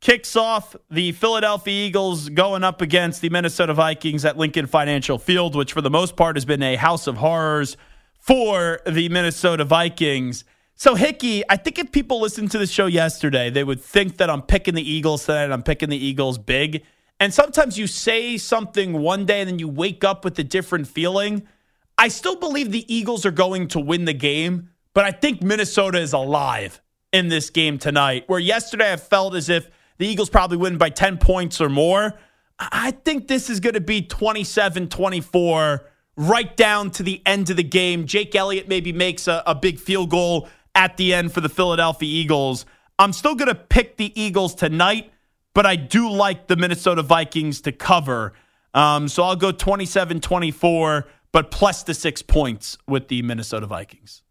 kicks 0.00 0.34
off 0.34 0.76
the 0.90 1.12
Philadelphia 1.12 1.88
Eagles 1.88 2.30
going 2.30 2.64
up 2.64 2.80
against 2.80 3.20
the 3.20 3.28
Minnesota 3.28 3.74
Vikings 3.74 4.24
at 4.24 4.38
Lincoln 4.38 4.66
Financial 4.66 5.18
Field, 5.18 5.54
which 5.54 5.74
for 5.74 5.82
the 5.82 5.90
most 5.90 6.16
part 6.16 6.36
has 6.36 6.46
been 6.46 6.62
a 6.62 6.76
house 6.76 7.06
of 7.06 7.18
horrors 7.18 7.76
for 8.18 8.80
the 8.86 9.10
Minnesota 9.10 9.66
Vikings. 9.66 10.44
So, 10.74 10.94
Hickey, 10.94 11.42
I 11.50 11.58
think 11.58 11.78
if 11.78 11.92
people 11.92 12.22
listened 12.22 12.50
to 12.52 12.58
the 12.58 12.66
show 12.66 12.86
yesterday, 12.86 13.50
they 13.50 13.62
would 13.62 13.82
think 13.82 14.16
that 14.16 14.30
I'm 14.30 14.40
picking 14.40 14.74
the 14.74 14.90
Eagles 14.90 15.26
tonight. 15.26 15.52
I'm 15.52 15.62
picking 15.62 15.90
the 15.90 16.02
Eagles 16.02 16.38
big. 16.38 16.82
And 17.24 17.32
sometimes 17.32 17.78
you 17.78 17.86
say 17.86 18.36
something 18.36 19.00
one 19.00 19.24
day 19.24 19.40
and 19.40 19.48
then 19.48 19.58
you 19.58 19.66
wake 19.66 20.04
up 20.04 20.26
with 20.26 20.38
a 20.38 20.44
different 20.44 20.86
feeling. 20.86 21.48
I 21.96 22.08
still 22.08 22.36
believe 22.36 22.70
the 22.70 22.84
Eagles 22.94 23.24
are 23.24 23.30
going 23.30 23.68
to 23.68 23.80
win 23.80 24.04
the 24.04 24.12
game, 24.12 24.68
but 24.92 25.06
I 25.06 25.10
think 25.10 25.42
Minnesota 25.42 25.98
is 26.00 26.12
alive 26.12 26.82
in 27.14 27.28
this 27.28 27.48
game 27.48 27.78
tonight. 27.78 28.24
Where 28.26 28.38
yesterday 28.38 28.92
I 28.92 28.96
felt 28.96 29.34
as 29.34 29.48
if 29.48 29.70
the 29.96 30.06
Eagles 30.06 30.28
probably 30.28 30.58
win 30.58 30.76
by 30.76 30.90
10 30.90 31.16
points 31.16 31.62
or 31.62 31.70
more. 31.70 32.12
I 32.58 32.90
think 32.90 33.26
this 33.26 33.48
is 33.48 33.58
going 33.58 33.72
to 33.72 33.80
be 33.80 34.02
27 34.02 34.90
24 34.90 35.90
right 36.18 36.56
down 36.58 36.90
to 36.90 37.02
the 37.02 37.22
end 37.24 37.48
of 37.48 37.56
the 37.56 37.64
game. 37.64 38.04
Jake 38.04 38.34
Elliott 38.34 38.68
maybe 38.68 38.92
makes 38.92 39.28
a, 39.28 39.42
a 39.46 39.54
big 39.54 39.78
field 39.78 40.10
goal 40.10 40.46
at 40.74 40.98
the 40.98 41.14
end 41.14 41.32
for 41.32 41.40
the 41.40 41.48
Philadelphia 41.48 42.06
Eagles. 42.06 42.66
I'm 42.98 43.14
still 43.14 43.34
going 43.34 43.48
to 43.48 43.54
pick 43.54 43.96
the 43.96 44.12
Eagles 44.20 44.54
tonight 44.54 45.10
but 45.54 45.64
I 45.64 45.76
do 45.76 46.10
like 46.10 46.48
the 46.48 46.56
Minnesota 46.56 47.02
Vikings 47.02 47.60
to 47.62 47.72
cover. 47.72 48.34
Um, 48.74 49.08
so 49.08 49.22
I'll 49.22 49.36
go 49.36 49.52
27 49.52 50.20
24, 50.20 51.06
but 51.32 51.50
plus 51.50 51.84
the 51.84 51.94
six 51.94 52.22
points 52.22 52.76
with 52.86 53.08
the 53.08 53.22
Minnesota 53.22 53.66
Vikings. 53.66 54.22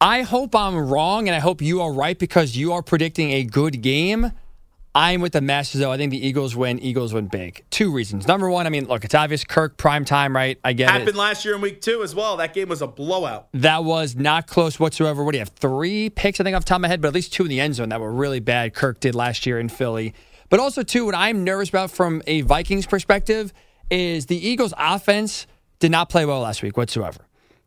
I 0.00 0.22
hope 0.22 0.54
I'm 0.54 0.76
wrong 0.76 1.28
and 1.28 1.34
I 1.34 1.40
hope 1.40 1.60
you 1.60 1.82
are 1.82 1.92
right 1.92 2.16
because 2.16 2.56
you 2.56 2.72
are 2.72 2.82
predicting 2.82 3.32
a 3.32 3.42
good 3.42 3.82
game. 3.82 4.32
I'm 4.94 5.20
with 5.20 5.32
the 5.32 5.40
Masters, 5.40 5.80
though. 5.80 5.92
I 5.92 5.96
think 5.96 6.10
the 6.10 6.26
Eagles 6.26 6.56
win. 6.56 6.78
Eagles 6.80 7.12
win 7.12 7.26
big. 7.28 7.64
Two 7.70 7.92
reasons. 7.92 8.26
Number 8.26 8.50
one, 8.50 8.66
I 8.66 8.70
mean, 8.70 8.86
look, 8.86 9.04
it's 9.04 9.14
obvious 9.14 9.44
Kirk 9.44 9.76
prime 9.76 10.04
time, 10.04 10.34
right? 10.34 10.58
I 10.64 10.72
get 10.72 10.90
Happened 10.90 11.10
it. 11.10 11.14
last 11.14 11.44
year 11.44 11.54
in 11.54 11.60
week 11.60 11.80
two 11.80 12.02
as 12.02 12.14
well. 12.14 12.36
That 12.38 12.54
game 12.54 12.68
was 12.68 12.82
a 12.82 12.86
blowout. 12.86 13.48
That 13.52 13.84
was 13.84 14.16
not 14.16 14.46
close 14.46 14.80
whatsoever. 14.80 15.22
What 15.22 15.32
do 15.32 15.38
you 15.38 15.40
have? 15.42 15.50
Three 15.50 16.10
picks, 16.10 16.40
I 16.40 16.44
think, 16.44 16.56
off 16.56 16.64
the 16.64 16.68
top 16.70 16.76
of 16.76 16.82
my 16.82 16.88
head, 16.88 17.00
but 17.00 17.08
at 17.08 17.14
least 17.14 17.32
two 17.32 17.44
in 17.44 17.48
the 17.48 17.60
end 17.60 17.74
zone 17.76 17.90
that 17.90 18.00
were 18.00 18.12
really 18.12 18.40
bad. 18.40 18.74
Kirk 18.74 18.98
did 19.00 19.14
last 19.14 19.46
year 19.46 19.60
in 19.60 19.68
Philly. 19.68 20.14
But 20.48 20.58
also, 20.58 20.82
too, 20.82 21.04
what 21.04 21.14
I'm 21.14 21.44
nervous 21.44 21.68
about 21.68 21.90
from 21.90 22.22
a 22.26 22.40
Vikings 22.40 22.86
perspective 22.86 23.52
is 23.90 24.26
the 24.26 24.48
Eagles' 24.48 24.72
offense 24.78 25.46
did 25.78 25.90
not 25.90 26.08
play 26.08 26.24
well 26.24 26.40
last 26.40 26.62
week 26.62 26.76
whatsoever. 26.76 27.20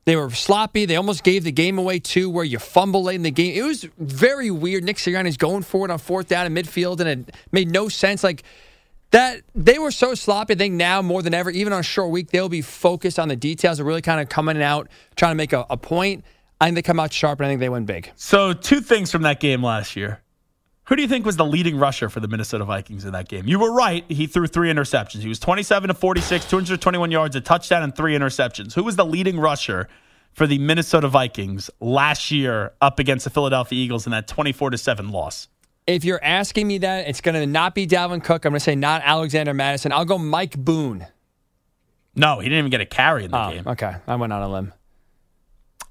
They 0.06 0.16
were 0.16 0.32
sloppy. 0.32 0.86
They 0.86 0.96
almost 0.96 1.24
gave 1.24 1.44
the 1.44 1.52
game 1.52 1.78
away 1.78 2.00
too, 2.00 2.30
where 2.30 2.44
you 2.44 2.58
fumble 2.58 3.04
late 3.04 3.16
in 3.16 3.22
the 3.22 3.32
game. 3.32 3.54
It 3.56 3.64
was 3.64 3.88
very 4.00 4.50
weird. 4.50 4.84
Nick 4.84 4.98
Sirianni's 4.98 5.38
going 5.38 5.62
for 5.62 5.86
it 5.86 5.92
on 5.92 6.00
fourth 6.00 6.28
down 6.28 6.46
in 6.46 6.54
midfield, 6.54 7.00
and 7.02 7.10
it 7.28 7.36
made 7.52 7.72
no 7.72 7.88
sense. 7.88 8.24
Like 8.24 8.44
that, 9.12 9.42
they 9.54 9.78
were 9.78 9.92
so 9.92 10.16
sloppy. 10.16 10.56
I 10.56 10.58
think 10.58 10.74
now 10.74 11.02
more 11.02 11.22
than 11.22 11.34
ever, 11.34 11.52
even 11.52 11.72
on 11.72 11.82
a 11.82 11.84
short 11.84 12.10
week, 12.10 12.32
they'll 12.32 12.50
be 12.50 12.62
focused 12.62 13.20
on 13.20 13.28
the 13.28 13.36
details 13.36 13.80
and 13.80 13.88
really 13.88 14.02
kind 14.02 14.20
of 14.20 14.28
coming 14.28 14.62
out, 14.62 14.88
trying 15.16 15.32
to 15.32 15.36
make 15.36 15.54
a, 15.54 15.66
a 15.70 15.78
point. 15.78 16.26
I 16.60 16.66
think 16.66 16.76
they 16.76 16.82
come 16.82 17.00
out 17.00 17.14
sharp, 17.14 17.40
and 17.40 17.48
I 17.48 17.50
think 17.50 17.60
they 17.60 17.70
win 17.70 17.86
big. 17.86 18.12
So, 18.16 18.54
two 18.54 18.82
things 18.82 19.12
from 19.12 19.24
that 19.24 19.40
game 19.40 19.64
last 19.64 19.96
year. 19.96 20.22
Who 20.92 20.98
do 20.98 21.04
you 21.04 21.08
think 21.08 21.26
was 21.26 21.38
the 21.38 21.46
leading 21.46 21.78
rusher 21.78 22.10
for 22.10 22.20
the 22.20 22.28
Minnesota 22.28 22.66
Vikings 22.66 23.06
in 23.06 23.14
that 23.14 23.30
game? 23.30 23.48
You 23.48 23.60
were 23.60 23.72
right. 23.72 24.04
He 24.10 24.28
threw 24.28 24.46
three 24.46 24.70
interceptions. 24.70 25.22
He 25.22 25.30
was 25.30 25.40
27 25.40 25.88
to 25.88 25.94
46, 25.94 26.44
221 26.50 27.12
yards, 27.12 27.34
a 27.34 27.40
touchdown, 27.40 27.82
and 27.82 27.96
three 27.96 28.14
interceptions. 28.14 28.74
Who 28.74 28.84
was 28.84 28.98
the 28.98 29.06
leading 29.06 29.40
rusher 29.40 29.88
for 30.34 30.46
the 30.46 30.58
Minnesota 30.58 31.08
Vikings 31.08 31.70
last 31.80 32.30
year 32.30 32.74
up 32.82 33.00
against 33.00 33.24
the 33.24 33.30
Philadelphia 33.30 33.82
Eagles 33.82 34.06
in 34.06 34.12
that 34.12 34.28
24 34.28 34.72
to 34.72 34.78
7 34.78 35.12
loss? 35.12 35.48
If 35.88 36.04
you're 36.04 36.22
asking 36.22 36.68
me 36.68 36.80
that, 36.80 37.08
it's 37.08 37.22
going 37.22 37.36
to 37.36 37.48
not 37.48 37.74
be 37.74 37.88
Dalvin 37.88 38.22
Cook. 38.22 38.44
I'm 38.44 38.52
going 38.52 38.60
to 38.60 38.60
say 38.60 38.76
not 38.76 39.02
Alexander 39.06 39.54
Mattison. 39.54 39.94
I'll 39.94 40.04
go 40.04 40.18
Mike 40.18 40.58
Boone. 40.58 41.08
No, 42.18 42.40
he 42.40 42.50
didn't 42.50 42.60
even 42.60 42.70
get 42.70 42.82
a 42.82 42.86
carry 42.86 43.24
in 43.24 43.32
the 43.32 43.42
oh, 43.42 43.50
game. 43.50 43.64
Okay, 43.66 43.96
I 44.08 44.16
went 44.18 44.34
on 44.34 44.42
a 44.42 44.50
limb. 44.50 44.74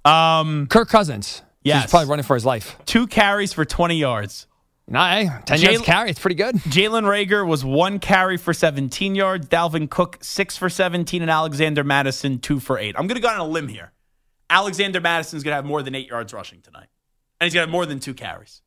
Um, 0.04 0.66
Kirk 0.66 0.90
Cousins. 0.90 1.40
Yes. 1.62 1.84
He's 1.84 1.90
probably 1.90 2.10
running 2.10 2.24
for 2.24 2.34
his 2.34 2.44
life. 2.44 2.76
Two 2.84 3.06
carries 3.06 3.54
for 3.54 3.64
20 3.64 3.96
yards. 3.96 4.46
Hey, 4.92 5.28
10 5.46 5.60
yards 5.60 5.82
carry. 5.82 6.10
It's 6.10 6.18
pretty 6.18 6.34
good. 6.34 6.56
Jalen 6.56 7.04
Reagor 7.04 7.46
was 7.46 7.64
one 7.64 8.00
carry 8.00 8.36
for 8.36 8.52
17 8.52 9.14
yards. 9.14 9.46
Dalvin 9.46 9.88
Cook, 9.88 10.18
six 10.20 10.56
for 10.56 10.68
17. 10.68 11.22
And 11.22 11.30
Alexander 11.30 11.84
Mattison, 11.84 12.40
two 12.40 12.58
for 12.58 12.76
eight. 12.76 12.96
I'm 12.98 13.06
going 13.06 13.20
to 13.20 13.22
go 13.22 13.28
on 13.28 13.38
a 13.38 13.46
limb 13.46 13.68
here. 13.68 13.92
Alexander 14.48 15.00
Mattison's 15.00 15.44
going 15.44 15.52
to 15.52 15.56
have 15.56 15.64
more 15.64 15.82
than 15.82 15.94
eight 15.94 16.08
yards 16.08 16.32
rushing 16.32 16.60
tonight. 16.60 16.88
And 17.40 17.46
he's 17.46 17.54
going 17.54 17.62
to 17.62 17.68
have 17.68 17.72
more 17.72 17.86
than 17.86 18.00
two 18.00 18.14
carries. 18.14 18.62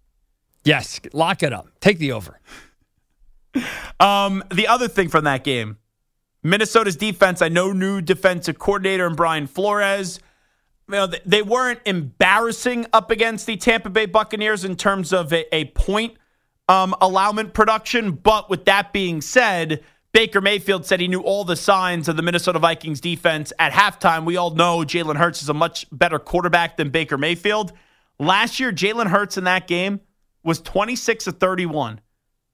Yes. 0.64 1.02
Lock 1.12 1.44
it 1.44 1.52
up. 1.52 1.68
Take 1.82 2.00
the 2.00 2.14
over. 2.14 2.40
um, 4.00 4.44
the 4.50 4.68
other 4.68 4.88
thing 4.88 5.10
from 5.10 5.26
that 5.26 5.44
game 5.44 5.78
Minnesota's 6.42 6.96
defense, 6.98 7.42
I 7.42 7.50
know 7.50 7.72
new 7.72 8.02
defensive 8.02 8.60
coordinator 8.60 9.06
and 9.06 9.16
Brian 9.16 9.48
Flores 9.48 10.20
you 10.88 10.96
know, 10.96 11.08
they 11.26 11.42
weren't 11.42 11.80
embarrassing 11.86 12.86
up 12.94 13.12
against 13.12 13.46
the 13.46 13.58
Tampa 13.58 13.90
Bay 13.90 14.06
Buccaneers 14.06 14.66
in 14.66 14.76
terms 14.76 15.14
of 15.14 15.32
a, 15.32 15.54
a 15.56 15.66
point 15.66 16.16
um, 16.68 16.96
allowment 17.02 17.54
production. 17.54 18.12
But 18.12 18.50
with 18.50 18.66
that 18.66 18.94
being 18.94 19.22
said, 19.22 19.84
Baker 20.12 20.42
Mayfield 20.42 20.86
said 20.86 21.00
he 21.00 21.08
knew 21.08 21.22
all 21.22 21.44
the 21.44 21.56
signs 21.56 22.08
of 22.08 22.18
the 22.18 22.22
Minnesota 22.22 22.60
Vikings 22.60 23.02
defense 23.02 23.52
at 23.60 23.72
halftime. 23.72 24.26
We 24.26 24.38
all 24.38 24.52
know 24.52 24.80
Jalen 24.80 25.16
Hurts 25.16 25.42
is 25.42 25.50
a 25.50 25.54
much 25.54 25.88
better 25.92 26.20
quarterback 26.20 26.78
than 26.78 26.90
Baker 26.90 27.18
Mayfield. 27.18 27.74
Last 28.20 28.60
year, 28.60 28.72
Jalen 28.72 29.08
Hurts 29.08 29.38
in 29.38 29.46
that 29.46 29.68
game 29.68 30.02
was 30.44 30.60
26 30.62 31.28
of 31.28 31.40
31 31.40 32.02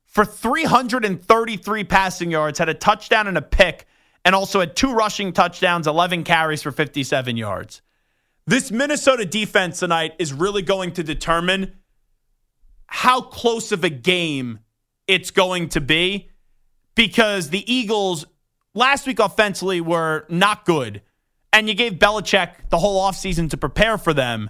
for 0.10 0.26
333 0.26 1.84
passing 1.84 2.32
yards, 2.32 2.60
had 2.60 2.68
a 2.68 2.74
touchdown 2.74 3.28
and 3.28 3.38
a 3.38 3.42
pick, 3.42 3.86
and 4.26 4.34
also 4.34 4.60
had 4.60 4.76
two 4.76 4.92
rushing 4.92 5.32
touchdowns, 5.32 5.86
11 5.86 6.24
carries 6.24 6.64
for 6.64 6.72
57 6.72 7.38
yards. 7.38 7.82
This 8.50 8.72
Minnesota 8.72 9.28
defense 9.28 9.78
tonight 9.78 10.16
is 10.18 10.34
really 10.34 10.64
going 10.64 10.94
to 10.94 11.04
determine 11.04 11.76
how 12.88 13.22
close 13.22 13.72
of 13.72 13.84
a 13.84 13.92
game 13.92 14.62
it's 15.06 15.30
going 15.30 15.70
to 15.70 15.82
be 15.82 16.32
because 16.96 17.52
the 17.52 17.72
Eagles 17.72 18.26
last 18.74 19.06
week 19.06 19.20
offensively 19.20 19.82
were 19.82 20.26
not 20.30 20.66
good. 20.66 21.04
And 21.54 21.68
you 21.68 21.76
gave 21.76 22.00
Belichick 22.00 22.70
the 22.70 22.80
whole 22.80 23.00
offseason 23.08 23.52
to 23.52 23.58
prepare 23.58 24.00
for 24.00 24.16
them. 24.16 24.50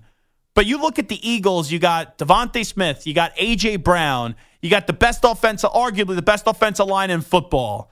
But 0.54 0.66
you 0.66 0.82
look 0.82 0.98
at 0.98 1.10
the 1.10 1.20
Eagles, 1.30 1.70
you 1.70 1.78
got 1.78 2.18
DeVonta 2.18 2.66
Smith, 2.66 3.06
you 3.06 3.14
got 3.14 3.34
A.J. 3.36 3.76
Brown, 3.76 4.38
you 4.62 4.70
got 4.70 4.88
the 4.88 4.94
best 4.94 5.26
offensive, 5.26 5.72
arguably 5.72 6.16
the 6.16 6.22
best 6.22 6.48
offensive 6.48 6.88
line 6.88 7.10
in 7.10 7.20
football. 7.20 7.92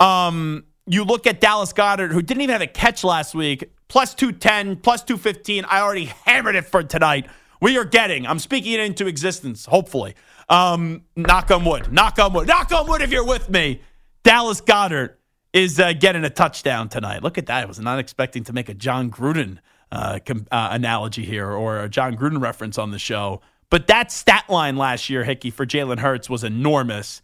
Um, 0.00 0.64
you 0.86 1.04
look 1.04 1.26
at 1.26 1.40
Dallas 1.40 1.72
Goedert, 1.72 2.12
who 2.12 2.22
didn't 2.22 2.42
even 2.42 2.52
have 2.52 2.62
a 2.62 2.66
catch 2.66 3.04
last 3.04 3.34
week, 3.34 3.72
plus 3.88 4.14
210, 4.14 4.76
plus 4.76 5.02
215. 5.02 5.64
I 5.64 5.80
already 5.80 6.04
hammered 6.24 6.56
it 6.56 6.66
for 6.66 6.82
tonight. 6.82 7.26
We 7.60 7.78
are 7.78 7.84
getting, 7.84 8.26
I'm 8.26 8.40
speaking 8.40 8.72
it 8.72 8.80
into 8.80 9.06
existence, 9.06 9.66
hopefully. 9.66 10.14
Um, 10.48 11.02
knock 11.14 11.50
on 11.50 11.64
wood, 11.64 11.92
knock 11.92 12.18
on 12.18 12.32
wood, 12.32 12.48
knock 12.48 12.72
on 12.72 12.88
wood 12.88 13.02
if 13.02 13.10
you're 13.12 13.26
with 13.26 13.48
me. 13.48 13.80
Dallas 14.24 14.60
Goedert 14.60 15.14
is 15.52 15.78
uh, 15.78 15.92
getting 15.92 16.24
a 16.24 16.30
touchdown 16.30 16.88
tonight. 16.88 17.22
Look 17.22 17.38
at 17.38 17.46
that. 17.46 17.62
I 17.62 17.66
was 17.66 17.78
not 17.78 17.98
expecting 17.98 18.42
to 18.44 18.52
make 18.52 18.68
a 18.68 18.74
Jon 18.74 19.10
Gruden 19.10 19.58
uh, 19.92 20.18
com- 20.24 20.46
uh, 20.50 20.68
analogy 20.72 21.24
here 21.24 21.50
or 21.50 21.80
a 21.80 21.88
Jon 21.88 22.16
Gruden 22.16 22.40
reference 22.40 22.78
on 22.78 22.90
the 22.90 22.98
show. 22.98 23.40
But 23.70 23.86
that 23.86 24.10
stat 24.10 24.44
line 24.48 24.76
last 24.76 25.08
year, 25.08 25.24
Hickey, 25.24 25.50
for 25.50 25.64
Jalen 25.64 25.98
Hurts 25.98 26.28
was 26.28 26.44
enormous. 26.44 27.22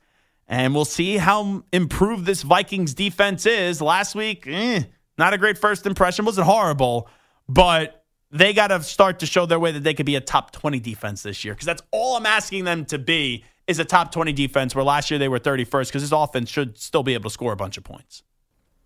And 0.49 0.75
we'll 0.75 0.87
see 0.87 1.19
how 1.19 1.63
improved 1.73 2.25
this 2.25 2.43
Vikings 2.43 2.95
defense 2.95 3.45
is. 3.45 3.83
Last 3.83 4.15
week, 4.15 4.47
eh, 4.47 4.85
not 5.19 5.35
a 5.35 5.39
great 5.39 5.59
first 5.59 5.87
impression. 5.87 6.25
Wasn't 6.25 6.47
horrible, 6.47 7.09
but 7.49 8.05
they 8.31 8.53
got 8.53 8.69
to 8.69 8.83
start 8.83 9.19
to 9.21 9.27
show 9.27 9.47
their 9.47 9.59
way 9.59 9.73
that 9.73 9.83
they 9.83 9.95
could 9.95 10.07
be 10.07 10.17
a 10.17 10.21
top 10.21 10.51
20 10.53 10.81
defense 10.81 11.23
this 11.23 11.45
year 11.45 11.55
because 11.55 11.67
that's 11.67 11.83
all 11.91 12.17
I'm 12.17 12.27
asking 12.27 12.65
them 12.65 12.85
to 12.87 12.99
be 12.99 13.45
is 13.67 13.79
a 13.79 13.85
top 13.85 14.13
20 14.13 14.33
defense 14.33 14.75
where 14.75 14.85
last 14.85 15.11
year 15.11 15.19
they 15.19 15.29
were 15.29 15.39
31st 15.39 15.89
because 15.89 16.03
this 16.03 16.13
offense 16.13 16.49
should 16.49 16.79
still 16.79 17.03
be 17.03 17.15
able 17.15 17.29
to 17.29 17.35
score 17.35 17.53
a 17.53 17.57
bunch 17.57 17.77
of 17.77 17.85
points. 17.85 18.23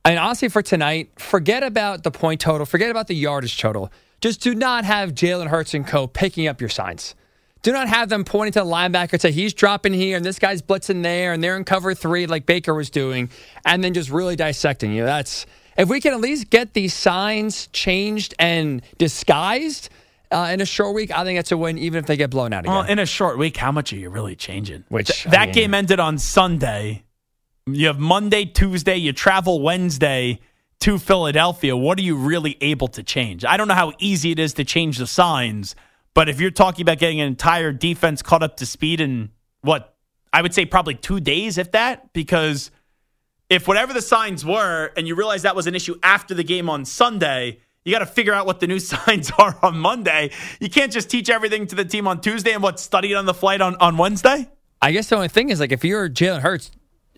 And 0.04 0.18
honestly, 0.18 0.48
for 0.48 0.62
tonight, 0.62 1.10
forget 1.20 1.62
about 1.62 2.02
the 2.02 2.10
point 2.10 2.40
total, 2.40 2.66
forget 2.66 2.90
about 2.90 3.06
the 3.06 3.14
yardage 3.14 3.58
total. 3.58 3.92
Just 4.20 4.40
do 4.40 4.54
not 4.54 4.84
have 4.84 5.12
Jalen 5.14 5.48
Hurts 5.48 5.74
and 5.74 5.86
co 5.86 6.08
picking 6.08 6.48
up 6.48 6.60
your 6.60 6.70
signs. 6.70 7.14
Do 7.62 7.72
not 7.72 7.88
have 7.88 8.08
them 8.08 8.24
pointing 8.24 8.52
to 8.54 8.60
the 8.60 8.64
linebacker 8.66 9.12
and 9.12 9.22
say 9.22 9.30
he's 9.30 9.54
dropping 9.54 9.92
here 9.92 10.16
and 10.16 10.24
this 10.24 10.38
guy's 10.38 10.62
blitzing 10.62 11.02
there 11.02 11.32
and 11.32 11.42
they're 11.42 11.56
in 11.56 11.64
cover 11.64 11.94
three 11.94 12.26
like 12.26 12.44
Baker 12.44 12.74
was 12.74 12.90
doing, 12.90 13.30
and 13.64 13.82
then 13.82 13.94
just 13.94 14.10
really 14.10 14.36
dissecting 14.36 14.92
you. 14.92 15.04
That's 15.04 15.46
if 15.76 15.88
we 15.88 16.00
can 16.00 16.12
at 16.12 16.20
least 16.20 16.50
get 16.50 16.74
these 16.74 16.92
signs 16.92 17.68
changed 17.68 18.34
and 18.38 18.82
disguised 18.98 19.88
uh, 20.32 20.50
in 20.50 20.60
a 20.60 20.66
short 20.66 20.94
week, 20.94 21.10
I 21.10 21.24
think 21.24 21.38
that's 21.38 21.52
a 21.52 21.56
win, 21.56 21.78
even 21.78 21.98
if 21.98 22.06
they 22.06 22.16
get 22.16 22.30
blown 22.30 22.52
out 22.52 22.64
again. 22.64 22.74
Well, 22.74 22.84
in 22.84 22.98
a 22.98 23.06
short 23.06 23.38
week, 23.38 23.56
how 23.56 23.70
much 23.70 23.92
are 23.92 23.96
you 23.96 24.10
really 24.10 24.34
changing? 24.34 24.84
Which 24.88 25.08
Th- 25.08 25.24
that 25.32 25.48
mean, 25.48 25.54
game 25.54 25.74
ended 25.74 26.00
on 26.00 26.18
Sunday. 26.18 27.04
You 27.66 27.88
have 27.88 27.98
Monday, 27.98 28.46
Tuesday. 28.46 28.96
You 28.96 29.12
travel 29.12 29.60
Wednesday 29.60 30.40
to 30.80 30.98
Philadelphia. 30.98 31.76
What 31.76 31.98
are 31.98 32.02
you 32.02 32.16
really 32.16 32.56
able 32.60 32.88
to 32.88 33.02
change? 33.02 33.44
I 33.44 33.56
don't 33.56 33.68
know 33.68 33.74
how 33.74 33.92
easy 33.98 34.32
it 34.32 34.38
is 34.38 34.54
to 34.54 34.64
change 34.64 34.98
the 34.98 35.06
signs, 35.06 35.76
but 36.14 36.28
if 36.28 36.40
you're 36.40 36.50
talking 36.50 36.82
about 36.82 36.98
getting 36.98 37.20
an 37.20 37.26
entire 37.26 37.72
defense 37.72 38.22
caught 38.22 38.42
up 38.42 38.56
to 38.58 38.66
speed 38.66 39.00
in 39.00 39.30
what 39.62 39.94
I 40.32 40.42
would 40.42 40.54
say 40.54 40.64
probably 40.64 40.94
two 40.94 41.20
days, 41.20 41.58
if 41.58 41.72
that, 41.72 42.12
because 42.12 42.70
if 43.48 43.68
whatever 43.68 43.92
the 43.92 44.02
signs 44.02 44.44
were, 44.44 44.92
and 44.96 45.06
you 45.06 45.14
realize 45.14 45.42
that 45.42 45.56
was 45.56 45.66
an 45.66 45.74
issue 45.74 45.94
after 46.02 46.34
the 46.34 46.44
game 46.44 46.70
on 46.70 46.84
Sunday, 46.84 47.60
you 47.84 47.92
got 47.92 47.98
to 47.98 48.06
figure 48.06 48.32
out 48.32 48.46
what 48.46 48.60
the 48.60 48.66
new 48.66 48.78
signs 48.94 49.30
are 49.38 49.58
on 49.62 49.78
Monday. 49.78 50.30
You 50.60 50.70
can't 50.70 50.92
just 50.92 51.10
teach 51.10 51.28
everything 51.30 51.66
to 51.68 51.76
the 51.76 51.84
team 51.84 52.06
on 52.06 52.20
Tuesday 52.20 52.52
and 52.52 52.62
what 52.62 52.80
study 52.80 53.12
it 53.12 53.16
on 53.16 53.26
the 53.26 53.34
flight 53.34 53.60
on, 53.60 53.76
on 53.76 53.96
Wednesday. 53.96 54.48
I 54.80 54.92
guess 54.92 55.08
the 55.08 55.16
only 55.16 55.28
thing 55.28 55.50
is 55.50 55.60
like 55.60 55.72
if 55.72 55.84
you're 55.84 56.08
Jalen 56.08 56.40
Hurts, 56.40 56.70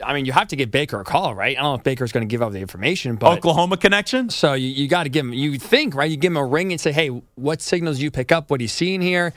I 0.03 0.13
mean, 0.13 0.25
you 0.25 0.33
have 0.33 0.49
to 0.49 0.57
give 0.57 0.71
Baker 0.71 1.01
a 1.01 1.05
call, 1.05 1.35
right? 1.35 1.57
I 1.57 1.61
don't 1.61 1.71
know 1.71 1.75
if 1.77 1.85
Baker's 1.85 2.11
going 2.11 2.27
to 2.27 2.31
give 2.31 2.43
up 2.43 2.53
the 2.53 2.59
information, 2.59 3.17
but 3.17 3.39
Oklahoma 3.39 3.77
connection. 3.77 4.29
So 4.29 4.55
you, 4.55 4.69
you 4.69 4.89
got 4.89 5.05
to 5.05 5.09
give 5.09 5.25
him. 5.25 5.33
You 5.33 5.59
think, 5.59 5.95
right? 5.95 6.11
You 6.11 6.17
give 6.17 6.33
him 6.33 6.37
a 6.37 6.45
ring 6.45 6.73
and 6.73 6.81
say, 6.81 6.91
"Hey, 6.91 7.09
what 7.37 7.63
signals 7.63 8.01
you 8.01 8.11
pick 8.11 8.33
up? 8.33 8.51
What 8.51 8.61
he's 8.61 8.73
seeing 8.73 9.01
here?" 9.01 9.33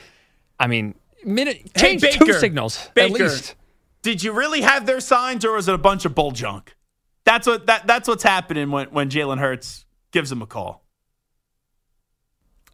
I 0.60 0.68
mean, 0.68 0.96
minute 1.24 1.74
change 1.76 2.02
hey, 2.02 2.12
Baker, 2.12 2.26
two 2.26 2.34
signals 2.34 2.90
Baker, 2.96 3.14
at 3.14 3.30
least. 3.30 3.56
Did 4.02 4.24
you 4.24 4.32
really 4.32 4.62
have 4.62 4.86
their 4.86 5.00
signs, 5.00 5.46
or 5.46 5.54
was 5.54 5.68
it 5.68 5.76
a 5.76 5.78
bunch 5.78 6.06
of 6.06 6.16
bull 6.16 6.32
junk? 6.32 6.76
That's 7.24 7.46
what 7.46 7.68
that 7.68 7.86
that's 7.86 8.08
what's 8.08 8.24
happening 8.24 8.72
when 8.72 8.88
when 8.88 9.10
Jalen 9.10 9.40
Hurts 9.40 9.86
gives 10.12 10.32
him 10.32 10.42
a 10.42 10.48
call. 10.48 10.84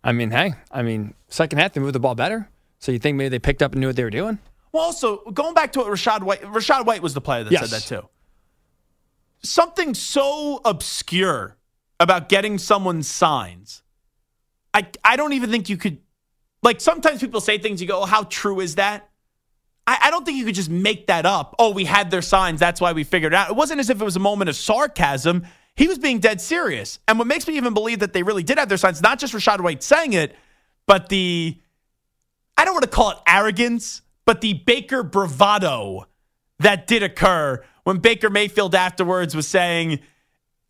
I 0.04 0.12
mean, 0.12 0.32
hey, 0.32 0.54
I 0.72 0.84
mean, 0.84 1.14
second 1.28 1.60
half 1.60 1.74
they 1.74 1.82
moved 1.82 1.96
the 1.96 2.00
ball 2.00 2.16
better. 2.16 2.50
So 2.80 2.92
you 2.92 3.00
think 3.00 3.18
maybe 3.18 3.30
they 3.30 3.40
picked 3.40 3.62
up 3.62 3.72
and 3.72 3.82
knew 3.82 3.88
what 3.88 3.96
they 3.96 4.04
were 4.04 4.10
doing? 4.10 4.40
Well, 4.74 4.84
also 4.84 5.18
going 5.32 5.54
back 5.54 5.72
to 5.74 5.80
what 5.80 5.88
Rachaad 5.88 6.24
White, 6.24 6.42
Rachaad 6.42 6.86
White 6.86 7.02
was 7.02 7.14
the 7.14 7.22
player 7.22 7.44
that 7.44 7.54
yes. 7.54 7.70
said 7.70 7.80
that 7.80 7.88
too. 7.88 8.10
Something 9.44 9.94
so 9.94 10.62
obscure 10.66 11.58
about 12.00 12.28
getting 12.28 12.58
someone's 12.58 13.08
signs. 13.08 13.84
I 14.74 14.88
I 15.04 15.16
don't 15.16 15.34
even 15.34 15.52
think 15.52 15.70
you 15.70 15.78
could. 15.78 16.00
Like 16.64 16.82
sometimes 16.82 17.20
people 17.20 17.40
say 17.40 17.60
things, 17.60 17.82
you 17.82 17.88
go, 17.88 18.02
oh, 18.02 18.06
"How 18.06 18.24
true 18.24 18.60
is 18.60 18.76
that?" 18.76 19.10
I, 19.86 19.98
I 20.04 20.12
don't 20.12 20.26
think 20.26 20.38
you 20.38 20.46
could 20.46 20.56
just 20.56 20.70
make 20.70 21.08
that 21.08 21.26
up. 21.26 21.56
Oh, 21.60 21.72
we 21.72 21.86
had 21.86 22.10
their 22.10 22.22
signs, 22.22 22.60
that's 22.60 22.80
why 22.80 22.94
we 22.94 23.04
figured 23.04 23.34
it 23.34 23.36
out. 23.36 23.50
It 23.50 23.56
wasn't 23.56 23.80
as 23.80 23.90
if 23.90 24.02
it 24.02 24.04
was 24.06 24.16
a 24.16 24.20
moment 24.20 24.50
of 24.50 24.56
sarcasm. 24.56 25.46
He 25.76 25.88
was 25.88 25.98
being 25.98 26.20
dead 26.20 26.40
serious. 26.40 27.00
And 27.08 27.18
what 27.18 27.28
makes 27.28 27.48
me 27.48 27.58
even 27.58 27.74
believe 27.74 28.00
that 28.00 28.14
they 28.14 28.24
really 28.24 28.44
did 28.44 28.58
have 28.60 28.70
their 28.70 28.78
signs, 28.78 29.02
not 29.02 29.20
just 29.20 29.34
Rachaad 29.34 29.62
White 29.62 29.84
saying 29.84 30.14
it, 30.14 30.36
but 30.86 31.10
the, 31.10 31.60
I 32.56 32.66
don't 32.66 32.76
want 32.76 32.84
to 32.84 32.90
call 32.90 33.12
it 33.12 33.18
arrogance, 33.28 34.02
but 34.26 34.42
the 34.42 34.54
Baker 34.54 35.04
bravado 35.04 36.08
that 36.60 36.88
did 36.88 37.04
occur 37.04 37.64
when 37.84 37.98
Baker 37.98 38.30
Mayfield 38.30 38.76
afterwards 38.76 39.36
was 39.36 39.48
saying, 39.48 40.00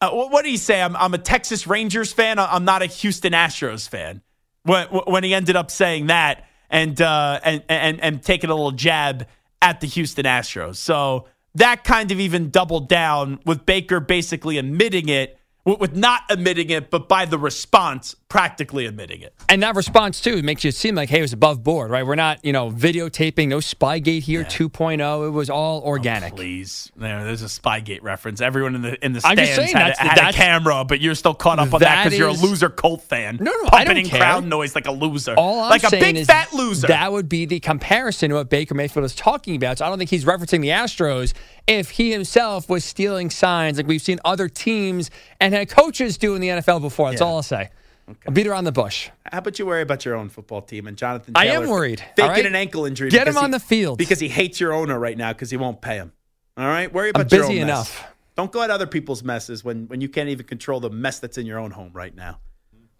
uh, 0.01 0.11
what 0.11 0.43
did 0.43 0.49
he 0.49 0.57
say? 0.57 0.81
I'm, 0.81 0.95
I'm, 0.95 1.13
a 1.13 1.17
Texas 1.17 1.67
Rangers 1.67 2.11
fan. 2.11 2.39
I'm 2.39 2.65
not 2.65 2.81
a 2.81 2.87
Houston 2.87 3.33
Astros 3.33 3.87
fan. 3.87 4.21
When, 4.63 4.87
when 4.87 5.23
he 5.23 5.33
ended 5.33 5.55
up 5.55 5.69
saying 5.71 6.07
that 6.07 6.45
and, 6.69 6.99
uh, 7.01 7.39
and, 7.43 7.63
and, 7.69 8.01
and 8.01 8.23
taking 8.23 8.49
a 8.49 8.55
little 8.55 8.71
jab 8.71 9.27
at 9.61 9.79
the 9.79 9.87
Houston 9.87 10.25
Astros. 10.25 10.75
So 10.75 11.27
that 11.55 11.83
kind 11.83 12.11
of 12.11 12.19
even 12.19 12.49
doubled 12.49 12.89
down 12.89 13.39
with 13.45 13.65
Baker 13.65 13.99
basically 13.99 14.57
admitting 14.57 15.09
it 15.09 15.37
with 15.66 15.95
not 15.95 16.24
admitting 16.30 16.70
it, 16.70 16.89
but 16.89 17.07
by 17.07 17.26
the 17.26 17.38
response, 17.38 18.16
practically 18.28 18.86
admitting 18.86 19.22
it. 19.22 19.34
And 19.47 19.64
that 19.64 19.76
response, 19.76 20.20
too, 20.20 20.41
makes 20.41 20.64
you 20.64 20.72
seem 20.72 20.95
like, 20.95 21.09
hey, 21.09 21.20
it 21.20 21.22
was 21.22 21.34
above 21.34 21.64
board, 21.64 21.89
right? 21.89 22.05
We're 22.05 22.16
not, 22.16 22.43
you 22.43 22.51
know, 22.51 22.70
videotaping, 22.70 23.47
no 23.47 23.59
Spygate 23.59 24.24
here, 24.24 24.41
yeah. 24.41 24.47
2.0. 24.47 25.28
It 25.28 25.30
was 25.30 25.49
all 25.49 25.82
oh, 25.86 25.88
organic. 25.88 26.34
Oh, 26.34 26.36
please. 26.36 26.91
There, 26.97 27.24
there's 27.24 27.43
a 27.43 27.45
Spygate 27.45 28.01
reference. 28.01 28.41
Everyone 28.41 28.76
in 28.76 28.82
the 28.82 29.05
in 29.05 29.14
the 29.14 29.22
stands 29.22 29.39
I'm 29.39 29.45
just 29.45 29.55
saying, 29.55 29.76
had, 29.76 29.95
had 29.95 30.30
a 30.30 30.34
camera, 30.34 30.84
but 30.84 30.99
you're 30.99 31.16
still 31.16 31.34
caught 31.34 31.59
up 31.59 31.74
on 31.74 31.80
that 31.80 32.03
because 32.03 32.20
you're 32.20 32.30
a 32.30 32.34
loser 32.34 32.70
Colt 32.70 33.03
fan. 33.03 33.38
No, 33.39 33.51
no, 33.51 33.70
Pumping 33.70 33.80
I 33.80 33.84
don't 33.86 33.97
in 33.97 34.05
care. 34.05 34.20
crowd 34.20 34.45
noise 34.45 34.76
like 34.76 34.88
a 34.88 34.91
loser. 34.91 35.36
All 35.38 35.61
I'm 35.61 35.70
like 35.70 35.84
a 35.84 35.91
big 35.91 36.18
is 36.18 36.28
fat 36.28 36.51
loser. 36.53 36.88
That 36.88 37.11
would 37.11 37.30
be 37.30 37.45
the 37.45 37.59
comparison 37.59 38.30
to 38.32 38.36
what 38.36 38.49
Baker 38.49 38.74
Mayfield 38.74 39.05
is 39.05 39.16
talking 39.16 39.55
about. 39.55 39.78
So 39.78 39.86
I 39.86 39.89
don't 39.89 39.97
think 39.97 40.09
he's 40.09 40.26
referencing 40.26 40.61
the 40.61 40.70
Astros 40.70 41.34
if 41.68 41.91
he 41.91 42.11
himself 42.11 42.70
was 42.70 42.84
stealing 42.84 43.30
signs 43.30 43.78
like 43.78 43.88
we've 43.88 44.01
seen 44.01 44.20
other 44.26 44.49
teams 44.49 45.09
and 45.39 45.53
had 45.53 45.70
coaches 45.70 46.18
do 46.18 46.36
in 46.36 46.41
the 46.41 46.49
NFL 46.49 46.82
before. 46.82 47.09
That's 47.09 47.22
yeah. 47.22 47.28
all 47.28 47.38
I'll 47.38 47.43
say. 47.43 47.70
Okay. 48.09 48.20
I'll 48.28 48.34
beat 48.34 48.47
around 48.47 48.66
the 48.66 48.72
bush. 48.72 49.09
How 49.32 49.38
about 49.38 49.57
you 49.57 49.66
worry 49.66 49.82
about 49.82 50.03
your 50.03 50.16
own 50.16 50.28
football 50.28 50.61
team 50.61 50.88
and 50.88 50.97
Jonathan 50.97 51.34
Taylor? 51.34 51.51
I 51.51 51.55
am 51.55 51.70
worried. 51.70 52.03
Faking 52.18 52.30
right? 52.30 52.45
an 52.45 52.55
ankle 52.55 52.86
injury. 52.86 53.09
Get 53.09 53.28
him 53.28 53.38
on 53.38 53.45
he, 53.45 53.51
the 53.51 53.59
field. 53.59 53.97
Because 53.97 54.20
he 54.20 54.28
hates 54.28 54.59
your 54.59 54.74
owner 54.74 54.99
right 54.99 55.18
now 55.18 55.32
because 55.32 55.49
he 55.49 55.57
won't 55.57 55.82
pay 55.82 55.95
him. 55.95 56.11
All 56.57 56.66
right? 56.66 56.91
Worry 56.91 57.09
about 57.09 57.32
I'm 57.32 57.38
your 57.38 57.47
busy 57.47 57.61
own 57.61 57.70
enough. 57.70 58.01
Mess. 58.01 58.09
Don't 58.36 58.51
go 58.51 58.61
at 58.61 58.70
other 58.70 58.88
people's 58.88 59.24
messes 59.24 59.64
when, 59.64 59.88
when 59.88 60.01
you 60.01 60.09
can't 60.09 60.30
even 60.30 60.45
control 60.45 60.80
the 60.80 60.89
mess 60.89 61.20
that's 61.20 61.38
in 61.38 61.45
your 61.45 61.59
own 61.59 61.72
home 61.72 61.91
right 61.93 62.14
now. 62.14 62.39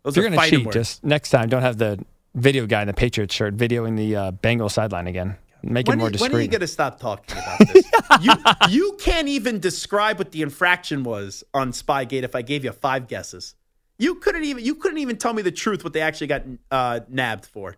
Those 0.04 0.14
if 0.14 0.22
you're 0.22 0.30
going 0.30 0.40
to 0.40 0.50
cheat, 0.50 0.66
words. 0.66 0.74
just 0.74 1.04
next 1.04 1.32
time, 1.32 1.50
don't 1.50 1.62
have 1.62 1.78
the 1.78 2.04
video 2.36 2.66
guy 2.66 2.82
in 2.82 2.88
the 2.88 2.94
Patriots 2.94 3.34
shirt 3.34 3.56
videoing 3.56 3.98
the 3.98 4.16
uh, 4.16 4.32
Bengals 4.32 4.72
sideline 4.72 5.08
again. 5.08 5.38
Make 5.64 5.88
when 5.88 5.98
it 5.98 6.00
more 6.00 6.10
discreet. 6.10 6.32
When 6.32 6.40
are 6.40 6.44
you 6.44 6.50
going 6.50 6.62
to 6.62 6.68
stop 6.68 7.00
talking 7.00 7.38
about 7.38 7.60
this? 7.60 7.90
you, 8.22 8.34
you 8.70 8.98
can't 9.00 9.30
even 9.30 9.60
describe 9.60 10.18
what 10.18 10.32
the 10.32 10.42
infraction 10.42 11.04
was 11.04 11.44
on 11.54 11.72
Spygate 11.72 12.24
if 12.24 12.36
I 12.36 12.42
gave 12.42 12.66
you 12.66 12.72
five 12.74 13.08
guesses. 13.08 13.56
You 13.98 14.16
couldn't 14.16 14.44
even 14.44 14.66
you 14.66 14.76
couldn't 14.76 14.98
even 14.98 15.18
tell 15.18 15.34
me 15.34 15.42
the 15.42 15.52
truth 15.52 15.84
what 15.84 15.94
they 15.94 16.02
actually 16.02 16.28
got 16.28 16.44
uh, 16.70 17.00
nabbed 17.08 17.46
for. 17.46 17.78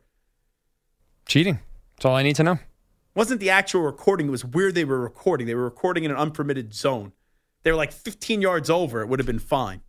Cheating. 1.27 1.59
That's 1.95 2.05
all 2.05 2.15
I 2.15 2.23
need 2.23 2.35
to 2.37 2.43
know. 2.43 2.53
It 2.53 2.59
wasn't 3.13 3.39
the 3.39 3.51
actual 3.51 3.81
recording? 3.81 4.27
It 4.27 4.31
was 4.31 4.43
where 4.43 4.71
they 4.71 4.85
were 4.85 4.99
recording. 4.99 5.45
They 5.45 5.55
were 5.55 5.63
recording 5.63 6.03
in 6.03 6.11
an 6.11 6.17
unpermitted 6.17 6.73
zone. 6.73 7.11
They 7.63 7.71
were 7.71 7.77
like 7.77 7.91
15 7.91 8.41
yards 8.41 8.69
over. 8.69 9.01
It 9.01 9.07
would 9.07 9.19
have 9.19 9.27
been 9.27 9.39
fine. 9.39 9.81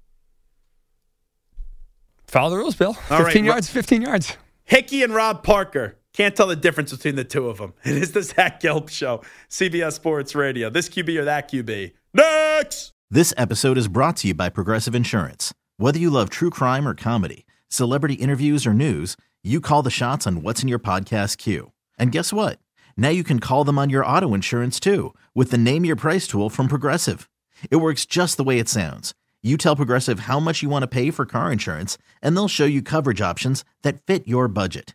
Follow 2.26 2.50
the 2.50 2.56
rules, 2.56 2.74
Bill. 2.74 2.96
All 3.10 3.24
15 3.24 3.24
right, 3.24 3.44
yards, 3.44 3.70
15 3.70 4.02
yards. 4.02 4.36
Hickey 4.64 5.02
and 5.02 5.14
Rob 5.14 5.42
Parker. 5.42 5.95
Can't 6.16 6.34
tell 6.34 6.46
the 6.46 6.56
difference 6.56 6.92
between 6.92 7.14
the 7.14 7.24
two 7.24 7.46
of 7.48 7.58
them. 7.58 7.74
It 7.84 7.96
is 7.96 8.12
the 8.12 8.22
Zach 8.22 8.60
Gelb 8.60 8.88
Show, 8.88 9.20
CBS 9.50 9.92
Sports 9.92 10.34
Radio. 10.34 10.70
This 10.70 10.88
QB 10.88 11.18
or 11.18 11.24
that 11.26 11.50
QB. 11.50 11.92
Next! 12.14 12.94
This 13.10 13.34
episode 13.36 13.76
is 13.76 13.86
brought 13.86 14.16
to 14.18 14.28
you 14.28 14.34
by 14.34 14.48
Progressive 14.48 14.94
Insurance. 14.94 15.52
Whether 15.76 15.98
you 15.98 16.08
love 16.08 16.30
true 16.30 16.48
crime 16.48 16.88
or 16.88 16.94
comedy, 16.94 17.44
celebrity 17.68 18.14
interviews, 18.14 18.66
or 18.66 18.72
news, 18.72 19.18
you 19.44 19.60
call 19.60 19.82
the 19.82 19.90
shots 19.90 20.26
on 20.26 20.40
what's 20.40 20.62
in 20.62 20.68
your 20.68 20.78
podcast 20.78 21.36
queue. 21.36 21.72
And 21.98 22.12
guess 22.12 22.32
what? 22.32 22.60
Now 22.96 23.10
you 23.10 23.22
can 23.22 23.38
call 23.38 23.64
them 23.64 23.78
on 23.78 23.90
your 23.90 24.04
auto 24.04 24.32
insurance 24.32 24.80
too 24.80 25.14
with 25.34 25.50
the 25.50 25.58
Name 25.58 25.84
Your 25.84 25.96
Price 25.96 26.26
tool 26.26 26.48
from 26.48 26.66
Progressive. 26.66 27.28
It 27.70 27.76
works 27.76 28.06
just 28.06 28.38
the 28.38 28.44
way 28.44 28.58
it 28.58 28.70
sounds. 28.70 29.12
You 29.42 29.58
tell 29.58 29.76
Progressive 29.76 30.20
how 30.20 30.40
much 30.40 30.62
you 30.62 30.70
want 30.70 30.82
to 30.82 30.88
pay 30.88 31.10
for 31.10 31.26
car 31.26 31.52
insurance, 31.52 31.98
and 32.22 32.34
they'll 32.34 32.48
show 32.48 32.64
you 32.64 32.80
coverage 32.80 33.20
options 33.20 33.66
that 33.82 34.00
fit 34.06 34.26
your 34.26 34.48
budget. 34.48 34.94